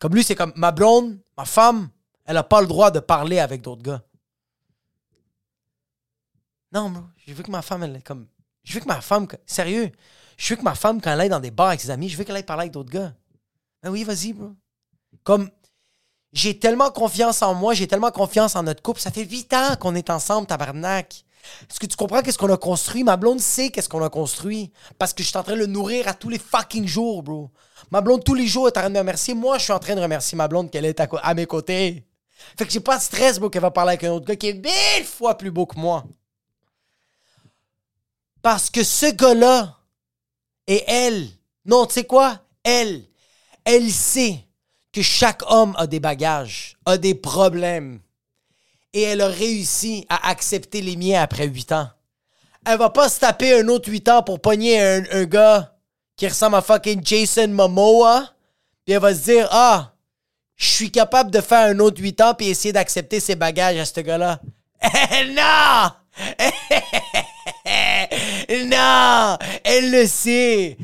Comme 0.00 0.14
lui, 0.14 0.24
c'est 0.24 0.34
comme 0.34 0.52
ma 0.56 0.72
blonde, 0.72 1.18
ma 1.36 1.44
femme, 1.44 1.90
elle 2.24 2.38
a 2.38 2.42
pas 2.42 2.62
le 2.62 2.66
droit 2.66 2.90
de 2.90 3.00
parler 3.00 3.38
avec 3.38 3.60
d'autres 3.60 3.82
gars. 3.82 4.02
Non, 6.72 6.92
je 7.26 7.34
veux 7.34 7.42
que 7.42 7.50
ma 7.50 7.62
femme, 7.62 7.82
elle 7.82 7.96
est 7.96 8.02
comme. 8.02 8.26
Je 8.62 8.72
veux 8.74 8.80
que 8.80 8.86
ma 8.86 9.00
femme. 9.00 9.26
Sérieux, 9.44 9.90
je 10.38 10.48
veux 10.48 10.56
que 10.56 10.64
ma 10.64 10.74
femme, 10.74 11.00
quand 11.00 11.10
elle 11.12 11.20
est 11.20 11.28
dans 11.28 11.40
des 11.40 11.50
bars 11.50 11.68
avec 11.68 11.80
ses 11.80 11.90
amis, 11.90 12.08
je 12.08 12.16
veux 12.16 12.24
qu'elle 12.24 12.36
aille 12.36 12.44
parler 12.44 12.62
avec 12.62 12.72
d'autres 12.72 12.90
gars. 12.90 13.12
Ben 13.82 13.90
oui, 13.90 14.04
vas-y, 14.04 14.32
bro. 14.32 14.54
Comme 15.22 15.50
j'ai 16.32 16.58
tellement 16.58 16.90
confiance 16.90 17.42
en 17.42 17.54
moi, 17.54 17.74
j'ai 17.74 17.88
tellement 17.88 18.10
confiance 18.10 18.54
en 18.54 18.62
notre 18.62 18.82
couple. 18.82 19.00
Ça 19.00 19.10
fait 19.10 19.24
huit 19.24 19.52
ans 19.52 19.76
qu'on 19.78 19.94
est 19.94 20.10
ensemble, 20.10 20.46
tabarnak. 20.46 21.24
Est-ce 21.68 21.80
que 21.80 21.86
tu 21.86 21.96
comprends 21.96 22.22
qu'est-ce 22.22 22.38
qu'on 22.38 22.52
a 22.52 22.56
construit? 22.56 23.02
Ma 23.02 23.16
blonde 23.16 23.40
sait 23.40 23.70
qu'est-ce 23.70 23.88
qu'on 23.88 24.04
a 24.04 24.10
construit. 24.10 24.70
Parce 24.98 25.12
que 25.12 25.22
je 25.22 25.28
suis 25.28 25.36
en 25.36 25.42
train 25.42 25.54
de 25.54 25.58
le 25.58 25.66
nourrir 25.66 26.06
à 26.06 26.14
tous 26.14 26.28
les 26.28 26.38
fucking 26.38 26.86
jours, 26.86 27.22
bro. 27.22 27.50
Ma 27.90 28.00
blonde, 28.00 28.22
tous 28.22 28.34
les 28.34 28.46
jours, 28.46 28.68
est 28.68 28.76
en 28.76 28.80
train 28.82 28.90
de 28.90 28.94
me 28.94 28.98
remercier. 29.00 29.34
Moi, 29.34 29.58
je 29.58 29.64
suis 29.64 29.72
en 29.72 29.78
train 29.78 29.96
de 29.96 30.00
remercier 30.00 30.36
ma 30.36 30.46
blonde 30.46 30.70
qu'elle 30.70 30.84
est 30.84 31.00
à, 31.00 31.34
mes 31.34 31.46
côtés. 31.46 32.06
Fait 32.56 32.64
que 32.64 32.72
j'ai 32.72 32.80
pas 32.80 32.98
de 32.98 33.02
stress, 33.02 33.38
bro, 33.38 33.50
qu'elle 33.50 33.62
va 33.62 33.70
parler 33.70 33.90
avec 33.90 34.04
un 34.04 34.12
autre 34.12 34.26
gars 34.26 34.36
qui 34.36 34.48
est 34.48 34.54
mille 34.54 35.06
fois 35.06 35.36
plus 35.36 35.50
beau 35.50 35.66
que 35.66 35.78
moi. 35.78 36.04
Parce 38.42 38.70
que 38.70 38.84
ce 38.84 39.06
gars-là 39.06 39.76
et 40.66 40.84
elle, 40.86 41.28
non, 41.64 41.86
tu 41.86 41.94
sais 41.94 42.04
quoi? 42.04 42.38
Elle, 42.62 43.02
elle 43.64 43.90
sait 43.90 44.46
que 44.92 45.02
chaque 45.02 45.42
homme 45.50 45.74
a 45.78 45.86
des 45.86 46.00
bagages, 46.00 46.76
a 46.86 46.96
des 46.96 47.14
problèmes. 47.14 48.00
Et 48.92 49.02
elle 49.02 49.20
a 49.20 49.28
réussi 49.28 50.04
à 50.08 50.28
accepter 50.28 50.82
les 50.82 50.96
miens 50.96 51.22
après 51.22 51.46
huit 51.46 51.70
ans. 51.70 51.88
Elle 52.66 52.78
va 52.78 52.90
pas 52.90 53.08
se 53.08 53.20
taper 53.20 53.60
un 53.60 53.68
autre 53.68 53.88
huit 53.88 54.08
ans 54.08 54.22
pour 54.22 54.40
pogner 54.40 54.80
un, 54.80 55.24
gars 55.24 55.76
qui 56.16 56.26
ressemble 56.26 56.56
à 56.56 56.62
fucking 56.62 57.00
Jason 57.04 57.48
Momoa. 57.48 58.32
Puis 58.84 58.94
elle 58.94 59.00
va 59.00 59.14
se 59.14 59.20
dire, 59.20 59.48
ah, 59.50 59.92
je 60.56 60.66
suis 60.66 60.90
capable 60.90 61.30
de 61.30 61.40
faire 61.40 61.70
un 61.70 61.78
autre 61.78 62.02
huit 62.02 62.20
ans 62.20 62.34
puis 62.34 62.48
essayer 62.48 62.72
d'accepter 62.72 63.20
ses 63.20 63.36
bagages 63.36 63.78
à 63.78 63.84
ce 63.84 64.00
gars-là. 64.00 64.40
non! 65.28 65.90
non! 68.66 69.38
Elle 69.64 69.92
le 69.92 70.06
sait. 70.06 70.76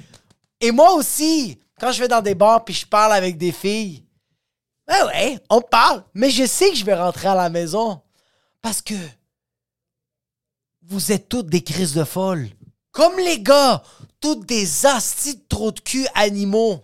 Et 0.60 0.70
moi 0.70 0.94
aussi, 0.94 1.58
quand 1.80 1.92
je 1.92 2.00
vais 2.00 2.08
dans 2.08 2.22
des 2.22 2.34
bars 2.34 2.64
puis 2.64 2.74
je 2.74 2.86
parle 2.86 3.12
avec 3.12 3.38
des 3.38 3.52
filles, 3.52 4.04
ouais, 4.88 5.02
ouais, 5.04 5.38
on 5.50 5.60
parle, 5.60 6.04
mais 6.14 6.30
je 6.30 6.46
sais 6.46 6.70
que 6.70 6.76
je 6.76 6.84
vais 6.84 6.94
rentrer 6.94 7.28
à 7.28 7.34
la 7.34 7.50
maison 7.50 8.02
parce 8.62 8.82
que 8.82 8.94
vous 10.82 11.12
êtes 11.12 11.28
toutes 11.28 11.48
des 11.48 11.62
crises 11.62 11.94
de 11.94 12.04
folle. 12.04 12.48
Comme 12.92 13.18
les 13.18 13.40
gars, 13.40 13.82
toutes 14.20 14.46
des 14.46 14.86
astis 14.86 15.36
de 15.36 15.44
trop 15.48 15.72
de 15.72 15.80
cul 15.80 16.06
animaux. 16.14 16.82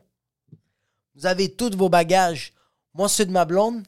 Vous 1.15 1.27
avez 1.27 1.55
tous 1.55 1.77
vos 1.77 1.89
bagages. 1.89 2.53
Moi, 2.95 3.09
ceux 3.09 3.25
de 3.25 3.31
ma 3.31 3.45
blonde, 3.45 3.83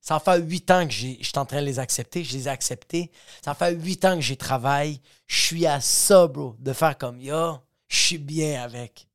ça 0.00 0.20
fait 0.20 0.38
huit 0.40 0.70
ans 0.70 0.86
que 0.86 0.92
je 0.92 1.22
suis 1.22 1.32
en 1.36 1.46
train 1.46 1.60
de 1.60 1.66
les 1.66 1.78
accepter. 1.78 2.24
Je 2.24 2.34
les 2.34 2.46
ai 2.46 2.50
acceptés. 2.50 3.10
Ça 3.42 3.54
fait 3.54 3.72
huit 3.72 4.04
ans 4.04 4.16
que 4.16 4.20
j'y 4.20 4.36
travaille. 4.36 5.00
Je 5.26 5.40
suis 5.40 5.66
à 5.66 5.80
ça, 5.80 6.26
bro, 6.26 6.56
de 6.58 6.72
faire 6.72 6.98
comme 6.98 7.20
yo. 7.20 7.58
Je 7.88 7.96
suis 7.96 8.18
bien 8.18 8.62
avec. 8.62 9.08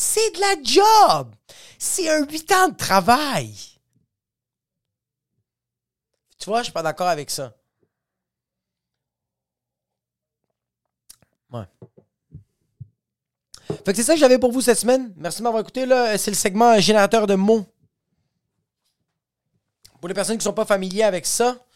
C'est 0.00 0.30
de 0.36 0.40
la 0.40 0.54
job. 0.62 1.34
C'est 1.76 2.08
un 2.08 2.24
8 2.24 2.52
ans 2.52 2.68
de 2.68 2.76
travail. 2.76 3.52
Tu 6.38 6.44
vois, 6.44 6.60
je 6.60 6.64
suis 6.64 6.72
pas 6.72 6.84
d'accord 6.84 7.08
avec 7.08 7.28
ça. 7.30 7.52
Ouais. 11.50 11.64
Fait 13.66 13.92
que 13.92 13.94
c'est 13.96 14.04
ça 14.04 14.14
que 14.14 14.20
j'avais 14.20 14.38
pour 14.38 14.52
vous 14.52 14.60
cette 14.60 14.78
semaine. 14.78 15.12
Merci 15.16 15.38
de 15.38 15.42
m'avoir 15.42 15.62
écouté. 15.62 15.84
C'est 16.16 16.30
le 16.30 16.36
segment 16.36 16.78
générateur 16.78 17.26
de 17.26 17.34
mots. 17.34 17.66
Pour 20.00 20.06
les 20.06 20.14
personnes 20.14 20.36
qui 20.36 20.42
ne 20.42 20.50
sont 20.50 20.52
pas 20.52 20.64
familiers 20.64 21.02
avec 21.02 21.26
ça, 21.26 21.66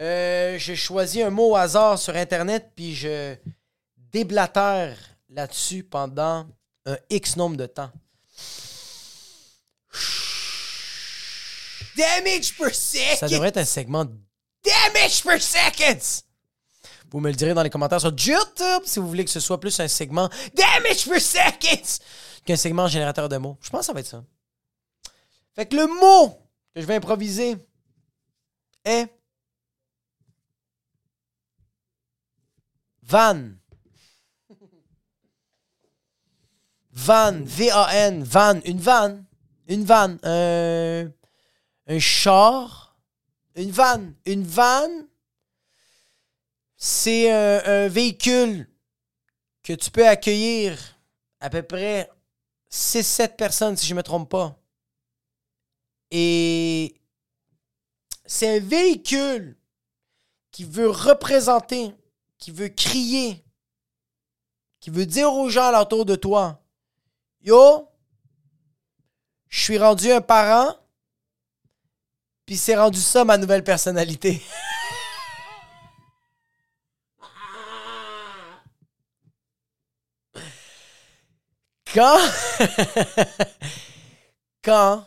euh, 0.00 0.58
j'ai 0.58 0.74
choisi 0.74 1.22
un 1.22 1.30
mot 1.30 1.52
au 1.52 1.56
hasard 1.56 2.00
sur 2.00 2.16
Internet, 2.16 2.72
puis 2.74 2.96
je 2.96 3.36
déblatère 4.10 4.98
là-dessus 5.28 5.84
pendant 5.84 6.48
un 6.86 6.96
X 7.10 7.36
nombre 7.36 7.56
de 7.56 7.66
temps. 7.66 7.90
Damage 11.96 12.56
per 12.56 12.72
second! 12.72 13.16
Ça 13.18 13.28
devrait 13.28 13.48
être 13.48 13.58
un 13.58 13.64
segment 13.64 14.06
Damage 14.64 15.22
per 15.22 15.40
seconds! 15.40 16.22
Vous 17.10 17.20
me 17.20 17.30
le 17.30 17.36
direz 17.36 17.54
dans 17.54 17.62
les 17.62 17.70
commentaires 17.70 18.00
sur 18.00 18.14
YouTube 18.16 18.82
si 18.84 19.00
vous 19.00 19.08
voulez 19.08 19.24
que 19.24 19.30
ce 19.30 19.40
soit 19.40 19.58
plus 19.58 19.78
un 19.80 19.88
segment 19.88 20.30
Damage 20.54 21.08
per 21.08 21.20
seconds 21.20 21.98
qu'un 22.44 22.56
segment 22.56 22.86
générateur 22.86 23.28
de 23.28 23.36
mots. 23.36 23.58
Je 23.60 23.70
pense 23.70 23.80
que 23.80 23.86
ça 23.86 23.92
va 23.92 24.00
être 24.00 24.06
ça. 24.06 24.24
Fait 25.54 25.66
que 25.66 25.76
le 25.76 25.86
mot 25.86 26.38
que 26.74 26.80
je 26.80 26.86
vais 26.86 26.94
improviser 26.94 27.56
est 28.84 29.08
van. 33.02 33.59
Van, 36.92 37.40
V-A-N, 37.44 38.22
van, 38.24 38.60
une 38.64 38.80
vanne, 38.80 39.24
une 39.68 39.84
vanne, 39.84 40.18
un, 40.22 41.10
un 41.86 41.98
char, 41.98 42.96
une 43.54 43.70
vanne, 43.70 44.14
une 44.26 44.44
vanne, 44.44 45.06
c'est 46.76 47.30
un, 47.30 47.88
véhicule 47.88 48.68
que 49.62 49.74
tu 49.74 49.90
peux 49.90 50.08
accueillir 50.08 50.78
à 51.38 51.50
peu 51.50 51.62
près 51.62 52.10
6-7 52.72 53.36
personnes, 53.36 53.76
si 53.76 53.86
je 53.86 53.92
ne 53.92 53.98
me 53.98 54.02
trompe 54.02 54.30
pas. 54.30 54.58
Et 56.10 57.00
c'est 58.24 58.56
un 58.56 58.60
véhicule 58.60 59.56
qui 60.50 60.64
veut 60.64 60.88
représenter, 60.88 61.94
qui 62.38 62.50
veut 62.50 62.68
crier, 62.68 63.44
qui 64.80 64.90
veut 64.90 65.06
dire 65.06 65.32
aux 65.32 65.50
gens 65.50 65.78
autour 65.78 66.06
de 66.06 66.16
toi 66.16 66.59
Yo, 67.42 67.88
je 69.48 69.60
suis 69.60 69.78
rendu 69.78 70.12
un 70.12 70.20
parent, 70.20 70.76
puis 72.44 72.58
c'est 72.58 72.76
rendu 72.76 73.00
ça 73.00 73.24
ma 73.24 73.38
nouvelle 73.38 73.64
personnalité. 73.64 74.42
Quand, 81.92 82.18
quand 84.62 85.04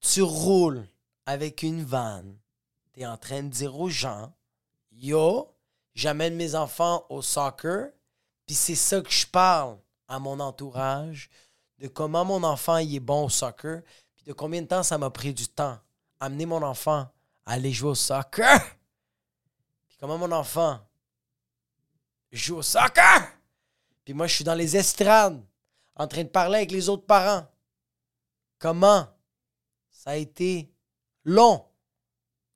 tu 0.00 0.20
roules 0.20 0.86
avec 1.24 1.62
une 1.62 1.82
vanne, 1.82 2.36
tu 2.92 3.00
es 3.00 3.06
en 3.06 3.16
train 3.16 3.42
de 3.42 3.48
dire 3.48 3.80
aux 3.80 3.88
gens, 3.88 4.34
yo, 4.92 5.56
j'amène 5.94 6.36
mes 6.36 6.54
enfants 6.54 7.06
au 7.08 7.22
soccer, 7.22 7.88
puis 8.44 8.54
c'est 8.54 8.74
ça 8.74 9.00
que 9.00 9.10
je 9.10 9.26
parle 9.26 9.78
à 10.08 10.18
mon 10.18 10.38
entourage, 10.40 11.30
de 11.78 11.88
comment 11.88 12.24
mon 12.24 12.42
enfant 12.42 12.78
il 12.78 12.94
est 12.94 13.00
bon 13.00 13.26
au 13.26 13.28
soccer, 13.28 13.82
puis 14.14 14.24
de 14.24 14.32
combien 14.32 14.62
de 14.62 14.66
temps 14.66 14.82
ça 14.82 14.98
m'a 14.98 15.10
pris 15.10 15.34
du 15.34 15.48
temps 15.48 15.78
amener 16.20 16.46
mon 16.46 16.62
enfant 16.62 17.08
à 17.44 17.52
aller 17.52 17.72
jouer 17.72 17.90
au 17.90 17.94
soccer, 17.94 18.60
puis 19.88 19.96
comment 20.00 20.18
mon 20.18 20.32
enfant 20.32 20.80
joue 22.32 22.56
au 22.56 22.62
soccer, 22.62 23.28
puis 24.04 24.14
moi 24.14 24.26
je 24.26 24.34
suis 24.34 24.44
dans 24.44 24.54
les 24.54 24.76
estrades 24.76 25.42
en 25.96 26.06
train 26.06 26.24
de 26.24 26.28
parler 26.28 26.56
avec 26.56 26.72
les 26.72 26.88
autres 26.88 27.06
parents. 27.06 27.46
Comment 28.58 29.08
ça 29.90 30.10
a 30.10 30.16
été 30.16 30.70
long 31.24 31.66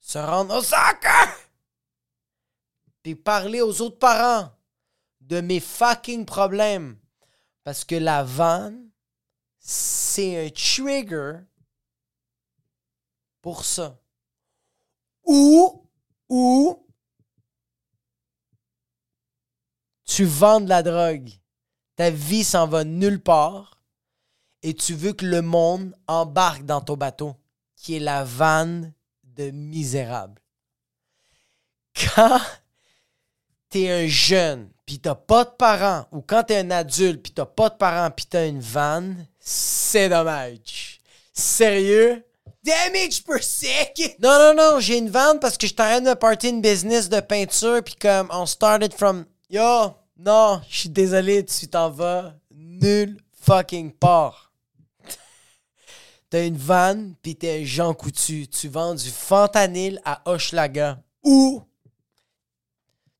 se 0.00 0.18
rendre 0.18 0.56
au 0.56 0.62
soccer. 0.62 1.36
Puis 3.02 3.14
parler 3.14 3.60
aux 3.60 3.80
autres 3.80 3.98
parents 3.98 4.50
de 5.20 5.40
mes 5.40 5.60
fucking 5.60 6.24
problèmes. 6.26 6.98
Parce 7.64 7.84
que 7.84 7.94
la 7.94 8.24
vanne 8.24 8.89
c'est 9.60 10.46
un 10.46 10.50
trigger 10.50 11.38
pour 13.40 13.64
ça. 13.64 14.00
Ou 15.24 15.88
ou 16.28 16.86
tu 20.04 20.24
vends 20.24 20.60
de 20.60 20.68
la 20.68 20.82
drogue 20.82 21.30
ta 22.00 22.08
vie 22.08 22.44
s'en 22.44 22.66
va 22.66 22.82
nulle 22.82 23.20
part 23.20 23.78
et 24.62 24.72
tu 24.72 24.94
veux 24.94 25.12
que 25.12 25.26
le 25.26 25.42
monde 25.42 25.94
embarque 26.06 26.64
dans 26.64 26.80
ton 26.80 26.96
bateau, 26.96 27.36
qui 27.76 27.96
est 27.96 28.00
la 28.00 28.24
vanne 28.24 28.94
de 29.22 29.50
misérable. 29.50 30.40
Quand 31.94 32.40
t'es 33.68 33.90
un 33.90 34.06
jeune, 34.06 34.72
puis 34.90 34.98
t'as 34.98 35.14
pas 35.14 35.44
de 35.44 35.50
parents, 35.50 36.04
ou 36.10 36.20
quand 36.20 36.42
t'es 36.42 36.56
un 36.56 36.70
adulte, 36.72 37.22
puis 37.22 37.32
t'as 37.32 37.46
pas 37.46 37.68
de 37.68 37.76
parents, 37.76 38.10
puis 38.10 38.26
t'as 38.28 38.48
une 38.48 38.58
vanne, 38.58 39.24
c'est 39.38 40.08
dommage. 40.08 40.98
Sérieux? 41.32 42.26
Damage 42.64 43.22
per 43.22 43.40
second! 43.40 44.12
Non, 44.20 44.36
non, 44.36 44.54
non, 44.56 44.80
j'ai 44.80 44.98
une 44.98 45.08
vanne 45.08 45.38
parce 45.38 45.56
que 45.56 45.68
je 45.68 45.74
t'arrête 45.74 46.02
de 46.02 46.14
partir 46.14 46.50
une 46.50 46.60
business 46.60 47.08
de 47.08 47.20
peinture, 47.20 47.84
puis 47.84 47.94
comme 47.94 48.26
on 48.32 48.46
started 48.46 48.92
from... 48.92 49.26
Yo, 49.48 49.94
non, 50.18 50.60
je 50.68 50.80
suis 50.80 50.88
désolé, 50.88 51.44
tu 51.44 51.68
t'en 51.68 51.88
vas 51.88 52.34
nul 52.50 53.16
fucking 53.42 53.92
part. 53.92 54.52
T'as 56.30 56.44
une 56.44 56.56
vanne, 56.56 57.14
pis 57.22 57.36
t'es 57.36 57.60
un 57.60 57.64
Jean 57.64 57.94
Coutu. 57.94 58.48
Tu 58.48 58.66
vends 58.66 58.96
du 58.96 59.08
fentanyl 59.08 60.00
à 60.04 60.20
Hochelaga. 60.28 60.98
Ou 61.22 61.62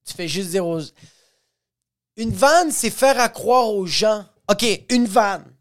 tu 0.05 0.15
fais 0.15 0.27
juste 0.27 0.51
dire 0.51 0.67
aux... 0.67 0.81
Une 2.17 2.33
vanne, 2.33 2.71
c'est 2.71 2.91
faire 2.91 3.19
à 3.21 3.29
croire 3.29 3.69
aux 3.69 3.87
gens. 3.87 4.27
OK, 4.51 4.65
une 4.89 5.07
vanne. 5.07 5.57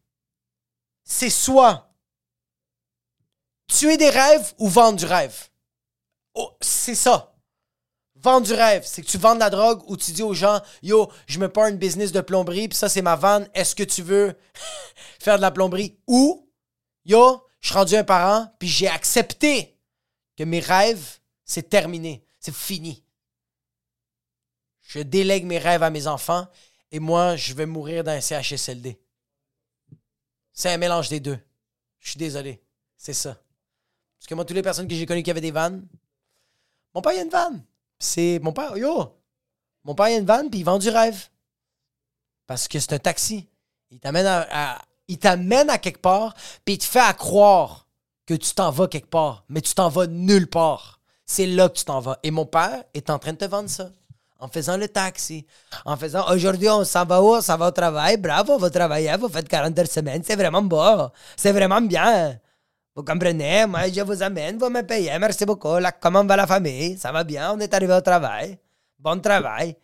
C'est 1.04 1.30
soit 1.30 1.90
tuer 3.68 3.98
des 3.98 4.10
rêves 4.10 4.54
ou 4.58 4.68
vendre 4.68 4.98
du 4.98 5.06
rêve? 5.06 5.50
Oh, 6.34 6.52
c'est 6.62 6.96
ça. 6.96 7.36
Vendre 8.16 8.48
du 8.48 8.54
rêve, 8.54 8.84
c'est 8.86 9.02
que 9.02 9.08
tu 9.08 9.18
vends 9.18 9.36
de 9.36 9.40
la 9.40 9.50
drogue 9.50 9.82
ou 9.88 9.96
tu 9.96 10.12
dis 10.12 10.24
aux 10.24 10.34
gens 10.34 10.60
Yo, 10.84 11.10
je 11.26 11.40
me 11.40 11.48
pars 11.48 11.68
une 11.68 11.78
business 11.78 12.12
de 12.12 12.20
plomberie, 12.20 12.68
puis 12.68 12.78
ça, 12.78 12.90
c'est 12.90 13.02
ma 13.02 13.16
vanne. 13.16 13.48
Est-ce 13.54 13.76
que 13.76 13.84
tu 13.84 14.02
veux 14.02 14.36
faire 15.20 15.38
de 15.38 15.42
la 15.42 15.52
plomberie? 15.52 15.98
Ou 16.08 16.52
Yo, 17.06 17.42
je 17.62 17.70
suis 17.70 17.78
rendu 17.78 17.96
un 17.96 18.04
parent, 18.04 18.54
puis 18.60 18.68
j'ai 18.68 18.90
accepté 18.90 19.80
que 20.38 20.44
mes 20.44 20.60
rêves, 20.60 21.20
c'est 21.46 21.70
terminé. 21.70 22.26
C'est 22.40 22.54
fini. 22.54 23.06
Je 24.90 25.02
délègue 25.02 25.46
mes 25.46 25.60
rêves 25.60 25.84
à 25.84 25.92
mes 25.92 26.08
enfants 26.08 26.48
et 26.92 27.00
moi, 27.00 27.36
je 27.36 27.54
vais 27.54 27.68
mourir 27.68 28.04
dans 28.04 28.12
un 28.12 28.22
CHSLD. 28.22 29.00
C'est 30.52 30.74
un 30.74 30.78
mélange 30.78 31.10
des 31.10 31.20
deux. 31.20 31.38
Je 32.00 32.10
suis 32.10 32.18
désolé. 32.18 32.60
C'est 32.98 33.14
ça. 33.14 33.38
Parce 34.18 34.26
que 34.28 34.34
moi, 34.34 34.46
toutes 34.46 34.56
les 34.56 34.64
personnes 34.64 34.88
que 34.88 34.96
j'ai 34.96 35.06
connues 35.06 35.22
qui 35.22 35.30
avaient 35.30 35.42
des 35.42 35.52
vannes, 35.52 35.88
mon 36.96 37.04
père, 37.04 37.12
a 37.12 37.22
une 37.22 37.30
vanne. 37.30 37.64
C'est 38.00 38.40
mon 38.42 38.52
père, 38.52 38.76
yo, 38.78 39.16
mon 39.84 39.94
père, 39.94 40.08
a 40.08 40.12
une 40.12 40.26
vanne, 40.26 40.50
puis 40.50 40.62
il 40.62 40.64
vend 40.64 40.80
du 40.80 40.90
rêve. 40.90 41.28
Parce 42.48 42.68
que 42.68 42.80
c'est 42.80 42.94
un 42.94 43.00
taxi. 43.00 43.48
Il 43.92 44.00
t'amène 44.00 44.26
à, 44.26 44.82
il 45.08 45.20
t'amène 45.20 45.70
à 45.70 45.78
quelque 45.78 46.02
part, 46.02 46.34
puis 46.66 46.74
il 46.74 46.78
te 46.80 46.86
fait 46.86 47.00
à 47.00 47.14
croire 47.14 47.86
que 48.26 48.34
tu 48.34 48.56
t'en 48.56 48.72
vas 48.72 48.88
quelque 48.88 49.10
part, 49.10 49.46
mais 49.50 49.62
tu 49.62 49.76
t'en 49.76 49.90
vas 49.90 50.08
nulle 50.08 50.50
part. 50.50 51.00
C'est 51.28 51.46
là 51.46 51.70
que 51.70 51.78
tu 51.78 51.86
t'en 51.86 52.00
vas. 52.00 52.18
Et 52.24 52.32
mon 52.32 52.48
père 52.48 52.86
est 52.96 53.12
en 53.12 53.20
train 53.20 53.34
de 53.34 53.38
te 53.38 53.46
vendre 53.46 53.70
ça. 53.70 53.92
En 54.40 54.48
faisant 54.48 54.78
le 54.78 54.88
taxi. 54.88 55.46
En 55.86 55.98
faisant 55.98 56.26
aujourd'hui, 56.32 56.70
on 56.70 56.86
s'en 56.86 57.06
va 57.06 57.22
où? 57.22 57.42
Ça 57.42 57.58
va 57.58 57.68
au 57.68 57.72
travail. 57.72 58.16
Bravo, 58.18 58.58
vous 58.58 58.70
travaillez, 58.70 59.14
vous 59.18 59.28
faites 59.28 59.50
40 59.50 59.78
heures 59.78 59.88
semaine. 59.88 60.22
C'est 60.26 60.38
vraiment 60.38 60.62
beau. 60.62 61.10
C'est 61.36 61.52
vraiment 61.52 61.82
bien. 61.82 62.40
Vous 62.96 63.04
comprenez? 63.04 63.66
Moi, 63.66 63.90
je 63.90 64.02
vous 64.02 64.24
amène, 64.24 64.58
vous 64.58 64.70
me 64.70 64.82
payez. 64.82 65.18
Merci 65.20 65.46
beaucoup. 65.46 65.76
comment 66.00 66.24
va 66.26 66.38
la 66.38 66.48
famille? 66.48 66.98
Ça 66.98 67.12
va 67.12 67.24
bien? 67.24 67.54
On 67.54 67.60
est 67.60 67.74
arrivé 67.74 67.94
au 67.94 68.02
travail. 68.02 68.58
Bon 68.98 69.20
travail. 69.20 69.76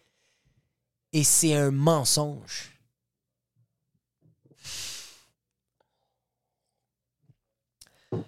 Et 1.12 1.24
c'est 1.24 1.54
un 1.56 1.72
mensonge. 1.72 2.72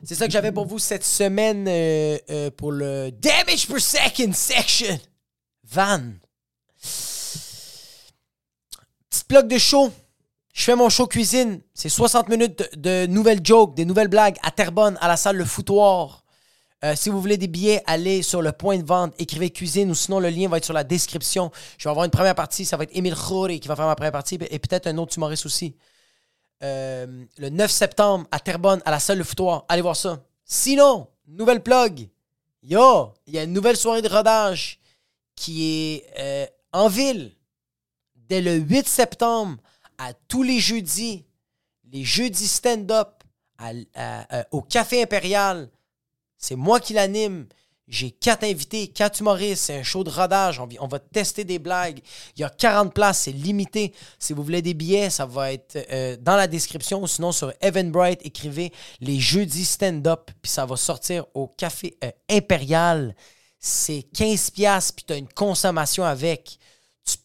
C'est 0.04 0.16
ça 0.16 0.26
que 0.26 0.32
j'avais 0.32 0.52
pour 0.52 0.66
vous 0.66 0.80
cette 0.80 1.04
semaine 1.04 1.68
euh, 1.68 2.18
euh, 2.30 2.52
pour 2.52 2.72
le 2.72 3.12
Damage 3.12 3.68
per 3.68 3.80
Second 3.80 4.34
section. 4.34 5.00
Van. 5.72 6.02
Petite 9.10 9.28
bloc 9.30 9.48
de 9.48 9.58
show. 9.58 9.92
Je 10.54 10.64
fais 10.64 10.76
mon 10.76 10.90
show 10.90 11.08
cuisine. 11.08 11.62
C'est 11.74 11.90
60 11.90 12.30
minutes 12.30 12.70
de, 12.78 13.06
nouvelles 13.08 13.42
jokes, 13.44 13.76
des 13.76 13.86
nouvelles 13.86 14.08
blagues 14.08 14.38
à 14.44 14.52
Terrebonne, 14.52 14.98
à 15.02 15.08
la 15.08 15.18
salle 15.18 15.36
Le 15.36 15.46
Foutoir. 15.46 16.24
Euh, 16.84 16.96
si 16.96 17.10
vous 17.10 17.20
voulez 17.20 17.38
des 17.38 17.48
billets, 17.48 17.84
allez 17.86 18.22
sur 18.22 18.42
le 18.42 18.52
point 18.52 18.78
de 18.78 18.86
vente, 18.86 19.14
écrivez 19.18 19.50
cuisine 19.50 19.90
ou 19.90 19.96
sinon 19.96 20.20
le 20.20 20.30
lien 20.30 20.48
va 20.48 20.58
être 20.58 20.66
sur 20.66 20.74
la 20.74 20.84
description. 20.84 21.52
Je 21.78 21.84
vais 21.84 21.90
avoir 21.90 22.06
une 22.06 22.12
première 22.12 22.36
partie, 22.36 22.66
ça 22.66 22.78
va 22.78 22.84
être 22.84 22.96
Émile 22.96 23.16
Khoury 23.16 23.60
qui 23.60 23.68
va 23.68 23.76
faire 23.76 23.88
ma 23.88 23.96
première 23.96 24.12
partie 24.12 24.36
et 24.50 24.60
peut-être 24.60 24.88
un 24.88 24.98
autre 25.00 25.18
humoriste 25.18 25.46
aussi. 25.46 25.76
Euh, 26.64 27.26
le 27.38 27.50
9 27.50 27.70
septembre 27.70 28.26
à 28.32 28.40
Terrebonne, 28.40 28.82
à 28.86 28.92
la 28.92 29.00
salle 29.00 29.18
Le 29.18 29.24
Foutoir. 29.24 29.66
Allez 29.70 29.82
voir 29.82 29.96
ça. 29.96 30.24
Sinon, 30.46 31.08
nouvelle 31.28 31.62
plug. 31.62 32.10
Yo, 32.64 33.14
il 33.26 33.34
y 33.34 33.40
a 33.40 33.44
une 33.44 33.54
nouvelle 33.54 33.78
soirée 33.78 34.02
de 34.02 34.10
rodage 34.10 34.80
qui 35.38 35.94
est 35.94 36.06
euh, 36.20 36.46
en 36.74 36.90
ville 36.90 37.32
dès 38.16 38.42
le 38.42 38.56
8 38.56 38.86
septembre 38.86 39.58
à 39.98 40.12
tous 40.28 40.44
les 40.44 40.60
jeudis. 40.60 41.24
Les 41.90 42.04
jeudis 42.04 42.50
stand-up 42.50 43.24
au 44.52 44.62
Café 44.62 45.02
Impérial. 45.02 45.70
C'est 46.38 46.58
moi 46.58 46.82
qui 46.82 46.94
l'anime. 46.94 47.48
J'ai 47.88 48.12
quatre 48.12 48.44
invités, 48.44 48.90
quatre 48.90 49.22
humoristes. 49.22 49.64
C'est 49.66 49.78
un 49.78 49.84
show 49.84 50.04
de 50.04 50.10
rodage. 50.10 50.60
On, 50.60 50.88
va 50.88 51.00
tester 51.00 51.46
des 51.46 51.58
blagues. 51.58 52.02
Il 52.36 52.42
y 52.42 52.44
a 52.44 52.50
40 52.50 52.94
places. 52.94 53.22
C'est 53.22 53.32
limité. 53.32 53.94
Si 54.20 54.34
vous 54.34 54.44
voulez 54.44 54.62
des 54.62 54.74
billets, 54.74 55.10
ça 55.10 55.26
va 55.26 55.54
être 55.54 55.78
euh, 55.92 56.18
dans 56.20 56.36
la 56.36 56.48
description. 56.48 57.08
Sinon, 57.08 57.32
sur 57.32 57.54
Bright, 57.62 58.20
écrivez 58.26 58.74
les 59.00 59.20
jeudis 59.20 59.64
stand-up. 59.64 60.32
Puis 60.42 60.52
ça 60.52 60.66
va 60.66 60.76
sortir 60.76 61.26
au 61.34 61.48
Café 61.48 61.98
euh, 62.04 62.12
Impérial. 62.30 63.16
C'est 63.60 64.06
15$. 64.14 64.94
Puis 64.96 65.06
tu 65.06 65.14
as 65.14 65.18
une 65.18 65.28
consommation 65.28 66.04
avec. 66.04 66.58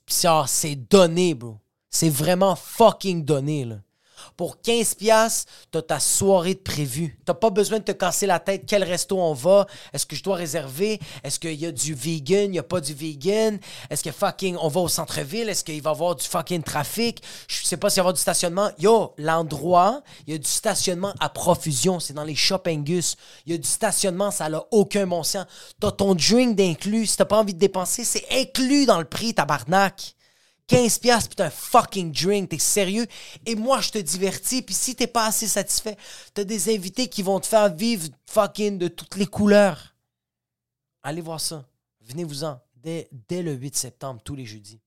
C'est 0.09 0.77
donné, 0.77 1.35
bro. 1.35 1.59
C'est 1.91 2.11
vraiment 2.11 2.57
fucking 2.57 3.25
donné, 3.25 3.65
là. 3.65 3.77
Pour 4.37 4.57
15$, 4.65 5.45
tu 5.71 5.79
as 5.79 5.83
ta 5.83 6.01
soirée 6.01 6.55
de 6.55 6.61
prévue. 6.61 7.19
Tu 7.27 7.33
pas 7.35 7.51
besoin 7.51 7.79
de 7.79 7.85
te 7.85 7.93
casser 7.93 8.27
la 8.27 8.39
tête. 8.39 8.65
Quel 8.67 8.85
resto 8.85 9.19
on 9.19 9.33
va? 9.33 9.67
Est-ce 9.93 10.07
que 10.07 10.17
je 10.17 10.23
dois 10.23 10.37
réserver? 10.37 11.01
Est-ce 11.25 11.39
qu'il 11.39 11.55
y 11.55 11.67
a 11.67 11.73
du 11.73 11.95
vegan? 11.95 12.45
Il 12.45 12.51
n'y 12.53 12.59
a 12.59 12.63
pas 12.63 12.81
du 12.81 12.95
vegan? 12.95 13.59
Est-ce 13.91 14.03
que 14.03 14.13
fucking 14.13 14.57
on 14.61 14.69
va 14.69 14.81
au 14.81 14.89
centre-ville? 14.89 15.49
Est-ce 15.49 15.65
qu'il 15.65 15.81
va 15.83 15.91
y 15.91 15.93
avoir 15.93 16.17
du 16.17 16.25
fucking 16.25 16.63
trafic? 16.63 17.23
Je 17.49 17.65
sais 17.65 17.77
pas 17.77 17.91
s'il 17.91 17.97
va 17.97 18.01
y 18.01 18.03
avoir 18.03 18.15
du 18.15 18.21
stationnement. 18.21 18.71
Yo, 18.79 19.15
l'endroit, 19.19 20.03
il 20.27 20.33
y 20.33 20.37
a 20.37 20.39
du 20.39 20.49
stationnement 20.49 21.15
à 21.21 21.29
profusion. 21.29 22.01
C'est 22.01 22.15
dans 22.15 22.25
les 22.25 22.35
shoppingus. 22.35 23.17
Il 23.47 23.53
y 23.53 23.55
a 23.55 23.59
du 23.59 23.69
stationnement, 23.69 24.31
ça 24.31 24.49
n'a 24.49 24.65
aucun 24.71 25.07
bon 25.07 25.23
sens. 25.23 25.47
Tu 25.81 25.89
ton 25.97 26.15
drink 26.15 26.57
d'inclus. 26.57 27.07
Si 27.07 27.17
tu 27.17 27.25
pas 27.25 27.39
envie 27.39 27.55
de 27.55 27.59
dépenser, 27.59 28.05
c'est 28.05 28.27
inclus 28.31 28.87
dans 28.87 28.99
le 28.99 29.05
prix, 29.05 29.35
tabarnak. 29.35 30.15
15 30.69 30.99
pièces 30.99 31.27
puis 31.27 31.37
t'as 31.37 31.47
un 31.47 31.51
fucking 31.51 32.13
drink, 32.13 32.51
t'es 32.51 32.59
sérieux? 32.59 33.07
Et 33.47 33.55
moi, 33.55 33.81
je 33.81 33.91
te 33.91 33.99
divertis, 33.99 34.63
puis 34.63 34.75
si 34.75 34.95
t'es 34.95 35.07
pas 35.07 35.27
assez 35.27 35.47
satisfait, 35.47 35.97
t'as 36.35 36.45
des 36.45 36.75
invités 36.75 37.09
qui 37.09 37.23
vont 37.23 37.41
te 37.41 37.47
faire 37.47 37.75
vivre 37.75 38.09
fucking 38.27 38.79
de 38.79 38.89
toutes 38.89 39.17
les 39.17 39.27
couleurs. 39.27 39.95
Allez 41.03 41.21
voir 41.21 41.41
ça. 41.41 41.67
Venez-vous-en 42.01 42.61
dès, 42.77 43.09
dès 43.29 43.43
le 43.43 43.53
8 43.53 43.77
septembre, 43.77 44.21
tous 44.25 44.35
les 44.35 44.47
jeudis. 44.47 44.81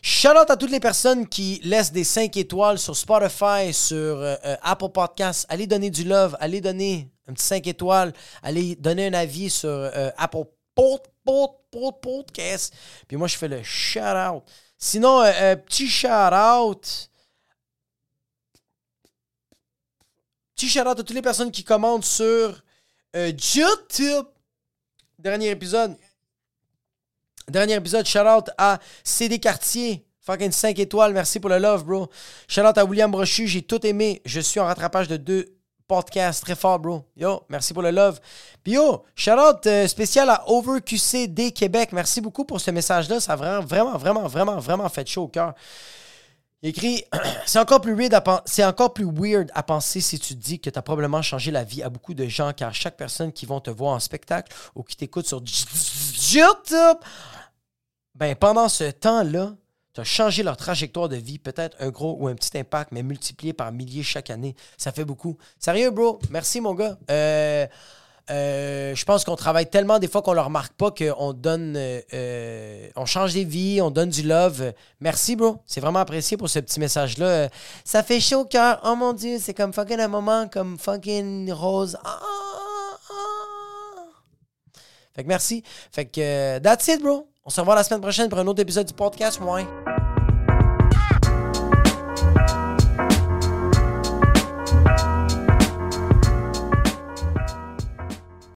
Shout 0.00 0.28
out 0.28 0.48
à 0.48 0.56
toutes 0.56 0.70
les 0.70 0.80
personnes 0.80 1.26
qui 1.26 1.60
laissent 1.64 1.92
des 1.92 2.04
5 2.04 2.36
étoiles 2.36 2.78
sur 2.78 2.96
Spotify, 2.96 3.72
sur 3.72 3.96
euh, 3.96 4.36
euh, 4.44 4.56
Apple 4.62 4.88
Podcasts. 4.88 5.44
Allez 5.48 5.66
donner 5.66 5.90
du 5.90 6.04
love, 6.04 6.36
allez 6.40 6.60
donner 6.60 7.10
un 7.26 7.32
petit 7.32 7.44
5 7.44 7.66
étoiles, 7.66 8.12
allez 8.42 8.76
donner 8.76 9.08
un 9.08 9.12
avis 9.12 9.50
sur 9.50 9.68
euh, 9.68 10.10
Apple 10.16 10.44
podcast. 10.74 11.57
Puis 13.06 13.16
moi, 13.16 13.28
je 13.28 13.36
fais 13.36 13.48
le 13.48 13.62
shout-out. 13.62 14.42
Sinon, 14.78 15.20
euh, 15.20 15.32
euh, 15.34 15.56
petit 15.56 15.88
shout-out. 15.88 17.10
Petit 20.54 20.68
shout-out 20.68 20.88
à 20.88 20.94
toutes 20.94 21.10
les 21.10 21.22
personnes 21.22 21.50
qui 21.50 21.64
commentent 21.64 22.04
sur 22.04 22.62
euh, 23.16 23.32
YouTube. 23.54 24.26
Dernier 25.18 25.50
épisode. 25.50 25.96
Dernier 27.48 27.74
épisode, 27.74 28.06
shout-out 28.06 28.50
à 28.56 28.78
CD 29.02 29.38
Cartier. 29.38 30.04
Fucking 30.20 30.52
5 30.52 30.78
étoiles, 30.78 31.14
merci 31.14 31.40
pour 31.40 31.48
le 31.48 31.58
love, 31.58 31.84
bro. 31.84 32.08
Shout-out 32.46 32.76
à 32.76 32.84
William 32.84 33.10
Brochu, 33.10 33.46
j'ai 33.46 33.62
tout 33.62 33.84
aimé. 33.86 34.20
Je 34.26 34.40
suis 34.40 34.60
en 34.60 34.66
rattrapage 34.66 35.08
de 35.08 35.16
deux 35.16 35.57
podcast. 35.88 36.44
Très 36.44 36.54
fort, 36.54 36.78
bro. 36.78 37.04
Yo, 37.16 37.42
merci 37.48 37.72
pour 37.74 37.82
le 37.82 37.90
love. 37.90 38.20
Puis 38.62 38.74
yo, 38.74 39.04
shout-out 39.16 39.66
euh, 39.66 39.88
spécial 39.88 40.30
à 40.30 40.48
OverQCD 40.48 41.50
Québec. 41.52 41.90
Merci 41.92 42.20
beaucoup 42.20 42.44
pour 42.44 42.60
ce 42.60 42.70
message-là. 42.70 43.18
Ça 43.18 43.32
a 43.32 43.36
vraiment, 43.36 43.62
vraiment, 43.62 43.96
vraiment, 43.96 44.28
vraiment, 44.28 44.58
vraiment 44.58 44.88
fait 44.88 45.08
chaud 45.08 45.24
au 45.24 45.28
cœur. 45.28 45.54
Il 46.62 46.70
écrit 46.70 47.04
C'est 47.46 47.58
encore, 47.58 47.80
plus 47.80 47.94
weird 47.94 48.14
à 48.14 48.42
c'est 48.44 48.64
encore 48.64 48.92
plus 48.92 49.08
weird 49.10 49.50
à 49.54 49.62
penser 49.62 50.00
si 50.00 50.18
tu 50.18 50.34
te 50.34 50.40
dis 50.40 50.60
que 50.60 50.70
tu 50.70 50.78
as 50.78 50.82
probablement 50.82 51.22
changé 51.22 51.50
la 51.50 51.64
vie 51.64 51.82
à 51.82 51.88
beaucoup 51.88 52.14
de 52.14 52.26
gens, 52.26 52.52
car 52.52 52.74
chaque 52.74 52.96
personne 52.96 53.32
qui 53.32 53.46
vont 53.46 53.60
te 53.60 53.70
voir 53.70 53.94
en 53.94 54.00
spectacle 54.00 54.54
ou 54.74 54.82
qui 54.82 54.96
t'écoute 54.96 55.26
sur 55.26 55.40
YouTube, 55.40 56.98
ben 58.14 58.34
pendant 58.34 58.68
ce 58.68 58.90
temps-là, 58.90 59.54
tu 59.98 60.02
as 60.02 60.04
changé 60.04 60.44
leur 60.44 60.56
trajectoire 60.56 61.08
de 61.08 61.16
vie, 61.16 61.40
peut-être 61.40 61.76
un 61.80 61.88
gros 61.88 62.16
ou 62.20 62.28
un 62.28 62.34
petit 62.36 62.56
impact, 62.56 62.92
mais 62.92 63.02
multiplié 63.02 63.52
par 63.52 63.72
milliers 63.72 64.04
chaque 64.04 64.30
année. 64.30 64.54
Ça 64.76 64.92
fait 64.92 65.04
beaucoup. 65.04 65.36
Sérieux, 65.58 65.90
bro? 65.90 66.20
Merci, 66.30 66.60
mon 66.60 66.72
gars. 66.74 66.96
Euh, 67.10 67.66
euh, 68.30 68.94
je 68.94 69.04
pense 69.04 69.24
qu'on 69.24 69.34
travaille 69.34 69.68
tellement 69.68 69.98
des 69.98 70.06
fois 70.06 70.22
qu'on 70.22 70.32
ne 70.32 70.36
le 70.36 70.42
remarque 70.42 70.74
pas 70.74 70.92
qu'on 70.92 71.32
donne, 71.32 71.74
euh, 71.76 72.88
on 72.94 73.06
change 73.06 73.32
des 73.32 73.42
vies, 73.42 73.80
on 73.80 73.90
donne 73.90 74.10
du 74.10 74.22
love. 74.22 74.72
Merci, 75.00 75.34
bro. 75.34 75.62
C'est 75.66 75.80
vraiment 75.80 76.00
apprécié 76.00 76.36
pour 76.36 76.48
ce 76.48 76.60
petit 76.60 76.78
message-là. 76.78 77.48
Ça 77.84 78.04
fait 78.04 78.20
chaud 78.20 78.42
au 78.42 78.44
cœur. 78.44 78.80
Oh 78.84 78.94
mon 78.94 79.14
Dieu, 79.14 79.38
c'est 79.40 79.54
comme 79.54 79.72
fucking 79.72 79.98
un 79.98 80.08
moment, 80.08 80.46
comme 80.46 80.78
fucking 80.78 81.50
rose. 81.50 81.98
Ah, 82.04 82.20
ah, 82.22 82.98
ah. 83.10 84.04
Fait 85.16 85.24
que 85.24 85.28
merci. 85.28 85.64
Fait 85.90 86.06
que 86.06 86.58
that's 86.60 86.86
it, 86.86 87.02
bro. 87.02 87.28
On 87.48 87.50
se 87.50 87.62
revoit 87.62 87.76
la 87.76 87.82
semaine 87.82 88.02
prochaine 88.02 88.28
pour 88.28 88.38
un 88.38 88.46
autre 88.46 88.60
épisode 88.60 88.86
du 88.86 88.92
podcast. 88.92 89.40
Moi. 89.40 89.62